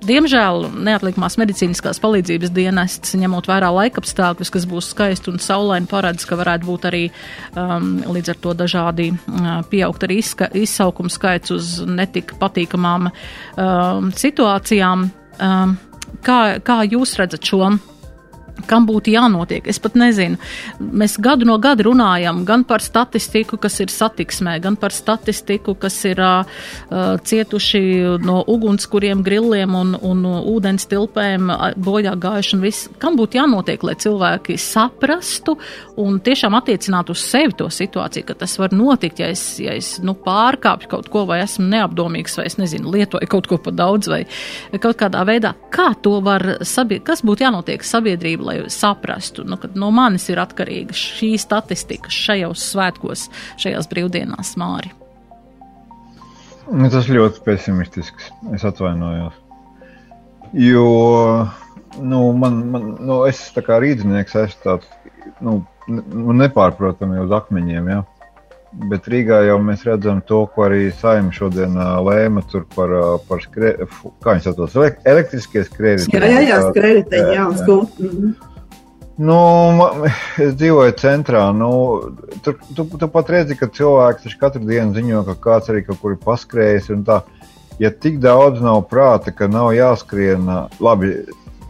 Diemžēl 0.02 0.64
neatlikamās 0.82 1.36
medicīniskās 1.38 2.00
palīdzības 2.02 2.50
dienests, 2.50 3.12
ņemot 3.14 3.46
vērā 3.46 3.68
laikapstākļus, 3.70 4.50
kas 4.50 4.64
būs 4.66 4.88
skaisti 4.90 5.30
un 5.30 5.38
saulaini, 5.38 5.86
paredz, 5.86 6.26
ka 6.26 6.34
varētu 6.40 6.66
būt 6.66 6.88
arī 6.90 7.04
um, 7.54 8.00
līdz 8.10 8.32
ar 8.34 8.40
to 8.42 8.56
dažādi 8.64 9.12
uh, 9.14 9.60
pieaugt 9.70 10.02
arī 10.02 10.18
izska, 10.18 10.50
izsaukumu 10.58 11.12
skaits 11.12 11.54
uz 11.54 11.72
netik 11.86 12.34
patīkamām 12.42 13.12
um, 13.12 14.10
situācijām. 14.10 15.12
Um, 15.40 15.76
kā, 16.24 16.38
kā 16.64 16.82
jūs 16.88 17.16
redzat 17.20 17.46
šo? 17.48 17.70
Kam 18.66 18.86
būtu 18.88 19.12
jānotiek. 19.12 19.66
Es 19.68 19.80
pat 19.82 19.96
nezinu. 19.98 20.38
Mēs 20.80 21.16
gadu 21.22 21.46
no 21.48 21.56
gada 21.62 21.84
runājam 21.86 22.42
gan 22.48 22.64
par 22.68 22.84
statistiku, 22.84 23.58
kas 23.60 23.80
ir 23.82 23.92
satiksmē, 23.92 24.58
gan 24.62 24.76
par 24.80 24.94
statistiku, 24.94 25.74
kas 25.78 25.96
ir 26.08 26.20
uh, 26.22 26.44
cietuši 27.24 27.82
no 28.22 28.42
ugunskuriem, 28.48 29.22
grilliem 29.24 29.74
un, 29.78 29.94
un 29.96 30.24
ūdens 30.52 30.86
tilpēm, 30.90 31.50
bojā 31.82 32.14
gājuši 32.20 32.56
un 32.58 32.64
viss. 32.64 32.90
Kam 33.02 33.16
būtu 33.18 33.40
jānotiek, 33.40 33.82
lai 33.86 33.96
cilvēki 34.00 34.58
saprastu 34.60 35.56
un 36.00 36.20
tiešām 36.24 36.56
attiecinātu 36.58 37.16
uz 37.16 37.24
sevi 37.24 37.56
to 37.58 37.68
situāciju, 37.72 38.26
ka 38.28 38.36
tas 38.44 38.56
var 38.60 38.74
notikt, 38.76 39.22
ja 39.22 39.30
es, 39.32 39.44
ja 39.62 39.76
es 39.78 39.94
nu, 40.04 40.14
pārkāpju 40.18 40.90
kaut 40.92 41.10
ko 41.12 41.24
vai 41.28 41.42
esmu 41.44 41.66
neapdomīgs 41.72 42.38
vai 42.38 42.46
es 42.50 42.58
nezinu, 42.60 42.92
lietoju 42.94 43.30
kaut 43.30 43.48
ko 43.50 43.58
pa 43.62 43.72
daudz 43.74 44.10
vai 44.12 44.22
kaut 44.82 44.98
kādā 45.00 45.24
veidā. 45.28 45.54
Kā 45.72 45.92
to 46.02 46.18
var 46.24 46.44
sabiedrība, 46.60 47.08
kas 47.12 47.24
būtu 47.26 47.46
jānotiek 47.46 47.84
sabiedrība, 47.86 48.41
lai 48.44 48.58
saprastu, 48.72 49.46
nu, 49.48 49.58
ka 49.60 49.70
no 49.78 49.90
manis 49.94 50.28
ir 50.32 50.40
atkarīga 50.42 50.96
šī 50.96 51.34
statistika 51.40 52.12
šajos 52.12 52.66
svētkos, 52.72 53.28
šajās 53.62 53.88
brīvdienās, 53.90 54.56
Māri? 54.60 54.92
Nu, 56.72 56.88
tas 56.92 57.08
ļoti 57.10 57.42
pesimistisks. 57.44 58.30
Es 58.54 58.64
atvainojos. 58.64 59.34
Jo 60.52 60.86
nu, 62.00 62.32
man, 62.32 62.58
man, 62.70 62.88
nu, 63.00 63.22
es 63.28 63.42
kā 63.56 63.78
rīznieks 63.82 64.36
esmu 64.44 64.64
tāds 64.64 64.88
nu, 65.44 65.60
nepārprotami 66.42 67.20
uz 67.22 67.34
akmeņiem. 67.34 67.90
Ja? 67.92 68.02
Bet 68.72 69.04
Rīgā 69.12 69.42
jau 69.44 69.58
mēs 69.60 69.82
redzam 69.84 70.22
to, 70.24 70.46
ko 70.54 70.64
arī 70.64 70.86
Saima 70.96 71.32
šodien 71.36 71.74
lēma 71.76 72.40
par, 72.72 72.94
par 73.28 73.42
skrē, 73.44 73.74
kā 74.24 74.38
viņi 74.38 74.46
sauc, 74.46 74.78
elektriskie 75.04 75.66
skrējēji. 75.66 76.08
Jā 76.48 76.62
skrējēji, 76.70 77.10
jā, 77.12 77.26
jā, 77.36 77.44
jā. 78.08 78.32
Nu, 79.20 79.38
es 80.44 80.54
dzīvoju 80.56 80.96
centrā. 81.00 81.44
Nu, 81.56 81.70
tur, 82.44 82.58
tu, 82.76 82.86
tu 82.96 83.08
pat 83.12 83.30
redzi, 83.32 83.58
ka 83.60 83.68
cilvēks 83.68 84.38
katru 84.40 84.64
dienu 84.66 84.96
ziņo, 84.96 85.22
ka 85.28 85.36
kāds 85.50 85.72
arī 85.72 85.84
kaut 85.86 86.00
kur 86.00 86.16
ir 86.16 86.22
paskrējis. 86.24 86.90
Ja 87.80 87.90
tik 87.90 88.20
daudz 88.22 88.60
nav 88.62 88.84
prāta, 88.90 89.32
ka 89.34 89.48
nav 89.50 89.72
jāskrien, 89.76 90.48
labi, 90.80 91.14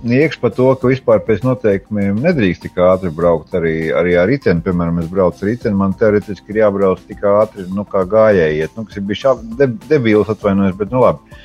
nieks 0.07 0.38
par 0.40 0.53
to, 0.57 0.68
ka 0.78 0.90
vispār 0.90 1.22
pēc 1.26 1.44
noteikumiem 1.46 2.20
nedrīkst 2.24 2.66
tik 2.66 2.80
ātri 2.82 3.12
braukt. 3.14 3.55
Arī, 3.59 3.76
arī 3.96 4.16
ar 4.20 4.28
riteni, 4.30 4.64
piemēram, 4.64 5.00
es 5.03 5.09
braucu 5.12 5.44
ar 5.44 5.53
riteni, 5.53 5.78
man 5.78 5.96
teorētiski 5.98 6.55
ir 6.55 6.62
jābrauc 6.64 7.07
tik 7.09 7.24
ātri, 7.28 7.68
nu, 7.72 7.86
kā 7.88 8.05
gājēji 8.09 8.61
iet. 8.62 8.76
Nu, 8.76 8.86
kas 8.88 9.00
ir 9.00 9.09
bijis 9.09 9.48
de, 9.59 9.70
debīls, 9.88 10.30
atvainojos, 10.32 10.78
bet 10.80 10.94
nu 10.94 11.03
labi 11.07 11.40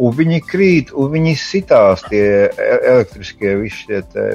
un 0.00 0.14
viņi 0.16 0.40
krīt, 0.48 0.92
un 0.96 1.12
viņi 1.12 1.34
sitās 1.36 2.04
tie 2.06 2.48
elektriskie 2.56 3.54
visi 3.60 4.00
tie 4.12 4.28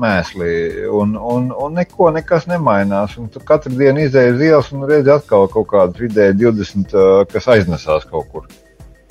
mēsli, 0.00 0.86
un, 0.94 1.16
un, 1.18 1.50
un 1.50 1.78
neko 1.78 2.10
nekas 2.14 2.46
nemainās. 2.50 3.16
Un 3.20 3.30
tu 3.32 3.42
katru 3.44 3.74
dienu 3.76 4.04
izēji 4.06 4.36
uz 4.36 4.44
ielas 4.46 4.72
un 4.74 4.86
redzi 4.88 5.12
atkal 5.14 5.48
kaut 5.52 5.70
kādu 5.72 6.06
vidēji 6.06 6.38
20, 6.44 6.98
kas 7.32 7.50
aiznesās 7.56 8.06
kaut 8.10 8.30
kur. 8.32 8.50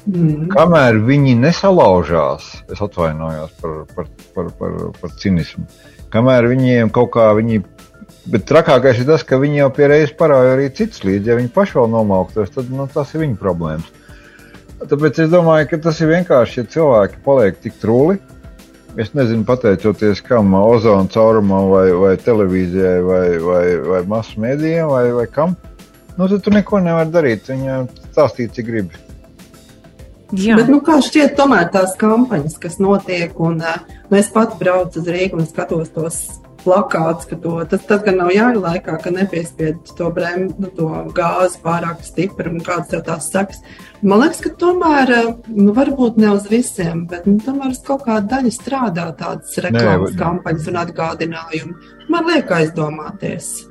Mm. 0.08 0.47
Kamēr 0.54 1.02
viņi 1.06 1.36
nesalaužās, 1.41 2.47
es 2.72 2.80
atvainojos 2.82 3.52
par, 3.60 3.76
par, 3.95 4.08
par, 4.36 4.47
par, 4.60 4.78
par 5.02 5.14
cinismu, 5.20 5.68
kamēr 6.14 6.47
viņiem 6.54 6.93
kaut 6.95 7.12
kā 7.18 7.28
viņi 7.38 7.62
Bet 8.30 8.45
trakākais 8.50 9.00
ir 9.02 9.08
tas, 9.08 9.24
ka 9.26 9.39
viņi 9.41 9.62
jau 9.62 9.70
pierādīja 9.74 10.12
parādu 10.20 10.52
arī 10.54 10.68
citus 10.76 11.02
līdzi. 11.06 11.32
Ja 11.32 11.38
viņi 11.39 11.50
paši 11.56 11.80
vēl 11.80 11.88
nomauktos, 11.93 12.52
tad 12.54 12.70
nu, 12.74 12.86
tas 12.91 13.14
ir 13.16 13.24
viņu 13.24 13.39
problēmas. 13.39 13.88
Tāpēc 14.80 15.24
es 15.24 15.32
domāju, 15.32 15.70
ka 15.72 15.80
tas 15.88 15.97
ir 16.04 16.12
vienkārši, 16.12 16.60
ja 16.62 16.74
cilvēki 16.76 17.24
paliek 17.26 17.58
tik 17.64 17.80
trūli. 17.82 18.20
Es 19.00 19.14
nezinu, 19.18 19.45
pateicoties 19.47 20.22
kam, 20.26 20.54
ozona 20.60 21.10
caurumam, 21.14 21.70
vai, 21.72 21.88
vai 21.93 22.14
televīzijai, 22.22 22.95
vai, 23.06 23.26
vai, 23.43 23.66
vai 23.88 24.06
masu 24.10 24.41
mēdījiem, 24.45 24.88
vai, 24.89 25.04
vai 25.16 25.28
kam. 25.32 25.56
Nu, 26.18 26.28
tad 26.28 26.43
tu 26.45 26.54
neko 26.54 26.82
nevari 26.86 27.14
darīt. 27.14 27.50
Viņam 27.50 27.89
stāstīt, 28.10 28.54
cik 28.58 28.70
gribi. 28.70 29.09
Jā. 30.38 30.60
Bet, 30.60 30.68
nu, 30.70 30.78
kā 30.86 31.00
šķiet, 31.02 31.34
tomēr 31.40 31.72
tās 31.74 31.96
kampaņas, 31.98 32.60
kas 32.62 32.78
notiek, 32.84 33.34
un 33.42 33.64
uh, 33.64 33.80
nu, 34.10 34.20
es 34.20 34.30
pats 34.34 34.60
braucu 34.60 35.02
uz 35.02 35.10
Rīgu 35.10 35.40
un 35.42 35.50
skatos 35.50 35.90
tos 35.96 36.20
plakāts, 36.64 37.28
ka 37.30 37.38
to, 37.40 37.56
tas, 37.70 37.84
tas 37.88 38.04
gan 38.06 38.20
nav 38.20 38.32
jāņem 38.34 38.60
laikā, 38.64 38.98
ka 39.02 39.14
nepiespied 39.14 39.94
to 39.98 40.10
brēmu, 40.16 40.52
nu, 40.60 40.72
to 40.76 40.90
gāzi 41.16 41.62
pārāk 41.64 42.04
stipri 42.06 42.52
un 42.52 42.60
kādas 42.66 42.92
tev 42.92 43.06
tās 43.08 43.30
saks. 43.32 43.64
Man 44.02 44.24
liekas, 44.24 44.44
ka 44.44 44.54
tomēr, 44.60 45.14
nu, 45.48 45.74
varbūt 45.76 46.20
ne 46.22 46.34
uz 46.36 46.48
visiem, 46.52 47.06
bet 47.10 47.28
nu, 47.30 47.40
tomēr 47.44 47.74
uz 47.74 47.82
kaut 47.86 48.06
kādu 48.08 48.32
daļu 48.36 48.54
strādā 48.56 49.10
tādas 49.20 49.58
reklāmas 49.66 50.14
Nē, 50.14 50.20
kampaņas 50.22 50.70
un 50.72 50.80
atgādinājumi. 50.84 51.92
Man 52.12 52.30
liek 52.30 52.54
aizdomāties. 52.60 53.68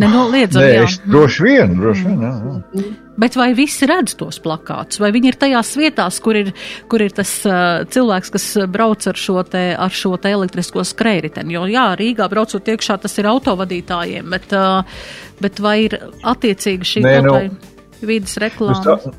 Nenoliedzami. 0.00 0.64
Nē, 0.64 0.84
es 0.86 0.98
droši 1.04 1.44
vien, 1.44 1.72
droši 1.76 2.04
vien. 2.06 2.20
Jā, 2.24 2.32
jā. 2.46 2.84
Bet 3.20 3.36
vai 3.36 3.50
visi 3.56 3.86
redz 3.88 4.14
tos 4.16 4.38
plakātus, 4.40 5.00
vai 5.02 5.10
viņi 5.12 5.28
ir 5.28 5.36
tajās 5.40 5.74
vietās, 5.76 6.20
kur 6.24 6.38
ir, 6.40 6.52
kur 6.88 7.04
ir 7.04 7.12
tas 7.12 7.32
uh, 7.44 7.82
cilvēks, 7.92 8.32
kas 8.32 8.46
brauc 8.72 9.04
ar 9.10 9.20
šo, 9.20 9.42
te, 9.44 9.64
ar 9.76 9.92
šo 9.92 10.14
te 10.22 10.32
elektrisko 10.32 10.84
skrējriteni? 10.88 11.58
Jo, 11.58 11.66
jā, 11.68 11.90
Rīgā 12.00 12.28
braucot 12.32 12.72
iekšā, 12.72 12.96
tas 13.04 13.18
ir 13.20 13.28
autovadītājiem, 13.28 14.32
bet, 14.32 14.56
uh, 14.56 15.04
bet 15.44 15.60
vai 15.60 15.76
ir 15.90 15.98
attiecīgi 16.00 16.88
šī 16.94 17.04
Nē, 17.04 17.18
nu, 17.28 17.36
vidas 18.00 18.40
reklāma? 18.40 19.12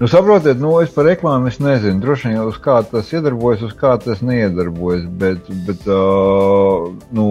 Nu, 0.00 0.06
nu, 0.06 0.12
saprotiet, 0.12 0.56
nu, 0.56 0.70
es 0.80 0.88
par 0.94 1.04
reklāmu 1.04 1.50
es 1.50 1.58
nezinu. 1.60 2.00
Droši 2.00 2.30
vien 2.30 2.38
uz 2.48 2.56
kā 2.64 2.78
tas 2.88 3.10
iedarbojas, 3.12 3.66
uz 3.66 3.74
kā 3.76 3.98
tas 4.00 4.22
neiedarbojas. 4.24 5.02
Bet, 5.20 5.50
bet 5.66 5.84
uh, 5.92 6.86
nu, 7.12 7.26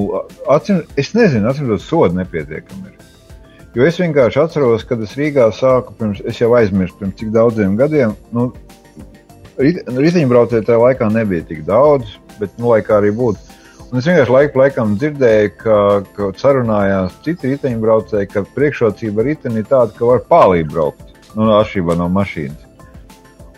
acim, 0.54 0.84
es 0.94 1.10
nezinu, 1.18 1.50
atcīm 1.50 1.66
redzot, 1.66 1.88
sodu 1.88 2.20
nepietiekami 2.20 2.92
ir. 2.92 3.08
Jo 3.74 3.90
es 3.90 3.98
vienkārši 3.98 4.42
atceros, 4.44 4.86
kad 4.86 5.02
es 5.02 5.18
Rīgā 5.18 5.50
sāku, 5.58 5.98
pirms, 5.98 6.22
es 6.30 6.44
jau 6.44 6.52
aizmirsu, 6.60 6.94
pirms 7.02 7.18
cik 7.18 7.34
daudziem 7.34 7.74
gadiem. 7.80 8.14
Nu, 8.38 8.52
Riteņbraucēju 9.58 10.70
tajā 10.70 10.80
laikā 10.86 11.10
nebija 11.18 11.50
tik 11.50 11.66
daudz, 11.66 12.20
bet, 12.38 12.54
nu, 12.62 12.70
lai 12.70 12.84
kā 12.86 13.00
arī 13.02 13.10
būtu. 13.18 13.58
Un 13.90 13.98
es 13.98 14.06
vienkārši 14.06 14.36
laiku 14.36 14.54
pa 14.60 14.68
laikam 14.68 14.94
dzirdēju, 15.02 15.56
ka, 15.66 15.80
ka 16.14 16.34
sarunājās 16.38 17.18
citi 17.26 17.56
riteņbraucēji, 17.56 18.30
ka 18.30 18.46
priekšrocība 18.54 19.26
riteni 19.26 19.64
ir 19.64 19.72
tāda, 19.74 19.90
ka 19.98 20.14
var 20.14 20.22
pāri 20.30 20.70
braukt, 20.70 21.18
nu, 21.36 21.52
atšķirībā 21.60 21.98
no 22.00 22.10
mašīnas. 22.14 22.66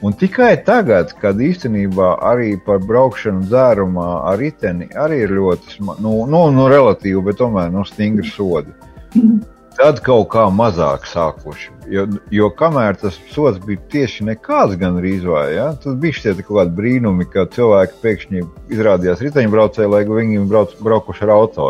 Un 0.01 0.15
tikai 0.17 0.55
tagad, 0.65 1.11
kad 1.21 1.37
īstenībā 1.37 2.15
arī 2.25 2.55
par 2.65 2.79
braukšanu 2.89 3.45
dzērumā 3.45 4.07
ar 4.31 4.39
riteni 4.41 4.87
arī 4.97 5.19
ir 5.27 5.33
ļoti, 5.37 5.77
nu, 6.01 6.15
nu, 6.25 6.47
nu 6.55 6.65
relatīvi, 6.71 7.21
bet 7.27 7.37
tomēr 7.37 7.69
nu, 7.69 7.83
stingri 7.85 8.25
sodi. 8.25 8.73
Tad 9.77 10.01
kaut 10.03 10.31
kā 10.33 10.47
mazāk 10.51 11.05
sākuši. 11.07 11.69
Jo, 11.93 12.07
jo 12.33 12.49
kamēr 12.57 12.97
tas 12.99 13.19
sots 13.31 13.61
bija 13.61 13.79
tieši 13.93 14.25
nekāds, 14.31 14.73
gan 14.81 14.97
rīzvā, 15.03 15.43
ja, 15.53 15.67
tad 15.83 16.01
bija 16.01 16.17
šie 16.17 16.33
kaut 16.39 16.57
kādi 16.57 16.75
brīnumi, 16.79 17.27
ka 17.29 17.45
cilvēki 17.53 18.01
pēkšņi 18.01 18.43
izrādījās 18.73 19.21
riteņbraucēji, 19.23 19.91
lai 19.93 20.01
viņi 20.09 20.41
brauc, 20.49 20.73
braukuši 20.81 21.27
ar 21.27 21.33
auto. 21.37 21.69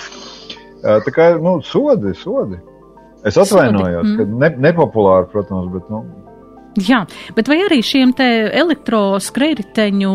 Tā 1.06 1.12
kā 1.12 1.28
nu, 1.42 1.58
sodi, 1.66 2.16
sodi. 2.16 2.62
Es 3.26 3.38
atvainojos, 3.40 4.06
mm. 4.06 4.16
ka 4.16 4.40
ne, 4.44 4.52
nepopulāri, 4.68 5.28
protams, 5.32 5.72
bet. 5.74 5.90
Nu, 5.90 6.04
Jā, 6.86 7.06
bet 7.32 7.48
vai 7.48 7.56
arī 7.64 7.78
šiem 7.80 8.10
te 8.12 8.26
elektroskrējriteņu 8.52 10.12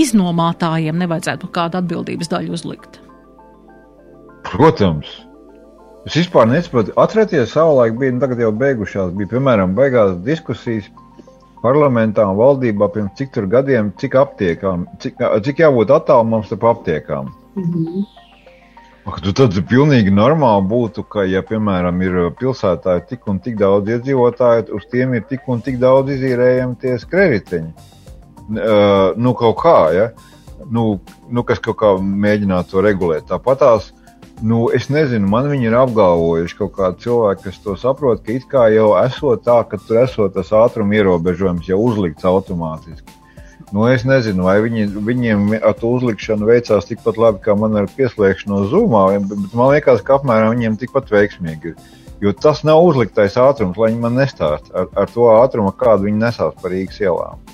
iznomātājiem 0.00 0.96
nevajadzētu 1.04 1.50
kādu 1.52 1.82
atbildības 1.82 2.32
daļu 2.32 2.54
uzlikt? 2.56 2.96
Protams, 4.48 5.10
Es 6.08 6.14
vispār 6.16 6.46
nesaprotu, 6.48 6.94
atcerieties, 6.96 7.50
savulaik 7.52 7.98
bija, 8.00 8.14
nu 8.14 8.22
tagad 8.22 8.38
jau 8.40 8.48
beigušās, 8.56 9.10
bija 9.18 9.28
piemēram 9.34 9.74
beigās 9.76 10.14
diskusijas 10.24 10.86
parlamentā 11.60 12.24
un 12.24 12.38
valdībā 12.38 12.88
pirms 12.94 13.12
cik 13.18 13.34
tur 13.34 13.48
gadiem, 13.52 13.90
cik 14.00 14.16
aptiekām, 14.16 14.86
cik, 15.02 15.20
cik 15.44 15.60
jābūt 15.60 15.92
attālumam 15.92 16.46
starp 16.46 16.64
aptiekām. 16.70 17.28
Mm 17.58 17.66
-hmm. 17.74 18.06
Tu 19.24 19.32
tad 19.36 19.54
pilnīgi 19.70 20.12
normāli 20.12 20.66
būtu, 20.68 21.04
ka, 21.08 21.24
ja, 21.28 21.42
piemēram, 21.46 22.00
ir 22.04 22.16
pilsētā 22.38 22.98
ir 22.98 23.04
tik 23.08 23.28
un 23.30 23.38
tik 23.44 23.58
daudz 23.60 23.90
iedzīvotāju, 23.94 24.68
uz 24.76 24.88
tiem 24.92 25.14
ir 25.18 25.24
tik 25.28 25.46
un 25.48 25.62
tik 25.64 25.78
daudz 25.82 26.12
izīrējami 26.16 26.76
tie 26.82 26.96
skrējēji. 27.00 27.62
Uh, 28.48 29.14
nu, 29.20 29.34
kaut 29.36 29.58
kā, 29.60 29.78
ja? 29.92 30.08
nu, 30.72 30.98
nu, 31.28 31.44
kas 31.44 31.60
kaut 31.64 31.78
kā 31.80 31.94
mēģinātu 32.00 32.74
to 32.74 32.84
regulēt. 32.84 33.28
Tāpat 33.28 33.64
tās 33.64 33.92
Nu, 34.42 34.68
es 34.70 34.84
nezinu, 34.86 35.26
man 35.26 35.48
viņi 35.50 35.66
ir 35.66 35.74
apgalvojuši 35.74 36.56
kaut 36.60 36.76
kādi 36.76 37.02
cilvēki, 37.08 37.42
kas 37.48 37.56
to 37.64 37.72
saprot, 37.74 38.20
ka 38.22 38.36
it 38.36 38.44
kā 38.46 38.68
jau 38.70 38.92
esot 39.00 39.42
tā, 39.42 39.56
ka 39.66 39.80
tur 39.82 39.98
esot 40.04 40.36
tas 40.36 40.52
ātruma 40.54 40.94
ierobežojums 40.94 41.66
jau 41.66 41.80
uzlikts 41.82 42.26
automātiski. 42.28 43.17
Nu, 43.72 43.84
es 43.92 44.04
nezinu, 44.08 44.46
vai 44.46 44.56
viņi, 44.64 44.86
viņiem 45.04 45.50
ar 45.58 45.74
to 45.76 45.90
uzlikšanu 45.98 46.48
veicās 46.48 46.88
tikpat 46.88 47.18
labi, 47.20 47.42
kā 47.44 47.52
man 47.58 47.76
ar 47.76 47.88
pieslēgšanos 47.98 48.70
zumā, 48.72 49.04
bet 49.20 49.56
man 49.58 49.74
liekas, 49.74 50.00
ka 50.06 50.16
apmēram 50.16 50.54
viņiem 50.54 50.78
tikpat 50.80 51.12
veiksmīgi 51.12 51.74
ir. 51.74 51.96
Jo 52.24 52.32
tas 52.34 52.64
nav 52.66 52.80
uzliktais 52.82 53.36
ātrums, 53.38 53.76
lai 53.78 53.92
viņi 53.92 54.02
man 54.02 54.16
nestāst 54.18 54.72
ar, 54.74 54.88
ar 54.98 55.12
to 55.12 55.28
ātrumu, 55.36 55.70
kādu 55.76 56.08
viņi 56.08 56.22
nesās 56.24 56.56
par 56.62 56.72
Rīgas 56.72 56.98
ielām. 57.04 57.44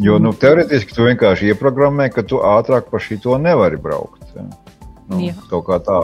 Jo 0.00 0.18
nu, 0.22 0.30
teorētiski 0.36 0.94
tu 0.96 1.08
vienkārši 1.08 1.50
ieprogrammē, 1.52 2.06
ka 2.12 2.24
tu 2.24 2.38
ātrāk 2.46 2.92
pa 2.92 3.00
šito 3.02 3.34
nevari 3.40 3.80
braukt. 3.80 4.22
Nu, 4.36 5.18
Jā. 5.20 5.34
kaut 5.50 5.66
kā 5.66 5.80
tā. 5.84 5.98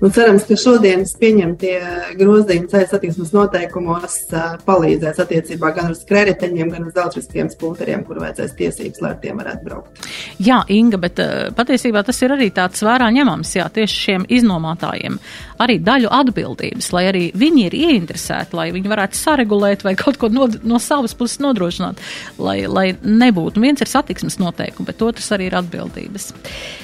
Nu, 0.00 0.08
cerams, 0.08 0.46
ka 0.48 0.56
šodienas 0.56 1.10
pieņemtie 1.20 1.74
grozījumi 2.16 2.70
ceļu 2.72 2.86
satiksmes 2.88 3.34
noteikumos 3.36 4.14
uh, 4.32 4.54
palīdzēs 4.64 5.20
attiecībā 5.20 5.74
gan 5.76 5.92
uz 5.92 6.00
krediteņiem, 6.08 6.70
gan 6.72 6.86
uz 6.88 6.94
daudzriskiem 6.96 7.50
spūteriem, 7.52 8.06
kur 8.08 8.22
vajadzēs 8.22 8.56
tiesības, 8.56 9.02
lai 9.04 9.10
ar 9.12 9.18
tiem 9.20 9.42
varētu 9.42 9.68
braukt. 9.68 10.08
Jā, 10.40 10.62
Inga, 10.72 11.02
bet 11.04 11.20
uh, 11.20 11.50
patiesībā 11.56 12.00
tas 12.06 12.20
ir 12.24 12.32
arī 12.32 12.48
tāds 12.56 12.80
vērā 12.86 13.10
ņemams, 13.12 13.52
jā, 13.60 13.68
tieši 13.76 14.00
šiem 14.06 14.26
iznomātājiem. 14.40 15.20
Arī 15.60 15.76
daļu 15.84 16.08
atbildības, 16.14 16.90
lai 16.96 17.04
arī 17.10 17.22
viņi 17.36 17.64
ir 17.68 17.76
ieinteresēti, 17.76 18.56
lai 18.56 18.70
viņi 18.74 18.90
varētu 18.90 19.18
saregulēt 19.18 19.84
vai 19.84 19.94
kaut 19.98 20.16
ko 20.20 20.30
no, 20.32 20.46
no 20.64 20.80
savas 20.82 21.14
puses 21.18 21.40
nodrošināt, 21.44 22.00
lai, 22.40 22.62
lai 22.70 22.86
nebūtu. 23.00 23.60
Viens 23.62 23.82
ir 23.82 23.90
satiksmes 23.90 24.38
noteikumi, 24.40 24.88
bet 24.88 25.04
otrs 25.04 25.30
arī 25.36 25.50
ir 25.50 25.58
atbildības. 25.60 26.30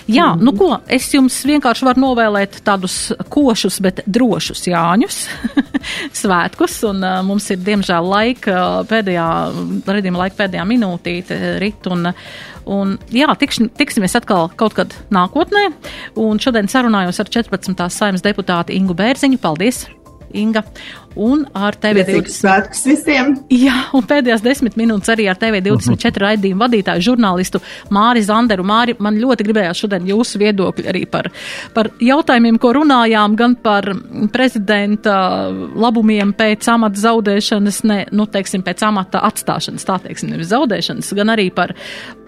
Jā, 0.06 0.34
mm 0.34 0.38
-hmm. 0.38 0.44
nu 0.44 0.52
ko, 0.52 0.80
es 0.86 1.08
jums 1.14 1.38
vienkārši 1.44 1.84
varu 1.88 2.00
novēlēt 2.00 2.60
tādus 2.64 3.12
košus, 3.28 3.80
bet 3.80 4.00
drošus 4.06 4.66
Jāņus 4.66 5.16
svētkus, 6.20 6.82
un 6.90 7.04
uh, 7.04 7.22
mums 7.24 7.50
ir 7.50 7.58
diemžēl 7.58 8.10
laika 8.10 8.84
pēdējā, 8.88 9.28
redzījuma 9.86 10.18
laika 10.26 10.36
pēdējā 10.44 10.64
minūtīte 10.64 11.58
rit, 11.58 11.86
un, 11.86 12.12
un 12.66 12.96
jā, 13.14 13.28
tikš, 13.38 13.62
tiksimies 13.78 14.16
atkal 14.18 14.50
kaut 14.58 14.76
kad 14.78 14.96
nākotnē, 15.14 15.68
un 16.20 16.42
šodien 16.42 16.70
sarunājos 16.70 17.22
ar 17.22 17.30
14. 17.38 17.86
saimnes 17.92 18.26
deputāti 18.26 18.76
Ingu 18.78 18.96
Bērziņu. 18.98 19.40
Paldies! 19.42 19.86
Inga. 20.34 20.62
Un 21.16 21.46
ar 21.56 21.76
TV20. 21.80 22.28
Svētkus 22.28 22.82
visiem! 22.84 23.30
Jā, 23.48 23.86
un 23.96 24.04
pēdējās 24.04 24.42
desmit 24.44 24.74
minūtes 24.76 25.08
arī 25.14 25.28
ar 25.32 25.38
TV24 25.40 26.20
raidījumu 26.20 26.60
vadītāju 26.60 27.06
žurnālistu 27.06 27.60
Māri 27.94 28.20
Zanderu. 28.26 28.66
Māri, 28.68 28.96
man 29.00 29.16
ļoti 29.20 29.46
gribējās 29.46 29.80
šodien 29.80 30.08
jūsu 30.10 30.40
viedokļi 30.42 30.90
arī 30.92 31.04
par, 31.08 31.30
par 31.76 31.88
jautājumiem, 32.04 32.58
ko 32.60 32.74
runājām, 32.76 33.36
gan 33.38 33.56
par 33.64 33.88
prezidenta 34.34 35.16
labumiem 35.76 36.34
pēc 36.36 36.68
amata 36.74 37.00
zaudēšanas, 37.00 37.80
ne, 37.88 38.02
nu, 38.12 38.28
teiksim, 38.28 38.66
pēc 38.66 38.84
amata 38.84 39.24
atstāšanas, 39.30 39.88
tā 39.88 39.96
teiksim, 40.04 40.34
nevis 40.34 40.52
zaudēšanas, 40.52 41.14
gan 41.16 41.32
arī 41.32 41.48
par, 41.54 41.72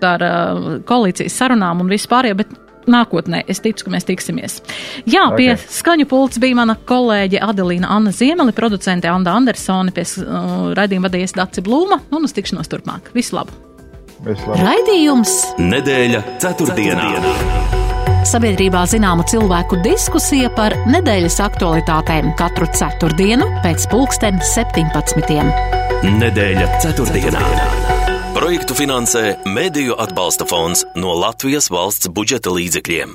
par 0.00 0.24
uh, 0.24 0.72
koalīcijas 0.88 1.36
sarunām 1.42 1.84
un 1.84 1.92
vispārējo, 1.92 2.40
bet 2.40 2.56
nākotnē. 2.92 3.44
Es 3.50 3.62
ticu, 3.64 3.86
ka 3.86 3.94
mēs 3.94 4.08
tiksimies. 4.08 4.58
Jā, 5.04 5.28
okay. 5.28 5.54
pie 5.54 5.78
skaņu 5.78 6.08
pults 6.10 6.40
bija 6.42 6.58
mana 6.58 6.76
kolēģe 6.88 7.42
Adelīna 7.44 7.90
Anna 7.94 8.12
Ziemeli, 8.14 8.54
producente 8.56 9.10
Anda 9.10 9.36
Andersone, 9.38 9.94
pie 9.94 10.06
uh, 10.22 10.70
raidījuma 10.78 11.08
vadījies 11.08 11.36
Daci 11.38 11.64
Blūma 11.64 12.02
un 12.14 12.28
uz 12.28 12.36
tikšanos 12.36 12.70
turpmāk. 12.72 13.12
Visu 13.16 13.38
labu! 13.38 13.54
Visu 14.26 14.48
labu. 14.50 14.62
Raidījums 14.64 15.34
Nedēļa 15.62 16.24
ceturtdienā. 16.42 17.12
Sabiedrībā 18.28 18.82
zināma 18.90 19.24
cilvēku 19.30 19.78
diskusija 19.84 20.50
par 20.56 20.74
nedēļas 20.90 21.38
aktualitātēm 21.46 22.34
katru 22.36 22.68
ceturtdienu 22.76 23.46
pēc 23.64 23.88
pulksten 23.92 24.42
17. 24.44 25.38
Nedēļa 26.18 26.72
ceturtdienā. 26.84 27.87
Projektu 28.48 28.72
finansē 28.78 29.22
Mēdīju 29.44 29.98
atbalsta 30.00 30.46
fonds 30.48 30.86
no 30.96 31.12
Latvijas 31.20 31.66
valsts 31.68 32.08
budžeta 32.16 32.48
līdzekļiem. 32.56 33.10